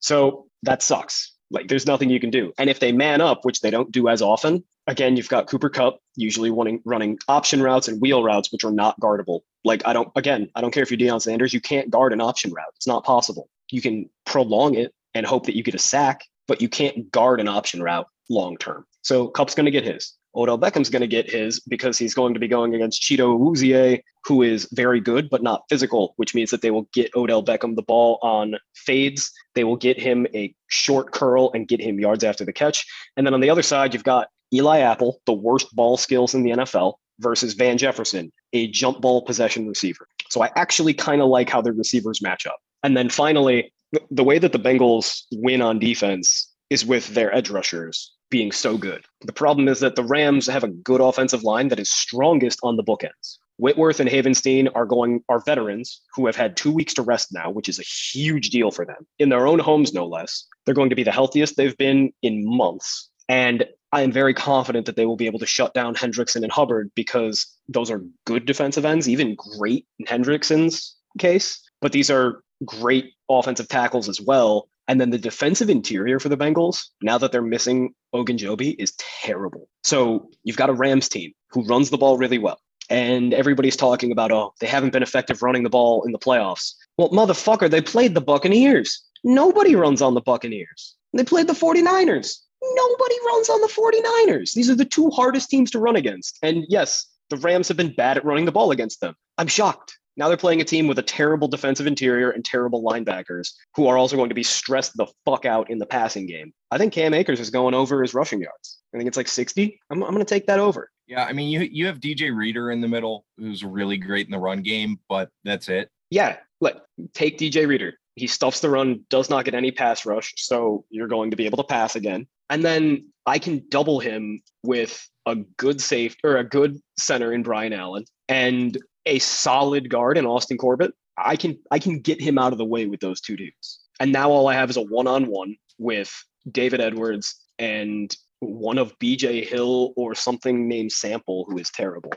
So 0.00 0.46
that 0.64 0.82
sucks. 0.82 1.32
Like 1.50 1.68
there's 1.68 1.86
nothing 1.86 2.10
you 2.10 2.18
can 2.18 2.30
do. 2.30 2.52
And 2.58 2.68
if 2.68 2.80
they 2.80 2.90
man 2.90 3.20
up, 3.20 3.44
which 3.44 3.60
they 3.60 3.70
don't 3.70 3.92
do 3.92 4.08
as 4.08 4.20
often, 4.20 4.64
again, 4.88 5.16
you've 5.16 5.28
got 5.28 5.46
Cooper 5.46 5.70
Kupp 5.70 6.00
usually 6.16 6.50
running 6.50 6.82
running 6.84 7.18
option 7.28 7.62
routes 7.62 7.86
and 7.86 8.00
wheel 8.00 8.24
routes, 8.24 8.50
which 8.52 8.64
are 8.64 8.72
not 8.72 8.98
guardable. 8.98 9.44
Like 9.66 9.82
I 9.86 9.92
don't 9.92 10.08
again, 10.16 10.48
I 10.54 10.60
don't 10.60 10.72
care 10.72 10.82
if 10.82 10.90
you're 10.90 10.98
Deion 10.98 11.20
Sanders, 11.20 11.52
you 11.52 11.60
can't 11.60 11.90
guard 11.90 12.12
an 12.12 12.20
option 12.20 12.52
route. 12.52 12.72
It's 12.76 12.86
not 12.86 13.04
possible. 13.04 13.48
You 13.70 13.82
can 13.82 14.08
prolong 14.24 14.74
it 14.74 14.94
and 15.14 15.26
hope 15.26 15.46
that 15.46 15.56
you 15.56 15.62
get 15.62 15.74
a 15.74 15.78
sack 15.78 16.22
but 16.46 16.60
you 16.62 16.68
can't 16.68 17.10
guard 17.10 17.40
an 17.40 17.48
option 17.48 17.82
route 17.82 18.06
long 18.28 18.56
term. 18.56 18.84
So 19.02 19.28
Kupp's 19.28 19.54
to 19.54 19.70
get 19.70 19.84
his. 19.84 20.14
Odell 20.34 20.58
Beckham's 20.58 20.90
going 20.90 21.00
to 21.00 21.06
get 21.06 21.30
his 21.30 21.60
because 21.60 21.96
he's 21.96 22.12
going 22.12 22.34
to 22.34 22.40
be 22.40 22.48
going 22.48 22.74
against 22.74 23.00
Chido 23.00 23.38
Awuzie, 23.38 24.02
who 24.24 24.42
is 24.42 24.68
very 24.72 25.00
good 25.00 25.30
but 25.30 25.42
not 25.42 25.62
physical, 25.70 26.12
which 26.16 26.34
means 26.34 26.50
that 26.50 26.60
they 26.60 26.70
will 26.70 26.86
get 26.92 27.14
Odell 27.14 27.42
Beckham 27.42 27.74
the 27.74 27.82
ball 27.82 28.18
on 28.20 28.56
fades. 28.74 29.32
They 29.54 29.64
will 29.64 29.76
get 29.76 29.98
him 29.98 30.26
a 30.34 30.54
short 30.66 31.12
curl 31.12 31.50
and 31.54 31.66
get 31.66 31.80
him 31.80 31.98
yards 31.98 32.22
after 32.22 32.44
the 32.44 32.52
catch. 32.52 32.84
And 33.16 33.26
then 33.26 33.32
on 33.32 33.40
the 33.40 33.48
other 33.48 33.62
side, 33.62 33.94
you've 33.94 34.04
got 34.04 34.28
Eli 34.52 34.80
Apple, 34.80 35.22
the 35.24 35.32
worst 35.32 35.74
ball 35.74 35.96
skills 35.96 36.34
in 36.34 36.42
the 36.42 36.50
NFL, 36.50 36.94
versus 37.18 37.54
Van 37.54 37.78
Jefferson, 37.78 38.30
a 38.56 38.68
jump 38.68 39.00
ball 39.00 39.22
possession 39.22 39.68
receiver. 39.68 40.08
So 40.28 40.42
I 40.42 40.50
actually 40.56 40.94
kind 40.94 41.22
of 41.22 41.28
like 41.28 41.50
how 41.50 41.62
the 41.62 41.72
receivers 41.72 42.22
match 42.22 42.46
up. 42.46 42.58
And 42.82 42.96
then 42.96 43.08
finally, 43.08 43.72
the 44.10 44.24
way 44.24 44.38
that 44.38 44.52
the 44.52 44.58
Bengals 44.58 45.22
win 45.32 45.62
on 45.62 45.78
defense 45.78 46.52
is 46.70 46.84
with 46.84 47.08
their 47.08 47.34
edge 47.34 47.50
rushers 47.50 48.12
being 48.30 48.50
so 48.50 48.76
good. 48.76 49.04
The 49.22 49.32
problem 49.32 49.68
is 49.68 49.80
that 49.80 49.94
the 49.94 50.02
Rams 50.02 50.46
have 50.48 50.64
a 50.64 50.68
good 50.68 51.00
offensive 51.00 51.44
line 51.44 51.68
that 51.68 51.78
is 51.78 51.90
strongest 51.90 52.58
on 52.62 52.76
the 52.76 52.82
bookends. 52.82 53.38
Whitworth 53.58 54.00
and 54.00 54.10
Havenstein 54.10 54.68
are 54.74 54.84
going 54.84 55.22
are 55.28 55.40
veterans 55.40 56.02
who 56.14 56.26
have 56.26 56.36
had 56.36 56.56
two 56.56 56.72
weeks 56.72 56.92
to 56.94 57.02
rest 57.02 57.28
now, 57.32 57.50
which 57.50 57.68
is 57.68 57.78
a 57.78 57.82
huge 57.82 58.50
deal 58.50 58.70
for 58.70 58.84
them 58.84 59.06
in 59.18 59.30
their 59.30 59.46
own 59.46 59.58
homes, 59.58 59.94
no 59.94 60.06
less. 60.06 60.44
They're 60.64 60.74
going 60.74 60.90
to 60.90 60.96
be 60.96 61.04
the 61.04 61.12
healthiest 61.12 61.56
they've 61.56 61.76
been 61.76 62.12
in 62.22 62.42
months, 62.44 63.10
and 63.28 63.66
I 63.92 64.02
am 64.02 64.12
very 64.12 64.34
confident 64.34 64.86
that 64.86 64.96
they 64.96 65.06
will 65.06 65.16
be 65.16 65.26
able 65.26 65.38
to 65.38 65.46
shut 65.46 65.72
down 65.72 65.94
Hendrickson 65.94 66.42
and 66.42 66.52
Hubbard 66.52 66.90
because 66.94 67.46
those 67.68 67.90
are 67.90 68.04
good 68.24 68.44
defensive 68.44 68.84
ends, 68.84 69.08
even 69.08 69.36
great 69.36 69.86
in 69.98 70.06
Hendrickson's 70.06 70.96
case. 71.18 71.60
But 71.80 71.92
these 71.92 72.10
are 72.10 72.42
great 72.64 73.12
offensive 73.30 73.68
tackles 73.68 74.08
as 74.08 74.20
well. 74.20 74.68
And 74.88 75.00
then 75.00 75.10
the 75.10 75.18
defensive 75.18 75.68
interior 75.68 76.20
for 76.20 76.28
the 76.28 76.36
Bengals, 76.36 76.86
now 77.02 77.18
that 77.18 77.32
they're 77.32 77.42
missing 77.42 77.94
Ogunjobi, 78.14 78.76
is 78.78 78.92
terrible. 78.98 79.68
So 79.82 80.30
you've 80.44 80.56
got 80.56 80.70
a 80.70 80.74
Rams 80.74 81.08
team 81.08 81.32
who 81.50 81.64
runs 81.64 81.90
the 81.90 81.98
ball 81.98 82.18
really 82.18 82.38
well. 82.38 82.60
And 82.88 83.34
everybody's 83.34 83.76
talking 83.76 84.12
about, 84.12 84.30
oh, 84.30 84.54
they 84.60 84.68
haven't 84.68 84.92
been 84.92 85.02
effective 85.02 85.42
running 85.42 85.64
the 85.64 85.70
ball 85.70 86.04
in 86.04 86.12
the 86.12 86.18
playoffs. 86.18 86.74
Well, 86.96 87.10
motherfucker, 87.10 87.68
they 87.68 87.80
played 87.80 88.14
the 88.14 88.20
Buccaneers. 88.20 89.02
Nobody 89.24 89.74
runs 89.74 90.00
on 90.00 90.14
the 90.14 90.20
Buccaneers. 90.20 90.94
They 91.12 91.24
played 91.24 91.48
the 91.48 91.52
49ers. 91.52 92.36
Nobody 92.62 93.14
runs 93.26 93.48
on 93.48 93.60
the 93.60 93.68
49ers. 93.68 94.54
These 94.54 94.70
are 94.70 94.74
the 94.74 94.84
two 94.84 95.10
hardest 95.10 95.50
teams 95.50 95.70
to 95.72 95.78
run 95.78 95.96
against. 95.96 96.38
And 96.42 96.64
yes, 96.68 97.06
the 97.30 97.36
Rams 97.36 97.68
have 97.68 97.76
been 97.76 97.94
bad 97.94 98.16
at 98.16 98.24
running 98.24 98.44
the 98.44 98.52
ball 98.52 98.70
against 98.70 99.00
them. 99.00 99.14
I'm 99.38 99.48
shocked. 99.48 99.98
Now 100.16 100.28
they're 100.28 100.38
playing 100.38 100.62
a 100.62 100.64
team 100.64 100.86
with 100.86 100.98
a 100.98 101.02
terrible 101.02 101.46
defensive 101.46 101.86
interior 101.86 102.30
and 102.30 102.42
terrible 102.42 102.82
linebackers 102.82 103.52
who 103.74 103.86
are 103.86 103.98
also 103.98 104.16
going 104.16 104.30
to 104.30 104.34
be 104.34 104.42
stressed 104.42 104.96
the 104.96 105.06
fuck 105.26 105.44
out 105.44 105.68
in 105.68 105.78
the 105.78 105.84
passing 105.84 106.26
game. 106.26 106.54
I 106.70 106.78
think 106.78 106.94
Cam 106.94 107.12
Akers 107.12 107.38
is 107.38 107.50
going 107.50 107.74
over 107.74 108.00
his 108.00 108.14
rushing 108.14 108.40
yards. 108.40 108.78
I 108.94 108.98
think 108.98 109.08
it's 109.08 109.18
like 109.18 109.28
60. 109.28 109.78
I'm, 109.90 110.02
I'm 110.02 110.12
going 110.12 110.24
to 110.24 110.34
take 110.34 110.46
that 110.46 110.58
over. 110.58 110.90
Yeah, 111.06 111.24
I 111.24 111.32
mean, 111.32 111.50
you 111.50 111.60
you 111.60 111.86
have 111.86 112.00
DJ 112.00 112.34
Reader 112.34 112.72
in 112.72 112.80
the 112.80 112.88
middle, 112.88 113.26
who's 113.36 113.62
really 113.62 113.96
great 113.96 114.26
in 114.26 114.32
the 114.32 114.38
run 114.38 114.62
game, 114.62 114.98
but 115.08 115.28
that's 115.44 115.68
it. 115.68 115.88
Yeah, 116.10 116.38
let 116.60 116.80
take 117.14 117.38
DJ 117.38 117.68
Reader. 117.68 117.94
He 118.16 118.26
stuffs 118.26 118.60
the 118.60 118.70
run, 118.70 119.04
does 119.10 119.30
not 119.30 119.44
get 119.44 119.54
any 119.54 119.70
pass 119.70 120.04
rush, 120.04 120.32
so 120.36 120.84
you're 120.90 121.06
going 121.06 121.30
to 121.30 121.36
be 121.36 121.46
able 121.46 121.58
to 121.58 121.64
pass 121.64 121.96
again. 121.96 122.26
And 122.50 122.64
then 122.64 123.06
I 123.26 123.38
can 123.38 123.62
double 123.68 124.00
him 124.00 124.42
with 124.62 125.08
a 125.26 125.36
good 125.36 125.80
safe 125.80 126.16
or 126.24 126.36
a 126.36 126.48
good 126.48 126.78
center 126.98 127.32
in 127.32 127.42
Brian 127.42 127.72
Allen 127.72 128.04
and 128.28 128.78
a 129.04 129.18
solid 129.18 129.90
guard 129.90 130.16
in 130.16 130.24
Austin 130.26 130.56
Corbett. 130.56 130.92
I 131.18 131.36
can 131.36 131.58
I 131.70 131.78
can 131.78 132.00
get 132.00 132.20
him 132.20 132.38
out 132.38 132.52
of 132.52 132.58
the 132.58 132.64
way 132.64 132.86
with 132.86 133.00
those 133.00 133.20
two 133.20 133.36
dudes. 133.36 133.80
And 134.00 134.12
now 134.12 134.30
all 134.30 134.48
I 134.48 134.54
have 134.54 134.70
is 134.70 134.76
a 134.76 134.82
one-on-one 134.82 135.56
with 135.78 136.12
David 136.50 136.80
Edwards 136.80 137.34
and 137.58 138.14
one 138.40 138.78
of 138.78 138.98
BJ 138.98 139.46
Hill 139.46 139.92
or 139.96 140.14
something 140.14 140.68
named 140.68 140.92
Sample, 140.92 141.46
who 141.48 141.58
is 141.58 141.70
terrible. 141.70 142.12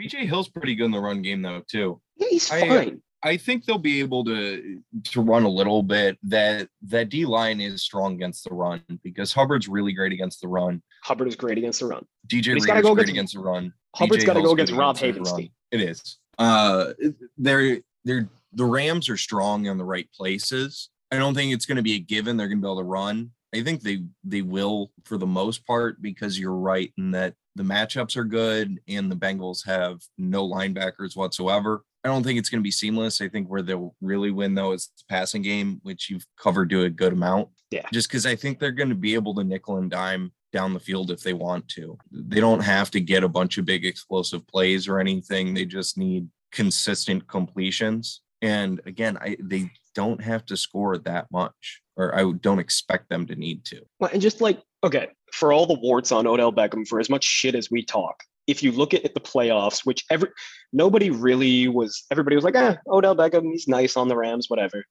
BJ 0.00 0.26
Hill's 0.26 0.48
pretty 0.48 0.74
good 0.74 0.86
in 0.86 0.90
the 0.90 1.00
run 1.00 1.22
game 1.22 1.42
though 1.42 1.62
too. 1.68 2.00
Yeah, 2.16 2.28
he's 2.30 2.50
uh, 2.50 2.60
fine. 2.60 3.02
I 3.22 3.36
think 3.36 3.64
they'll 3.64 3.78
be 3.78 4.00
able 4.00 4.24
to 4.24 4.80
to 5.04 5.20
run 5.20 5.44
a 5.44 5.48
little 5.48 5.82
bit. 5.82 6.18
That 6.22 6.68
that 6.82 7.08
D 7.08 7.24
line 7.24 7.60
is 7.60 7.82
strong 7.82 8.14
against 8.14 8.44
the 8.44 8.54
run 8.54 8.82
because 9.02 9.32
Hubbard's 9.32 9.68
really 9.68 9.92
great 9.92 10.12
against 10.12 10.40
the 10.40 10.48
run. 10.48 10.82
Hubbard 11.02 11.28
is 11.28 11.36
great 11.36 11.58
against 11.58 11.80
the 11.80 11.86
run. 11.86 12.04
DJ 12.26 12.64
gotta 12.66 12.82
go 12.82 12.94
great 12.94 13.08
against- 13.08 13.12
against 13.12 13.34
the 13.34 13.40
run. 13.40 13.72
Hubbard's 13.94 14.24
got 14.24 14.34
to 14.34 14.42
go 14.42 14.52
against 14.52 14.74
Rob. 14.74 14.96
Havenstein. 14.98 15.50
It 15.72 15.80
is. 15.80 16.18
Uh, 16.38 16.92
they're 17.38 17.78
they're 18.04 18.28
the 18.52 18.64
Rams 18.64 19.08
are 19.08 19.16
strong 19.16 19.66
in 19.66 19.78
the 19.78 19.84
right 19.84 20.08
places. 20.12 20.90
I 21.10 21.16
don't 21.16 21.34
think 21.34 21.52
it's 21.52 21.66
going 21.66 21.76
to 21.76 21.82
be 21.82 21.94
a 21.94 21.98
given 21.98 22.36
they're 22.36 22.48
going 22.48 22.58
to 22.58 22.62
be 22.62 22.68
able 22.68 22.78
to 22.78 22.84
run. 22.84 23.30
I 23.54 23.62
think 23.62 23.82
they 23.82 24.02
they 24.24 24.42
will 24.42 24.92
for 25.04 25.16
the 25.16 25.26
most 25.26 25.66
part 25.66 26.02
because 26.02 26.38
you're 26.38 26.52
right 26.52 26.92
in 26.98 27.12
that 27.12 27.34
the 27.54 27.62
matchups 27.62 28.16
are 28.16 28.24
good 28.24 28.78
and 28.86 29.10
the 29.10 29.16
Bengals 29.16 29.64
have 29.66 30.00
no 30.18 30.46
linebackers 30.46 31.16
whatsoever. 31.16 31.82
I 32.06 32.08
don't 32.08 32.22
think 32.22 32.38
it's 32.38 32.48
going 32.48 32.60
to 32.60 32.64
be 32.64 32.70
seamless. 32.70 33.20
I 33.20 33.28
think 33.28 33.48
where 33.48 33.62
they'll 33.62 33.96
really 34.00 34.30
win 34.30 34.54
though 34.54 34.70
is 34.70 34.86
the 34.96 35.02
passing 35.08 35.42
game, 35.42 35.80
which 35.82 36.08
you've 36.08 36.24
covered 36.40 36.70
to 36.70 36.84
a 36.84 36.90
good 36.90 37.12
amount. 37.12 37.48
Yeah. 37.72 37.88
Just 37.92 38.08
because 38.08 38.26
I 38.26 38.36
think 38.36 38.60
they're 38.60 38.70
going 38.70 38.90
to 38.90 38.94
be 38.94 39.14
able 39.14 39.34
to 39.34 39.42
nickel 39.42 39.78
and 39.78 39.90
dime 39.90 40.30
down 40.52 40.72
the 40.72 40.78
field 40.78 41.10
if 41.10 41.22
they 41.22 41.32
want 41.32 41.66
to. 41.70 41.98
They 42.12 42.38
don't 42.38 42.62
have 42.62 42.92
to 42.92 43.00
get 43.00 43.24
a 43.24 43.28
bunch 43.28 43.58
of 43.58 43.64
big 43.64 43.84
explosive 43.84 44.46
plays 44.46 44.86
or 44.86 45.00
anything. 45.00 45.52
They 45.52 45.64
just 45.64 45.98
need 45.98 46.28
consistent 46.52 47.26
completions. 47.26 48.20
And 48.40 48.80
again, 48.86 49.18
I 49.20 49.36
they 49.40 49.72
don't 49.96 50.22
have 50.22 50.46
to 50.46 50.56
score 50.56 50.98
that 50.98 51.26
much, 51.32 51.82
or 51.96 52.14
I 52.14 52.30
don't 52.40 52.60
expect 52.60 53.08
them 53.08 53.26
to 53.26 53.34
need 53.34 53.64
to. 53.64 53.80
Well, 53.98 54.10
and 54.12 54.22
just 54.22 54.40
like, 54.40 54.62
okay, 54.84 55.08
for 55.32 55.52
all 55.52 55.66
the 55.66 55.80
warts 55.80 56.12
on 56.12 56.28
Odell 56.28 56.52
Beckham, 56.52 56.86
for 56.86 57.00
as 57.00 57.10
much 57.10 57.24
shit 57.24 57.56
as 57.56 57.68
we 57.68 57.84
talk, 57.84 58.22
if 58.46 58.62
you 58.62 58.72
look 58.72 58.94
at 58.94 59.14
the 59.14 59.20
playoffs, 59.20 59.84
which 59.84 60.04
every 60.10 60.28
nobody 60.72 61.10
really 61.10 61.68
was, 61.68 62.04
everybody 62.10 62.36
was 62.36 62.44
like, 62.44 62.56
ah, 62.56 62.76
Odell 62.88 63.16
Beckham, 63.16 63.50
he's 63.50 63.68
nice 63.68 63.96
on 63.96 64.08
the 64.08 64.16
Rams, 64.16 64.48
whatever. 64.48 64.84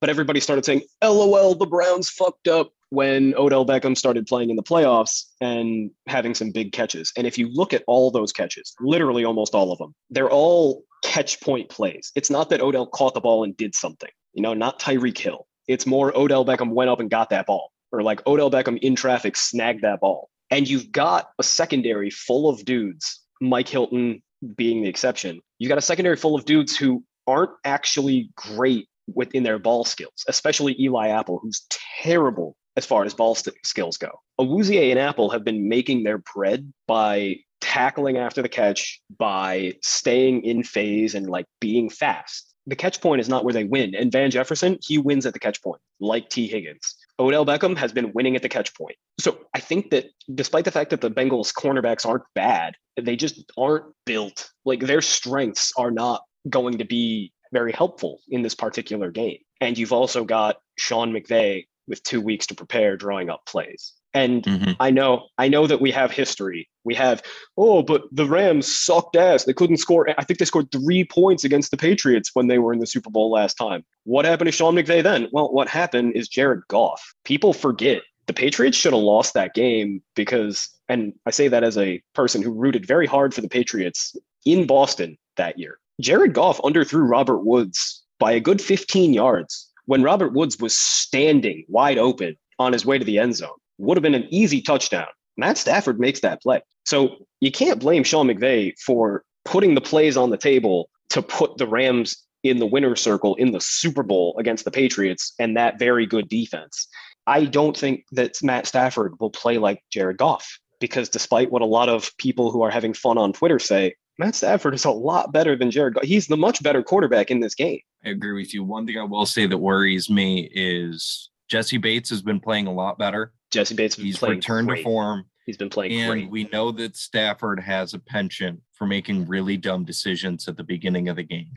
But 0.00 0.10
everybody 0.10 0.40
started 0.40 0.64
saying, 0.64 0.82
LOL, 1.02 1.54
the 1.54 1.66
Browns 1.66 2.10
fucked 2.10 2.48
up 2.48 2.72
when 2.90 3.34
Odell 3.36 3.64
Beckham 3.64 3.96
started 3.96 4.26
playing 4.26 4.50
in 4.50 4.56
the 4.56 4.62
playoffs 4.62 5.24
and 5.40 5.90
having 6.06 6.34
some 6.34 6.50
big 6.50 6.72
catches. 6.72 7.12
And 7.16 7.26
if 7.26 7.38
you 7.38 7.48
look 7.52 7.72
at 7.72 7.84
all 7.86 8.10
those 8.10 8.32
catches, 8.32 8.74
literally 8.80 9.24
almost 9.24 9.54
all 9.54 9.72
of 9.72 9.78
them, 9.78 9.94
they're 10.10 10.30
all 10.30 10.84
catch 11.02 11.40
point 11.40 11.68
plays. 11.68 12.12
It's 12.14 12.30
not 12.30 12.50
that 12.50 12.60
Odell 12.60 12.86
caught 12.86 13.14
the 13.14 13.20
ball 13.20 13.44
and 13.44 13.56
did 13.56 13.74
something, 13.74 14.10
you 14.34 14.42
know, 14.42 14.54
not 14.54 14.78
Tyreek 14.78 15.18
Hill. 15.18 15.46
It's 15.68 15.86
more 15.86 16.16
Odell 16.16 16.44
Beckham 16.44 16.70
went 16.70 16.90
up 16.90 17.00
and 17.00 17.10
got 17.10 17.30
that 17.30 17.46
ball, 17.46 17.72
or 17.92 18.02
like 18.02 18.26
Odell 18.26 18.50
Beckham 18.50 18.78
in 18.78 18.96
traffic 18.96 19.36
snagged 19.36 19.82
that 19.82 20.00
ball. 20.00 20.28
And 20.52 20.68
you've 20.68 20.92
got 20.92 21.30
a 21.38 21.42
secondary 21.42 22.10
full 22.10 22.46
of 22.46 22.62
dudes, 22.66 23.22
Mike 23.40 23.68
Hilton 23.68 24.22
being 24.54 24.82
the 24.82 24.88
exception. 24.88 25.40
You've 25.58 25.70
got 25.70 25.78
a 25.78 25.82
secondary 25.82 26.16
full 26.16 26.34
of 26.34 26.44
dudes 26.44 26.76
who 26.76 27.02
aren't 27.26 27.52
actually 27.64 28.28
great 28.36 28.86
within 29.14 29.44
their 29.44 29.58
ball 29.58 29.86
skills, 29.86 30.26
especially 30.28 30.78
Eli 30.78 31.08
Apple, 31.08 31.38
who's 31.42 31.66
terrible 32.02 32.54
as 32.76 32.84
far 32.84 33.04
as 33.04 33.14
ball 33.14 33.34
st- 33.34 33.56
skills 33.64 33.96
go. 33.96 34.10
Awuzie 34.38 34.90
and 34.90 34.98
Apple 34.98 35.30
have 35.30 35.42
been 35.42 35.70
making 35.70 36.02
their 36.02 36.18
bread 36.34 36.70
by 36.86 37.36
tackling 37.62 38.18
after 38.18 38.42
the 38.42 38.48
catch, 38.50 39.00
by 39.18 39.72
staying 39.82 40.44
in 40.44 40.62
phase 40.62 41.14
and 41.14 41.30
like 41.30 41.46
being 41.62 41.88
fast. 41.88 42.54
The 42.66 42.76
catch 42.76 43.00
point 43.00 43.22
is 43.22 43.28
not 43.28 43.44
where 43.44 43.54
they 43.54 43.64
win. 43.64 43.94
And 43.94 44.12
Van 44.12 44.30
Jefferson, 44.30 44.78
he 44.82 44.98
wins 44.98 45.24
at 45.24 45.32
the 45.32 45.38
catch 45.38 45.62
point, 45.62 45.80
like 45.98 46.28
Tee 46.28 46.46
Higgins. 46.46 46.94
Odell 47.22 47.46
Beckham 47.46 47.76
has 47.76 47.92
been 47.92 48.12
winning 48.12 48.36
at 48.36 48.42
the 48.42 48.48
catch 48.48 48.74
point. 48.74 48.96
So 49.20 49.38
I 49.54 49.60
think 49.60 49.90
that 49.90 50.06
despite 50.34 50.64
the 50.64 50.70
fact 50.70 50.90
that 50.90 51.00
the 51.00 51.10
Bengals 51.10 51.52
cornerbacks 51.52 52.06
aren't 52.06 52.24
bad, 52.34 52.74
they 53.00 53.16
just 53.16 53.50
aren't 53.56 53.86
built. 54.06 54.50
Like 54.64 54.80
their 54.80 55.02
strengths 55.02 55.72
are 55.76 55.90
not 55.90 56.22
going 56.48 56.78
to 56.78 56.84
be 56.84 57.32
very 57.52 57.72
helpful 57.72 58.20
in 58.28 58.42
this 58.42 58.54
particular 58.54 59.10
game. 59.10 59.38
And 59.60 59.78
you've 59.78 59.92
also 59.92 60.24
got 60.24 60.56
Sean 60.76 61.12
McVay 61.12 61.66
with 61.86 62.02
two 62.02 62.20
weeks 62.20 62.46
to 62.48 62.54
prepare 62.54 62.96
drawing 62.96 63.30
up 63.30 63.46
plays. 63.46 63.92
And 64.14 64.42
Mhm. 64.42 64.76
I 64.78 64.90
know, 64.90 65.28
I 65.38 65.48
know 65.48 65.66
that 65.66 65.80
we 65.80 65.90
have 65.90 66.10
history. 66.10 66.68
We 66.84 66.94
have, 66.96 67.22
oh, 67.56 67.82
but 67.82 68.02
the 68.12 68.26
Rams 68.26 68.72
sucked 68.72 69.16
ass. 69.16 69.44
They 69.44 69.52
couldn't 69.52 69.76
score. 69.78 70.08
I 70.18 70.24
think 70.24 70.38
they 70.38 70.44
scored 70.44 70.70
three 70.70 71.04
points 71.04 71.44
against 71.44 71.70
the 71.70 71.76
Patriots 71.76 72.30
when 72.34 72.48
they 72.48 72.58
were 72.58 72.72
in 72.72 72.80
the 72.80 72.86
Super 72.86 73.10
Bowl 73.10 73.30
last 73.30 73.54
time. 73.54 73.84
What 74.04 74.24
happened 74.24 74.48
to 74.48 74.52
Sean 74.52 74.74
McVay 74.74 75.02
then? 75.02 75.28
Well, 75.32 75.52
what 75.52 75.68
happened 75.68 76.14
is 76.14 76.28
Jared 76.28 76.60
Goff. 76.68 77.14
People 77.24 77.52
forget 77.52 78.02
the 78.26 78.32
Patriots 78.32 78.76
should 78.76 78.92
have 78.92 79.02
lost 79.02 79.34
that 79.34 79.54
game 79.54 80.02
because, 80.14 80.68
and 80.88 81.12
I 81.26 81.30
say 81.30 81.48
that 81.48 81.64
as 81.64 81.78
a 81.78 82.02
person 82.14 82.42
who 82.42 82.50
rooted 82.52 82.86
very 82.86 83.06
hard 83.06 83.32
for 83.34 83.40
the 83.40 83.48
Patriots 83.48 84.14
in 84.44 84.66
Boston 84.66 85.16
that 85.36 85.58
year. 85.58 85.78
Jared 86.00 86.34
Goff 86.34 86.60
underthrew 86.62 87.08
Robert 87.08 87.44
Woods 87.44 88.02
by 88.18 88.32
a 88.32 88.40
good 88.40 88.60
15 88.60 89.14
yards 89.14 89.70
when 89.86 90.02
Robert 90.02 90.32
Woods 90.32 90.58
was 90.58 90.76
standing 90.76 91.64
wide 91.68 91.98
open 91.98 92.36
on 92.58 92.72
his 92.72 92.86
way 92.86 92.98
to 92.98 93.04
the 93.04 93.18
end 93.18 93.36
zone. 93.36 93.50
Would 93.78 93.96
have 93.96 94.02
been 94.02 94.14
an 94.14 94.28
easy 94.30 94.60
touchdown. 94.60 95.06
Matt 95.36 95.58
Stafford 95.58 95.98
makes 95.98 96.20
that 96.20 96.42
play. 96.42 96.60
So 96.84 97.26
you 97.40 97.50
can't 97.50 97.80
blame 97.80 98.04
Sean 98.04 98.28
McVay 98.28 98.74
for 98.78 99.24
putting 99.44 99.74
the 99.74 99.80
plays 99.80 100.16
on 100.16 100.30
the 100.30 100.36
table 100.36 100.88
to 101.10 101.22
put 101.22 101.56
the 101.56 101.66
Rams 101.66 102.16
in 102.42 102.58
the 102.58 102.66
winner's 102.66 103.00
circle 103.00 103.34
in 103.36 103.52
the 103.52 103.60
Super 103.60 104.02
Bowl 104.02 104.34
against 104.38 104.64
the 104.64 104.70
Patriots 104.70 105.32
and 105.38 105.56
that 105.56 105.78
very 105.78 106.06
good 106.06 106.28
defense. 106.28 106.88
I 107.26 107.44
don't 107.44 107.76
think 107.76 108.04
that 108.12 108.42
Matt 108.42 108.66
Stafford 108.66 109.14
will 109.20 109.30
play 109.30 109.58
like 109.58 109.82
Jared 109.90 110.18
Goff 110.18 110.58
because 110.80 111.08
despite 111.08 111.52
what 111.52 111.62
a 111.62 111.66
lot 111.66 111.88
of 111.88 112.10
people 112.18 112.50
who 112.50 112.62
are 112.62 112.70
having 112.70 112.94
fun 112.94 113.16
on 113.16 113.32
Twitter 113.32 113.60
say, 113.60 113.94
Matt 114.18 114.34
Stafford 114.34 114.74
is 114.74 114.84
a 114.84 114.90
lot 114.90 115.32
better 115.32 115.56
than 115.56 115.70
Jared 115.70 115.94
Goff. 115.94 116.04
He's 116.04 116.26
the 116.26 116.36
much 116.36 116.62
better 116.62 116.82
quarterback 116.82 117.30
in 117.30 117.40
this 117.40 117.54
game. 117.54 117.80
I 118.04 118.10
agree 118.10 118.32
with 118.32 118.52
you. 118.52 118.64
One 118.64 118.86
thing 118.86 118.98
I 118.98 119.04
will 119.04 119.26
say 119.26 119.46
that 119.46 119.58
worries 119.58 120.10
me 120.10 120.50
is 120.52 121.30
Jessie 121.48 121.78
Bates 121.78 122.10
has 122.10 122.22
been 122.22 122.40
playing 122.40 122.66
a 122.66 122.72
lot 122.72 122.98
better. 122.98 123.32
Jessie 123.52 123.74
Bates 123.74 123.94
has 123.96 124.02
been 124.02 124.06
He's 124.06 124.18
playing 124.18 124.36
returned 124.36 124.68
great. 124.68 124.78
to 124.78 124.82
form. 124.84 125.24
He's 125.46 125.56
been 125.56 125.70
playing 125.70 125.92
And 125.92 126.10
great. 126.10 126.30
we 126.30 126.44
know 126.52 126.70
that 126.72 126.96
Stafford 126.96 127.60
has 127.60 127.94
a 127.94 127.98
penchant 127.98 128.60
for 128.72 128.86
making 128.86 129.26
really 129.26 129.56
dumb 129.56 129.84
decisions 129.84 130.48
at 130.48 130.56
the 130.56 130.64
beginning 130.64 131.08
of 131.08 131.16
the 131.16 131.22
game. 131.22 131.50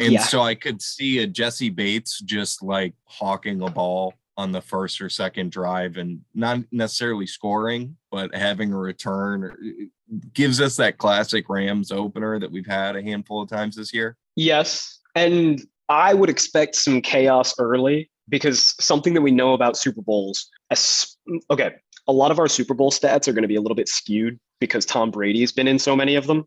And 0.00 0.12
yeah. 0.12 0.22
so 0.22 0.40
I 0.40 0.54
could 0.54 0.80
see 0.80 1.18
a 1.18 1.26
Jessie 1.26 1.68
Bates 1.70 2.20
just 2.20 2.62
like 2.62 2.94
hawking 3.04 3.60
a 3.62 3.70
ball 3.70 4.14
on 4.38 4.50
the 4.50 4.62
first 4.62 5.00
or 5.02 5.10
second 5.10 5.52
drive 5.52 5.98
and 5.98 6.20
not 6.34 6.60
necessarily 6.72 7.26
scoring, 7.26 7.96
but 8.10 8.34
having 8.34 8.72
a 8.72 8.78
return 8.78 9.44
uh, 9.52 10.14
gives 10.32 10.60
us 10.60 10.76
that 10.76 10.96
classic 10.96 11.48
Rams 11.50 11.92
opener 11.92 12.38
that 12.40 12.50
we've 12.50 12.66
had 12.66 12.96
a 12.96 13.02
handful 13.02 13.42
of 13.42 13.50
times 13.50 13.76
this 13.76 13.92
year. 13.92 14.16
Yes. 14.34 15.00
And 15.14 15.60
I 15.90 16.14
would 16.14 16.30
expect 16.30 16.76
some 16.76 17.02
chaos 17.02 17.54
early 17.58 18.10
because 18.30 18.74
something 18.80 19.12
that 19.12 19.20
we 19.20 19.30
know 19.30 19.52
about 19.52 19.76
Super 19.76 20.00
Bowls, 20.00 20.48
okay, 21.50 21.72
a 22.06 22.12
lot 22.12 22.30
of 22.30 22.38
our 22.38 22.48
Super 22.48 22.74
Bowl 22.74 22.90
stats 22.90 23.28
are 23.28 23.32
going 23.32 23.42
to 23.42 23.48
be 23.48 23.56
a 23.56 23.60
little 23.60 23.76
bit 23.76 23.88
skewed 23.88 24.38
because 24.60 24.84
Tom 24.84 25.10
Brady's 25.10 25.52
been 25.52 25.68
in 25.68 25.78
so 25.78 25.96
many 25.96 26.14
of 26.14 26.26
them 26.26 26.46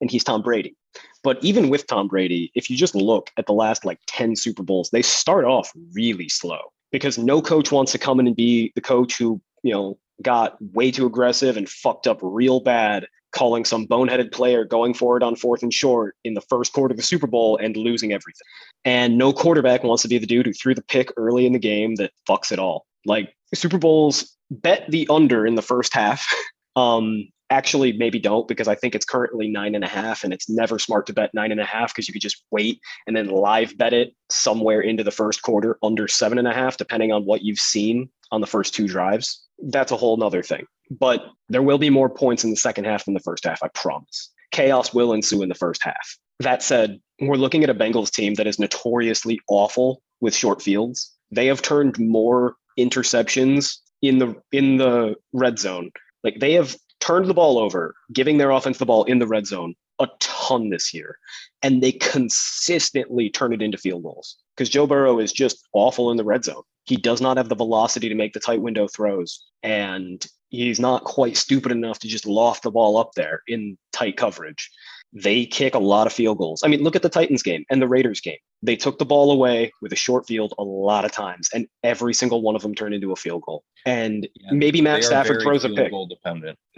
and 0.00 0.10
he's 0.10 0.24
Tom 0.24 0.42
Brady. 0.42 0.76
But 1.22 1.42
even 1.44 1.68
with 1.68 1.86
Tom 1.86 2.08
Brady, 2.08 2.50
if 2.54 2.70
you 2.70 2.76
just 2.76 2.94
look 2.94 3.30
at 3.36 3.46
the 3.46 3.52
last 3.52 3.84
like 3.84 3.98
10 4.06 4.36
Super 4.36 4.62
Bowls, 4.62 4.90
they 4.90 5.02
start 5.02 5.44
off 5.44 5.70
really 5.94 6.28
slow 6.28 6.60
because 6.90 7.18
no 7.18 7.42
coach 7.42 7.70
wants 7.70 7.92
to 7.92 7.98
come 7.98 8.20
in 8.20 8.26
and 8.26 8.36
be 8.36 8.72
the 8.74 8.80
coach 8.80 9.18
who, 9.18 9.40
you 9.62 9.72
know, 9.72 9.98
got 10.22 10.56
way 10.72 10.90
too 10.90 11.06
aggressive 11.06 11.56
and 11.56 11.68
fucked 11.68 12.06
up 12.06 12.18
real 12.22 12.60
bad 12.60 13.06
calling 13.32 13.64
some 13.64 13.86
boneheaded 13.86 14.32
player 14.32 14.64
going 14.64 14.92
for 14.92 15.16
it 15.16 15.22
on 15.22 15.36
fourth 15.36 15.62
and 15.62 15.72
short 15.72 16.16
in 16.24 16.34
the 16.34 16.40
first 16.42 16.72
quarter 16.72 16.92
of 16.92 16.96
the 16.96 17.02
Super 17.02 17.26
Bowl 17.26 17.56
and 17.58 17.76
losing 17.76 18.12
everything. 18.12 18.46
And 18.84 19.16
no 19.16 19.32
quarterback 19.32 19.84
wants 19.84 20.02
to 20.02 20.08
be 20.08 20.18
the 20.18 20.26
dude 20.26 20.46
who 20.46 20.52
threw 20.52 20.74
the 20.74 20.82
pick 20.82 21.12
early 21.16 21.46
in 21.46 21.52
the 21.52 21.58
game 21.58 21.94
that 21.96 22.12
fucks 22.28 22.50
it 22.50 22.58
all. 22.58 22.86
Like 23.06 23.34
Super 23.54 23.78
Bowls, 23.78 24.36
bet 24.50 24.84
the 24.90 25.06
under 25.10 25.46
in 25.46 25.54
the 25.54 25.62
first 25.62 25.94
half. 25.94 26.26
Um, 26.76 27.26
actually 27.50 27.92
maybe 27.92 28.18
don't 28.18 28.48
because 28.48 28.68
I 28.68 28.76
think 28.76 28.94
it's 28.94 29.04
currently 29.04 29.48
nine 29.48 29.74
and 29.74 29.84
a 29.84 29.88
half, 29.88 30.24
and 30.24 30.32
it's 30.32 30.48
never 30.48 30.78
smart 30.78 31.06
to 31.06 31.12
bet 31.12 31.34
nine 31.34 31.50
and 31.50 31.60
a 31.60 31.64
half 31.64 31.92
because 31.92 32.08
you 32.08 32.12
could 32.12 32.22
just 32.22 32.44
wait 32.50 32.80
and 33.06 33.16
then 33.16 33.26
live 33.26 33.76
bet 33.76 33.92
it 33.92 34.14
somewhere 34.30 34.80
into 34.80 35.02
the 35.02 35.10
first 35.10 35.42
quarter 35.42 35.76
under 35.82 36.08
seven 36.08 36.38
and 36.38 36.48
a 36.48 36.54
half, 36.54 36.76
depending 36.76 37.12
on 37.12 37.24
what 37.24 37.42
you've 37.42 37.58
seen 37.58 38.08
on 38.30 38.40
the 38.40 38.46
first 38.46 38.72
two 38.72 38.86
drives. 38.86 39.44
That's 39.58 39.92
a 39.92 39.96
whole 39.96 40.16
nother 40.16 40.42
thing. 40.42 40.66
But 40.90 41.24
there 41.48 41.62
will 41.62 41.78
be 41.78 41.90
more 41.90 42.08
points 42.08 42.44
in 42.44 42.50
the 42.50 42.56
second 42.56 42.84
half 42.84 43.04
than 43.04 43.14
the 43.14 43.20
first 43.20 43.44
half, 43.44 43.62
I 43.62 43.68
promise. 43.68 44.30
Chaos 44.52 44.94
will 44.94 45.12
ensue 45.12 45.42
in 45.42 45.48
the 45.48 45.54
first 45.54 45.82
half. 45.82 46.16
That 46.38 46.62
said, 46.62 47.00
we're 47.20 47.36
looking 47.36 47.62
at 47.62 47.70
a 47.70 47.74
Bengals 47.74 48.10
team 48.10 48.34
that 48.34 48.46
is 48.46 48.58
notoriously 48.58 49.40
awful 49.48 50.02
with 50.20 50.34
short 50.34 50.62
fields. 50.62 51.12
They 51.30 51.46
have 51.46 51.62
turned 51.62 51.98
more 51.98 52.54
interceptions 52.78 53.76
in 54.02 54.18
the 54.18 54.34
in 54.52 54.76
the 54.78 55.14
red 55.32 55.58
zone. 55.58 55.90
Like 56.24 56.40
they 56.40 56.52
have 56.54 56.76
turned 57.00 57.26
the 57.26 57.34
ball 57.34 57.58
over, 57.58 57.94
giving 58.12 58.38
their 58.38 58.50
offense 58.50 58.78
the 58.78 58.86
ball 58.86 59.04
in 59.04 59.18
the 59.18 59.26
red 59.26 59.46
zone 59.46 59.74
a 59.98 60.08
ton 60.18 60.70
this 60.70 60.94
year. 60.94 61.18
And 61.62 61.82
they 61.82 61.92
consistently 61.92 63.30
turn 63.30 63.52
it 63.52 63.62
into 63.62 63.78
field 63.78 64.02
goals 64.02 64.36
because 64.56 64.68
Joe 64.68 64.86
Burrow 64.86 65.18
is 65.18 65.32
just 65.32 65.66
awful 65.72 66.10
in 66.10 66.16
the 66.16 66.24
red 66.24 66.44
zone. 66.44 66.62
He 66.84 66.96
does 66.96 67.20
not 67.20 67.36
have 67.36 67.48
the 67.48 67.54
velocity 67.54 68.08
to 68.08 68.14
make 68.14 68.32
the 68.32 68.40
tight 68.40 68.62
window 68.62 68.88
throws. 68.88 69.44
And 69.62 70.24
he's 70.48 70.80
not 70.80 71.04
quite 71.04 71.36
stupid 71.36 71.70
enough 71.70 71.98
to 72.00 72.08
just 72.08 72.26
loft 72.26 72.62
the 72.62 72.70
ball 72.70 72.96
up 72.96 73.12
there 73.14 73.42
in 73.46 73.76
tight 73.92 74.16
coverage 74.16 74.70
they 75.12 75.44
kick 75.44 75.74
a 75.74 75.78
lot 75.78 76.06
of 76.06 76.12
field 76.12 76.38
goals. 76.38 76.62
I 76.64 76.68
mean, 76.68 76.82
look 76.82 76.96
at 76.96 77.02
the 77.02 77.08
Titans 77.08 77.42
game 77.42 77.64
and 77.70 77.82
the 77.82 77.88
Raiders 77.88 78.20
game. 78.20 78.38
They 78.62 78.76
took 78.76 78.98
the 78.98 79.04
ball 79.04 79.32
away 79.32 79.72
with 79.82 79.92
a 79.92 79.96
short 79.96 80.26
field 80.26 80.54
a 80.58 80.62
lot 80.62 81.04
of 81.04 81.12
times, 81.12 81.48
and 81.52 81.66
every 81.82 82.14
single 82.14 82.42
one 82.42 82.54
of 82.54 82.62
them 82.62 82.74
turned 82.74 82.94
into 82.94 83.12
a 83.12 83.16
field 83.16 83.42
goal. 83.42 83.64
And 83.86 84.28
yeah, 84.34 84.50
maybe 84.52 84.80
Matt 84.80 85.04
Stafford 85.04 85.42
throws 85.42 85.64
a 85.64 85.70
pick. 85.70 85.92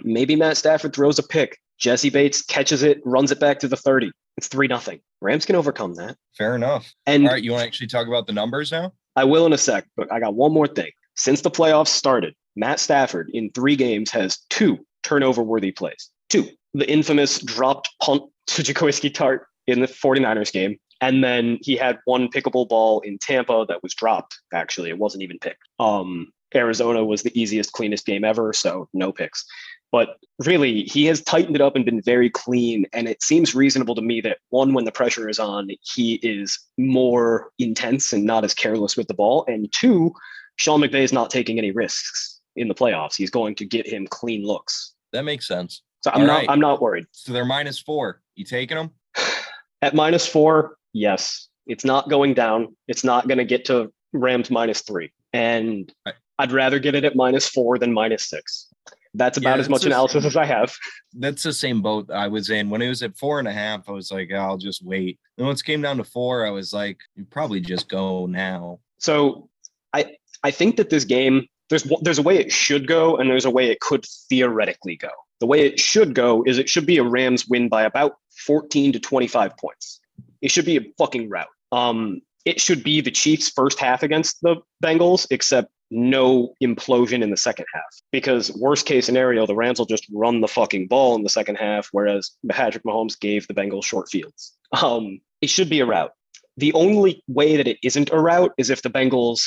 Maybe 0.03 0.37
Matt 0.37 0.57
Stafford 0.57 0.95
throws 0.95 1.19
a 1.19 1.23
pick. 1.23 1.59
Jessie 1.79 2.11
Bates 2.11 2.43
catches 2.43 2.83
it, 2.83 3.01
runs 3.05 3.33
it 3.33 3.41
back 3.41 3.59
to 3.61 3.69
the 3.69 3.77
30. 3.77 4.13
It's 4.37 4.49
3 4.49 4.69
nothing. 4.69 5.01
Rams 5.21 5.45
can 5.45 5.57
overcome 5.57 5.95
that. 5.97 6.17
Fair 6.39 6.55
enough. 6.55 6.93
And 7.07 7.27
all 7.27 7.35
right, 7.35 7.43
you 7.43 7.51
want 7.51 7.63
to 7.63 7.67
actually 7.67 7.89
talk 7.89 8.07
about 8.07 8.27
the 8.27 8.33
numbers 8.33 8.73
now? 8.73 8.93
I 9.17 9.25
will 9.25 9.45
in 9.47 9.53
a 9.53 9.59
sec, 9.59 9.87
but 9.97 10.11
I 10.11 10.21
got 10.21 10.35
one 10.35 10.53
more 10.53 10.67
thing. 10.67 10.91
Since 11.17 11.43
the 11.43 11.51
playoffs 11.51 11.89
started, 11.89 12.35
Matt 12.57 12.81
Stafford 12.81 13.31
in 13.35 13.51
three 13.51 13.77
games 13.77 14.11
has 14.11 14.39
two 14.49 14.79
turnover 15.03 15.43
worthy 15.43 15.73
plays. 15.73 16.09
Two 16.31 16.49
the 16.75 16.89
infamous 16.91 17.39
dropped 17.41 17.91
punt 18.03 18.23
to 18.49 18.63
Jaquiski 18.63 19.13
Tartt 19.13 19.41
in 19.67 19.81
the 19.81 19.87
49ers 19.87 20.53
game. 20.53 20.79
And 21.01 21.23
then 21.25 21.59
he 21.63 21.77
had 21.77 21.99
one 22.05 22.29
pickable 22.29 22.69
ball 22.69 23.01
in 23.01 23.19
Tampa 23.19 23.65
that 23.69 23.83
was 23.83 23.93
dropped. 23.95 24.39
Actually, 24.53 24.89
it 24.91 24.99
wasn't 24.99 25.25
even 25.25 25.39
picked. 25.41 25.63
Um, 25.81 26.33
Arizona 26.55 27.05
was 27.05 27.23
the 27.23 27.41
easiest, 27.41 27.73
cleanest 27.73 28.07
game 28.07 28.25
ever, 28.25 28.53
so 28.53 28.89
no 28.93 29.11
picks. 29.11 29.45
But 29.91 30.17
really, 30.45 30.85
he 30.85 31.05
has 31.07 31.21
tightened 31.21 31.57
it 31.57 31.61
up 31.61 31.77
and 31.77 31.85
been 31.85 32.01
very 32.01 32.31
clean. 32.31 32.87
And 32.93 33.09
it 33.09 33.23
seems 33.23 33.55
reasonable 33.55 33.95
to 33.97 34.03
me 34.03 34.21
that 34.23 34.39
one, 34.51 34.75
when 34.75 34.85
the 34.85 34.93
pressure 34.93 35.29
is 35.29 35.39
on, 35.39 35.71
he 35.83 36.15
is 36.23 36.59
more 36.79 37.51
intense 37.59 38.13
and 38.13 38.25
not 38.25 38.45
as 38.45 38.55
careless 38.55 38.97
with 38.97 39.09
the 39.09 39.15
ball. 39.15 39.45
And 39.49 39.71
two, 39.73 40.15
Sean 40.57 40.81
McVay 40.81 41.03
is 41.03 41.13
not 41.13 41.31
taking 41.31 41.59
any 41.59 41.73
risks 41.73 42.41
in 42.57 42.69
the 42.69 42.75
playoffs. 42.75 43.17
He's 43.17 43.31
going 43.31 43.55
to 43.57 43.65
get 43.65 43.87
him 43.87 44.07
clean 44.07 44.45
looks. 44.45 44.95
That 45.13 45.25
makes 45.25 45.47
sense. 45.47 45.83
So 46.03 46.11
I'm 46.13 46.23
All 46.23 46.27
not 46.27 46.35
right. 46.35 46.51
I'm 46.51 46.61
not 46.61 46.83
worried. 46.83 47.07
So 47.13 47.33
they're 47.33 47.45
minus 47.45 47.79
four. 47.79 48.21
You 48.35 48.45
taking 48.45 48.77
them? 48.77 48.91
At 49.83 49.95
minus 49.95 50.27
four, 50.27 50.77
yes. 50.93 51.49
It's 51.67 51.85
not 51.85 52.09
going 52.09 52.35
down. 52.35 52.77
It's 52.89 53.05
not 53.05 53.29
going 53.29 53.39
to 53.39 53.45
get 53.45 53.65
to 53.67 53.93
Rams 54.13 54.51
minus 54.51 54.83
three. 54.83 55.13
And 55.33 55.93
right. 56.05 56.15
I'd 56.39 56.53
rather 56.53 56.79
get 56.79 56.95
it 56.95 57.05
at 57.05 57.15
minus 57.15 57.49
four 57.49 57.79
than 57.79 57.93
minus 57.93 58.29
six. 58.29 58.69
That's 59.15 59.39
about 59.39 59.57
yeah, 59.57 59.61
as 59.61 59.69
much 59.69 59.85
analysis 59.85 60.25
as 60.25 60.37
I 60.37 60.45
have. 60.45 60.75
That's 61.13 61.43
the 61.43 61.53
same 61.53 61.83
boat 61.83 62.11
I 62.11 62.29
was 62.29 62.51
in. 62.51 62.71
When 62.71 62.81
it 62.81 62.89
was 62.89 63.03
at 63.03 63.17
four 63.17 63.39
and 63.39 63.47
a 63.47 63.53
half, 63.53 63.89
I 63.89 63.93
was 63.93 64.11
like, 64.11 64.33
I'll 64.33 64.57
just 64.57 64.85
wait. 64.85 65.19
And 65.37 65.47
once 65.47 65.61
it 65.61 65.65
came 65.65 65.83
down 65.83 65.99
to 65.99 66.05
four, 66.05 66.47
I 66.47 66.51
was 66.51 66.73
like, 66.73 66.99
you 67.15 67.25
probably 67.25 67.61
just 67.61 67.89
go 67.89 68.27
now. 68.27 68.81
So 68.99 69.49
I 69.93 70.17
I 70.43 70.51
think 70.51 70.77
that 70.77 70.91
this 70.91 71.05
game 71.05 71.47
there's 71.69 71.87
there's 72.01 72.19
a 72.19 72.23
way 72.23 72.39
it 72.39 72.51
should 72.51 72.87
go 72.87 73.17
and 73.17 73.31
there's 73.31 73.45
a 73.45 73.51
way 73.51 73.71
it 73.71 73.81
could 73.81 74.05
theoretically 74.29 74.97
go. 74.97 75.11
The 75.43 75.47
way 75.47 75.67
it 75.67 75.81
should 75.81 76.15
go 76.15 76.45
is 76.47 76.57
it 76.57 76.69
should 76.69 76.87
be 76.87 76.99
a 76.99 77.03
Rams 77.03 77.49
win 77.49 77.69
by 77.69 77.83
about 77.83 78.15
14 78.47 78.93
to 78.93 79.01
25 79.01 79.57
points. 79.57 79.99
It 80.41 80.53
should 80.53 80.65
be 80.65 80.77
a 80.77 80.87
fucking 80.99 81.29
rout. 81.29 81.49
Um, 81.73 82.21
it 82.45 82.61
should 82.61 82.85
be 82.85 83.01
the 83.01 83.11
Chiefs' 83.11 83.51
first 83.51 83.81
half 83.81 84.05
against 84.05 84.41
the 84.43 84.59
Bengals, 84.85 85.27
except 85.33 85.73
no 85.91 86.55
implosion 86.63 87.25
in 87.25 87.31
the 87.31 87.37
second 87.37 87.67
half. 87.75 87.83
Because 88.13 88.53
worst 88.53 88.87
case 88.87 89.05
scenario, 89.05 89.45
the 89.45 89.57
Rams 89.57 89.81
will 89.81 89.87
just 89.87 90.07
run 90.15 90.43
the 90.43 90.47
fucking 90.47 90.87
ball 90.87 91.17
in 91.17 91.25
the 91.25 91.29
second 91.29 91.57
half, 91.57 91.89
whereas 91.91 92.31
Patrick 92.49 92.85
Mahomes 92.85 93.19
gave 93.19 93.49
the 93.49 93.55
Bengals 93.55 93.85
short 93.85 94.09
fields. 94.09 94.57
Um, 94.81 95.21
it 95.41 95.51
should 95.51 95.69
be 95.69 95.81
a 95.81 95.87
rout. 95.87 96.13
The 96.57 96.73
only 96.75 97.21
way 97.27 97.57
that 97.57 97.67
it 97.67 97.79
isn't 97.83 98.13
a 98.13 98.21
rout 98.21 98.53
is 98.59 98.71
if 98.71 98.83
the 98.83 98.91
Bengals 98.91 99.43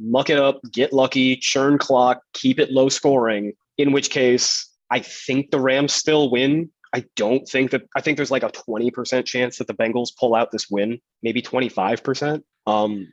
muck 0.00 0.28
it 0.28 0.40
up, 0.40 0.60
get 0.72 0.92
lucky, 0.92 1.36
churn 1.36 1.78
clock, 1.78 2.20
keep 2.32 2.58
it 2.58 2.72
low 2.72 2.88
scoring, 2.88 3.52
in 3.78 3.92
which 3.92 4.10
case 4.10 4.66
I 4.90 5.00
think 5.00 5.50
the 5.50 5.60
Rams 5.60 5.94
still 5.94 6.30
win. 6.30 6.70
I 6.92 7.04
don't 7.14 7.46
think 7.48 7.70
that 7.70 7.82
I 7.96 8.00
think 8.00 8.16
there's 8.16 8.30
like 8.30 8.42
a 8.42 8.50
20% 8.50 9.24
chance 9.24 9.58
that 9.58 9.68
the 9.68 9.74
Bengals 9.74 10.08
pull 10.18 10.34
out 10.34 10.50
this 10.50 10.68
win, 10.68 10.98
maybe 11.22 11.40
25%. 11.40 12.42
Um, 12.66 13.12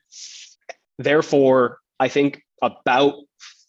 therefore, 0.97 1.77
I 1.99 2.07
think 2.07 2.41
about 2.61 3.15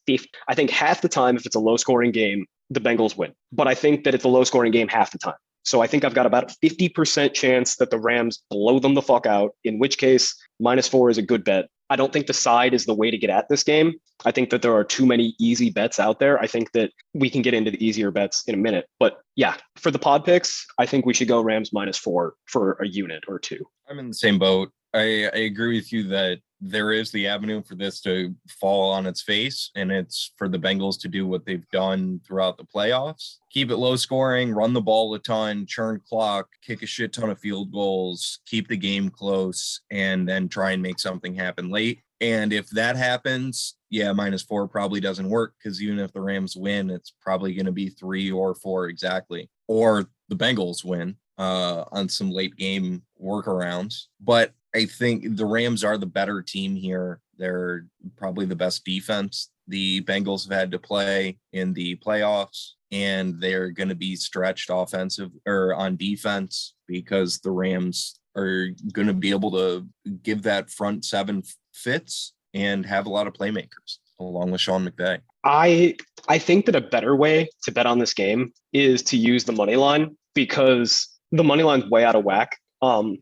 50, 0.06 0.30
I 0.48 0.54
think 0.54 0.70
half 0.70 1.02
the 1.02 1.08
time, 1.08 1.36
if 1.36 1.44
it's 1.44 1.56
a 1.56 1.60
low 1.60 1.76
scoring 1.76 2.12
game, 2.12 2.46
the 2.70 2.80
Bengals 2.80 3.16
win. 3.16 3.34
But 3.52 3.68
I 3.68 3.74
think 3.74 4.04
that 4.04 4.14
it's 4.14 4.24
a 4.24 4.28
low 4.28 4.44
scoring 4.44 4.72
game 4.72 4.88
half 4.88 5.10
the 5.10 5.18
time. 5.18 5.36
So 5.64 5.82
I 5.82 5.86
think 5.86 6.04
I've 6.04 6.14
got 6.14 6.24
about 6.24 6.50
a 6.50 6.66
50% 6.66 7.34
chance 7.34 7.76
that 7.76 7.90
the 7.90 7.98
Rams 7.98 8.42
blow 8.48 8.78
them 8.78 8.94
the 8.94 9.02
fuck 9.02 9.26
out, 9.26 9.50
in 9.64 9.78
which 9.78 9.98
case 9.98 10.34
minus 10.58 10.88
four 10.88 11.10
is 11.10 11.18
a 11.18 11.22
good 11.22 11.44
bet. 11.44 11.66
I 11.90 11.96
don't 11.96 12.12
think 12.12 12.26
the 12.26 12.34
side 12.34 12.74
is 12.74 12.84
the 12.84 12.94
way 12.94 13.10
to 13.10 13.18
get 13.18 13.30
at 13.30 13.48
this 13.48 13.62
game. 13.64 13.94
I 14.24 14.30
think 14.30 14.50
that 14.50 14.62
there 14.62 14.74
are 14.74 14.84
too 14.84 15.06
many 15.06 15.34
easy 15.38 15.70
bets 15.70 15.98
out 15.98 16.18
there. 16.18 16.38
I 16.38 16.46
think 16.46 16.72
that 16.72 16.92
we 17.14 17.30
can 17.30 17.42
get 17.42 17.54
into 17.54 17.70
the 17.70 17.84
easier 17.84 18.10
bets 18.10 18.44
in 18.46 18.54
a 18.54 18.58
minute. 18.58 18.86
But 18.98 19.18
yeah, 19.36 19.56
for 19.76 19.90
the 19.90 19.98
pod 19.98 20.24
picks, 20.24 20.66
I 20.78 20.86
think 20.86 21.06
we 21.06 21.14
should 21.14 21.28
go 21.28 21.40
Rams 21.40 21.72
minus 21.72 21.96
four 21.96 22.34
for 22.46 22.72
a 22.82 22.86
unit 22.86 23.24
or 23.28 23.38
two. 23.38 23.64
I'm 23.88 23.98
in 23.98 24.08
the 24.08 24.14
same 24.14 24.38
boat. 24.38 24.70
I, 24.92 25.28
I 25.32 25.38
agree 25.38 25.76
with 25.76 25.92
you 25.92 26.04
that 26.08 26.40
there 26.60 26.92
is 26.92 27.10
the 27.10 27.26
avenue 27.26 27.62
for 27.62 27.74
this 27.74 28.00
to 28.02 28.34
fall 28.48 28.90
on 28.90 29.06
its 29.06 29.22
face, 29.22 29.70
and 29.76 29.92
it's 29.92 30.32
for 30.36 30.48
the 30.48 30.58
Bengals 30.58 31.00
to 31.00 31.08
do 31.08 31.26
what 31.26 31.44
they've 31.46 31.68
done 31.70 32.20
throughout 32.26 32.58
the 32.58 32.64
playoffs 32.64 33.36
keep 33.50 33.70
it 33.70 33.76
low 33.76 33.96
scoring, 33.96 34.52
run 34.52 34.72
the 34.72 34.80
ball 34.80 35.14
a 35.14 35.18
ton, 35.18 35.66
churn 35.66 36.00
clock, 36.08 36.48
kick 36.62 36.82
a 36.82 36.86
shit 36.86 37.12
ton 37.12 37.30
of 37.30 37.38
field 37.38 37.72
goals, 37.72 38.40
keep 38.46 38.68
the 38.68 38.76
game 38.76 39.08
close, 39.10 39.80
and 39.90 40.28
then 40.28 40.48
try 40.48 40.72
and 40.72 40.82
make 40.82 41.00
something 41.00 41.34
happen 41.34 41.70
late. 41.70 42.00
And 42.20 42.52
if 42.52 42.68
that 42.70 42.96
happens, 42.96 43.76
yeah, 43.90 44.12
minus 44.12 44.42
four 44.42 44.66
probably 44.66 45.00
doesn't 45.00 45.28
work 45.28 45.54
because 45.58 45.82
even 45.82 45.98
if 45.98 46.12
the 46.12 46.20
Rams 46.20 46.56
win, 46.56 46.90
it's 46.90 47.14
probably 47.20 47.54
going 47.54 47.66
to 47.66 47.72
be 47.72 47.88
three 47.88 48.30
or 48.30 48.54
four 48.54 48.88
exactly, 48.88 49.48
or 49.66 50.08
the 50.28 50.36
Bengals 50.36 50.84
win 50.84 51.16
uh, 51.38 51.84
on 51.92 52.08
some 52.08 52.30
late 52.30 52.56
game 52.56 53.02
workarounds. 53.22 54.06
But 54.20 54.52
I 54.74 54.84
think 54.84 55.36
the 55.36 55.46
Rams 55.46 55.84
are 55.84 55.98
the 55.98 56.06
better 56.06 56.42
team 56.42 56.76
here. 56.76 57.20
They're 57.38 57.86
probably 58.16 58.46
the 58.46 58.56
best 58.56 58.84
defense 58.84 59.50
the 59.68 60.00
Bengals 60.02 60.48
have 60.48 60.58
had 60.58 60.70
to 60.72 60.78
play 60.78 61.38
in 61.52 61.74
the 61.74 61.96
playoffs, 61.96 62.70
and 62.90 63.38
they're 63.40 63.70
going 63.70 63.90
to 63.90 63.94
be 63.94 64.16
stretched 64.16 64.70
offensive 64.72 65.30
or 65.46 65.74
on 65.74 65.96
defense 65.96 66.74
because 66.88 67.38
the 67.40 67.50
Rams 67.50 68.18
are 68.36 68.68
going 68.92 69.08
to 69.08 69.14
be 69.14 69.30
able 69.30 69.50
to 69.52 69.86
give 70.22 70.42
that 70.42 70.70
front 70.70 71.04
seven 71.04 71.42
fits 71.74 72.32
and 72.54 72.86
have 72.86 73.06
a 73.06 73.10
lot 73.10 73.26
of 73.26 73.34
playmakers 73.34 73.98
along 74.18 74.50
with 74.50 74.60
Sean 74.60 74.88
McVay. 74.88 75.20
I 75.44 75.96
I 76.28 76.38
think 76.38 76.66
that 76.66 76.74
a 76.74 76.80
better 76.80 77.14
way 77.14 77.48
to 77.64 77.70
bet 77.70 77.86
on 77.86 77.98
this 77.98 78.14
game 78.14 78.52
is 78.72 79.02
to 79.02 79.16
use 79.16 79.44
the 79.44 79.52
money 79.52 79.76
line 79.76 80.16
because 80.34 81.08
the 81.30 81.44
money 81.44 81.62
line's 81.62 81.88
way 81.90 82.04
out 82.04 82.16
of 82.16 82.24
whack. 82.24 82.56
Um, 82.80 83.18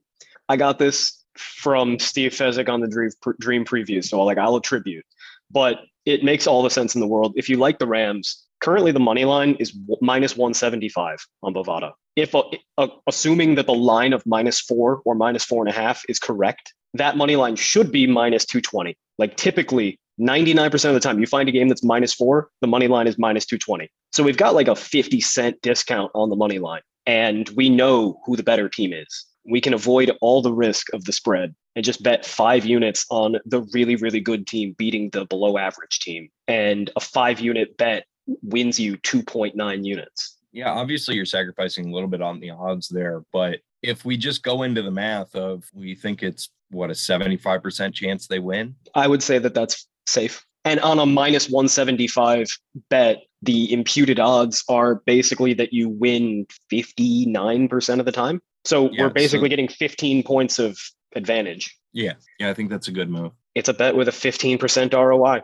I 0.48 0.56
got 0.56 0.78
this 0.78 1.24
from 1.38 1.98
Steve 1.98 2.32
Fezzik 2.32 2.68
on 2.68 2.80
the 2.80 2.88
Dream, 2.88 3.10
Dream 3.40 3.64
Preview, 3.64 4.04
so 4.04 4.22
like 4.24 4.38
I'll 4.38 4.56
attribute. 4.56 5.04
But 5.50 5.78
it 6.04 6.24
makes 6.24 6.46
all 6.46 6.62
the 6.62 6.70
sense 6.70 6.94
in 6.94 7.00
the 7.00 7.06
world. 7.06 7.34
If 7.36 7.48
you 7.48 7.56
like 7.56 7.78
the 7.78 7.86
Rams, 7.86 8.44
currently 8.60 8.92
the 8.92 9.00
money 9.00 9.24
line 9.24 9.56
is 9.58 9.76
minus 10.00 10.36
175 10.36 11.18
on 11.42 11.54
Bovada. 11.54 11.92
If 12.14 12.34
uh, 12.34 12.44
uh, 12.78 12.88
assuming 13.06 13.56
that 13.56 13.66
the 13.66 13.74
line 13.74 14.12
of 14.12 14.24
minus 14.26 14.60
four 14.60 15.02
or 15.04 15.14
minus 15.14 15.44
four 15.44 15.62
and 15.62 15.68
a 15.68 15.76
half 15.76 16.02
is 16.08 16.18
correct, 16.18 16.72
that 16.94 17.16
money 17.16 17.36
line 17.36 17.56
should 17.56 17.92
be 17.92 18.06
minus 18.06 18.46
220. 18.46 18.96
Like 19.18 19.36
typically, 19.36 19.98
99% 20.20 20.72
of 20.86 20.94
the 20.94 21.00
time, 21.00 21.20
you 21.20 21.26
find 21.26 21.48
a 21.48 21.52
game 21.52 21.68
that's 21.68 21.84
minus 21.84 22.14
four, 22.14 22.48
the 22.62 22.66
money 22.66 22.88
line 22.88 23.06
is 23.06 23.18
minus 23.18 23.44
220. 23.44 23.90
So 24.12 24.22
we've 24.22 24.36
got 24.36 24.54
like 24.54 24.68
a 24.68 24.74
50 24.74 25.20
cent 25.20 25.60
discount 25.60 26.10
on 26.14 26.30
the 26.30 26.36
money 26.36 26.58
line, 26.58 26.80
and 27.04 27.48
we 27.50 27.68
know 27.68 28.20
who 28.24 28.36
the 28.36 28.42
better 28.42 28.68
team 28.68 28.94
is 28.94 29.26
we 29.48 29.60
can 29.60 29.74
avoid 29.74 30.10
all 30.20 30.42
the 30.42 30.52
risk 30.52 30.92
of 30.92 31.04
the 31.04 31.12
spread 31.12 31.54
and 31.74 31.84
just 31.84 32.02
bet 32.02 32.24
five 32.24 32.64
units 32.64 33.06
on 33.10 33.36
the 33.44 33.62
really, 33.72 33.96
really 33.96 34.20
good 34.20 34.46
team 34.46 34.74
beating 34.78 35.10
the 35.10 35.24
below 35.26 35.58
average 35.58 36.00
team. 36.00 36.28
And 36.48 36.90
a 36.96 37.00
five 37.00 37.40
unit 37.40 37.76
bet 37.76 38.06
wins 38.42 38.80
you 38.80 38.96
2.9 38.98 39.84
units. 39.84 40.36
Yeah, 40.52 40.70
obviously 40.70 41.16
you're 41.16 41.26
sacrificing 41.26 41.90
a 41.90 41.94
little 41.94 42.08
bit 42.08 42.22
on 42.22 42.40
the 42.40 42.50
odds 42.50 42.88
there, 42.88 43.22
but 43.32 43.60
if 43.82 44.04
we 44.04 44.16
just 44.16 44.42
go 44.42 44.62
into 44.62 44.82
the 44.82 44.90
math 44.90 45.34
of 45.36 45.64
we 45.74 45.94
think 45.94 46.22
it's 46.22 46.48
what 46.70 46.90
a 46.90 46.94
75% 46.94 47.92
chance 47.94 48.26
they 48.26 48.38
win, 48.38 48.74
I 48.94 49.06
would 49.06 49.22
say 49.22 49.38
that 49.38 49.54
that's 49.54 49.86
safe. 50.06 50.44
And 50.64 50.80
on 50.80 50.98
a 50.98 51.06
minus 51.06 51.48
175 51.48 52.48
bet, 52.90 53.22
the 53.42 53.72
imputed 53.72 54.18
odds 54.18 54.64
are 54.68 54.96
basically 55.06 55.54
that 55.54 55.72
you 55.72 55.88
win 55.88 56.46
59% 56.72 58.00
of 58.00 58.04
the 58.04 58.12
time. 58.12 58.40
So 58.66 58.90
Yeah, 58.92 59.04
we're 59.04 59.10
basically 59.10 59.46
so- 59.46 59.50
getting 59.50 59.68
15 59.68 60.22
points 60.22 60.58
of 60.58 60.76
advantage. 61.14 61.74
yeah, 61.92 62.14
yeah, 62.38 62.50
I 62.50 62.54
think 62.54 62.68
that's 62.70 62.88
a 62.88 62.92
good 62.92 63.08
move. 63.08 63.32
It's 63.54 63.68
a 63.68 63.74
bet 63.74 63.96
with 63.96 64.08
a 64.08 64.12
15% 64.12 64.92
ROI. 64.92 65.40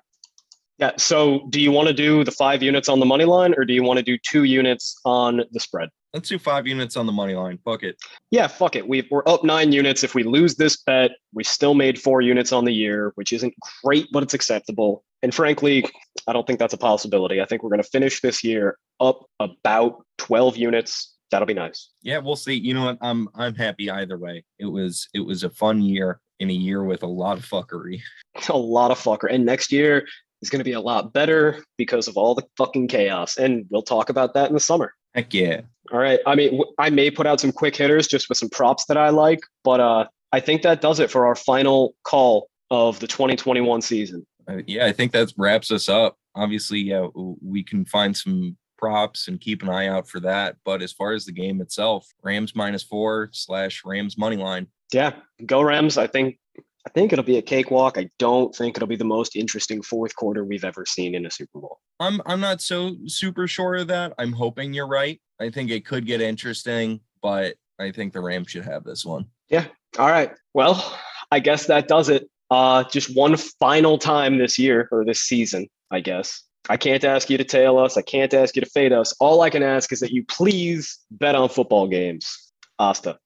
Yeah. 0.78 0.90
So 0.96 1.46
do 1.50 1.60
you 1.60 1.70
want 1.70 1.88
to 1.88 1.94
do 1.94 2.24
the 2.24 2.32
five 2.32 2.62
units 2.62 2.88
on 2.88 2.98
the 2.98 3.06
money 3.06 3.24
line 3.24 3.54
or 3.56 3.64
do 3.64 3.72
you 3.72 3.82
want 3.84 3.98
to 3.98 4.02
do 4.02 4.18
two 4.28 4.44
units 4.44 4.98
on 5.04 5.42
the 5.52 5.60
spread? 5.60 5.88
Let's 6.12 6.28
do 6.28 6.38
five 6.38 6.66
units 6.66 6.96
on 6.96 7.06
the 7.06 7.12
money 7.12 7.34
line. 7.34 7.58
Fuck 7.64 7.84
it. 7.84 7.96
Yeah, 8.30 8.48
fuck 8.48 8.74
it. 8.76 8.86
we 8.86 9.06
we're 9.10 9.22
up 9.26 9.44
nine 9.44 9.72
units. 9.72 10.02
If 10.04 10.14
we 10.14 10.24
lose 10.24 10.56
this 10.56 10.76
bet, 10.82 11.12
we 11.32 11.44
still 11.44 11.74
made 11.74 11.98
four 12.00 12.20
units 12.20 12.52
on 12.52 12.64
the 12.64 12.72
year, 12.74 13.12
which 13.14 13.32
isn't 13.32 13.54
great, 13.84 14.08
but 14.12 14.22
it's 14.22 14.34
acceptable. 14.34 15.04
And 15.22 15.32
frankly, 15.34 15.86
I 16.26 16.32
don't 16.34 16.46
think 16.46 16.58
that's 16.58 16.74
a 16.74 16.78
possibility. 16.78 17.40
I 17.40 17.46
think 17.46 17.62
we're 17.62 17.70
going 17.70 17.82
to 17.82 17.88
finish 17.88 18.20
this 18.20 18.42
year 18.44 18.76
up 19.00 19.24
about 19.40 20.04
12 20.18 20.56
units. 20.56 21.11
That'll 21.33 21.47
be 21.47 21.55
nice. 21.55 21.89
Yeah, 22.03 22.18
we'll 22.18 22.37
see. 22.37 22.55
You 22.55 22.74
know 22.74 22.85
what? 22.85 22.99
I'm 23.01 23.28
I'm 23.35 23.55
happy 23.55 23.91
either 23.91 24.18
way. 24.18 24.45
It 24.59 24.66
was 24.66 25.09
it 25.14 25.20
was 25.20 25.43
a 25.43 25.51
fun 25.51 25.83
year 25.83 26.20
in 26.39 26.51
a 26.51 26.53
year 26.53 26.85
with 26.85 27.03
a 27.03 27.07
lot 27.07 27.39
of 27.39 27.45
fuckery. 27.45 28.01
A 28.49 28.57
lot 28.57 28.91
of 28.91 28.99
fucker. 28.99 29.33
And 29.33 29.45
next 29.45 29.70
year 29.70 30.07
is 30.41 30.51
going 30.51 30.59
to 30.59 30.64
be 30.64 30.72
a 30.72 30.80
lot 30.80 31.12
better 31.12 31.62
because 31.76 32.09
of 32.09 32.16
all 32.16 32.35
the 32.35 32.45
fucking 32.57 32.89
chaos. 32.89 33.37
And 33.37 33.66
we'll 33.70 33.83
talk 33.83 34.09
about 34.09 34.35
that 34.35 34.49
in 34.49 34.55
the 34.55 34.61
summer. 34.61 34.95
Heck 35.14 35.33
yeah. 35.35 35.61
All 35.93 35.99
right. 35.99 36.18
I 36.26 36.35
mean, 36.35 36.61
I 36.78 36.91
may 36.91 37.11
put 37.11 37.26
out 37.26 37.41
some 37.41 37.53
quick 37.53 37.76
hitters 37.76 38.09
just 38.09 38.28
with 38.28 38.39
some 38.39 38.49
props 38.49 38.87
that 38.87 38.97
I 38.97 39.11
like, 39.11 39.41
but 39.62 39.80
uh, 39.80 40.07
I 40.33 40.41
think 40.41 40.62
that 40.62 40.80
does 40.80 40.99
it 40.99 41.11
for 41.11 41.26
our 41.26 41.35
final 41.37 41.95
call 42.05 42.49
of 42.70 42.99
the 43.01 43.07
2021 43.07 43.83
season. 43.83 44.26
Uh, 44.49 44.62
yeah, 44.66 44.87
I 44.87 44.93
think 44.93 45.12
that 45.12 45.33
wraps 45.37 45.70
us 45.70 45.89
up. 45.89 46.16
Obviously, 46.35 46.80
yeah, 46.80 47.07
we 47.14 47.62
can 47.62 47.85
find 47.85 48.16
some 48.16 48.57
props 48.83 49.28
and 49.28 49.41
keep 49.41 49.62
an 49.62 49.68
eye 49.68 49.87
out 49.87 50.09
for 50.09 50.18
that. 50.18 50.57
But 50.64 50.83
as 50.83 50.93
far 50.93 51.12
as 51.12 51.24
the 51.24 51.30
game 51.30 51.61
itself, 51.61 52.05
Rams 52.22 52.57
minus 52.57 52.83
four 52.83 53.28
slash 53.33 53.83
Rams 53.85 54.18
money 54.18 54.37
line. 54.37 54.66
Yeah, 54.93 55.12
go 55.47 55.62
Rams. 55.62 55.97
I 55.97 56.09
think 56.09 56.39
I 56.85 56.91
think 56.91 57.12
it'll 57.12 57.24
be 57.24 57.39
a 57.39 57.43
cakewalk. 57.43 57.97
I 57.97 58.11
don't 58.18 58.53
think 58.53 58.76
it'll 58.76 58.89
be 58.89 58.97
the 58.97 59.05
most 59.05 59.37
interesting 59.37 59.83
fourth 59.83 60.16
quarter 60.16 60.45
we've 60.45 60.64
ever 60.64 60.85
seen 60.85 61.14
in 61.14 61.26
a 61.26 61.30
Super 61.30 61.61
Bowl. 61.61 61.78
I'm 62.01 62.20
I'm 62.26 62.41
not 62.41 62.61
so 62.61 62.97
super 63.07 63.47
sure 63.47 63.76
of 63.76 63.87
that. 63.87 64.14
I'm 64.18 64.33
hoping 64.33 64.74
you're 64.74 64.89
right. 64.89 65.20
I 65.41 65.51
think 65.51 65.70
it 65.70 65.87
could 65.87 66.05
get 66.05 66.20
interesting, 66.20 67.01
but 67.22 67.55
I 67.78 67.93
think 67.93 68.12
the 68.12 68.20
Rams 68.20 68.51
should 68.51 68.64
have 68.64 68.83
this 68.83 69.05
one. 69.05 69.26
Yeah. 69.49 69.66
All 69.97 70.09
right. 70.09 70.33
Well, 70.55 70.99
I 71.30 71.39
guess 71.39 71.66
that 71.66 71.87
does 71.87 72.09
it. 72.09 72.28
Uh, 72.51 72.83
just 72.85 73.14
one 73.14 73.37
final 73.37 73.97
time 73.97 74.39
this 74.39 74.59
year 74.59 74.89
or 74.91 75.05
this 75.05 75.20
season, 75.20 75.68
I 75.91 76.01
guess. 76.01 76.43
I 76.68 76.76
can't 76.76 77.02
ask 77.02 77.28
you 77.28 77.38
to 77.38 77.44
tail 77.44 77.78
us. 77.78 77.96
I 77.96 78.02
can't 78.02 78.32
ask 78.32 78.54
you 78.54 78.62
to 78.62 78.70
fade 78.70 78.92
us. 78.92 79.14
All 79.18 79.42
I 79.42 79.50
can 79.50 79.62
ask 79.62 79.92
is 79.92 80.00
that 80.00 80.12
you 80.12 80.24
please 80.24 80.98
bet 81.10 81.34
on 81.34 81.48
football 81.48 81.88
games. 81.88 82.52
Asta. 82.78 83.18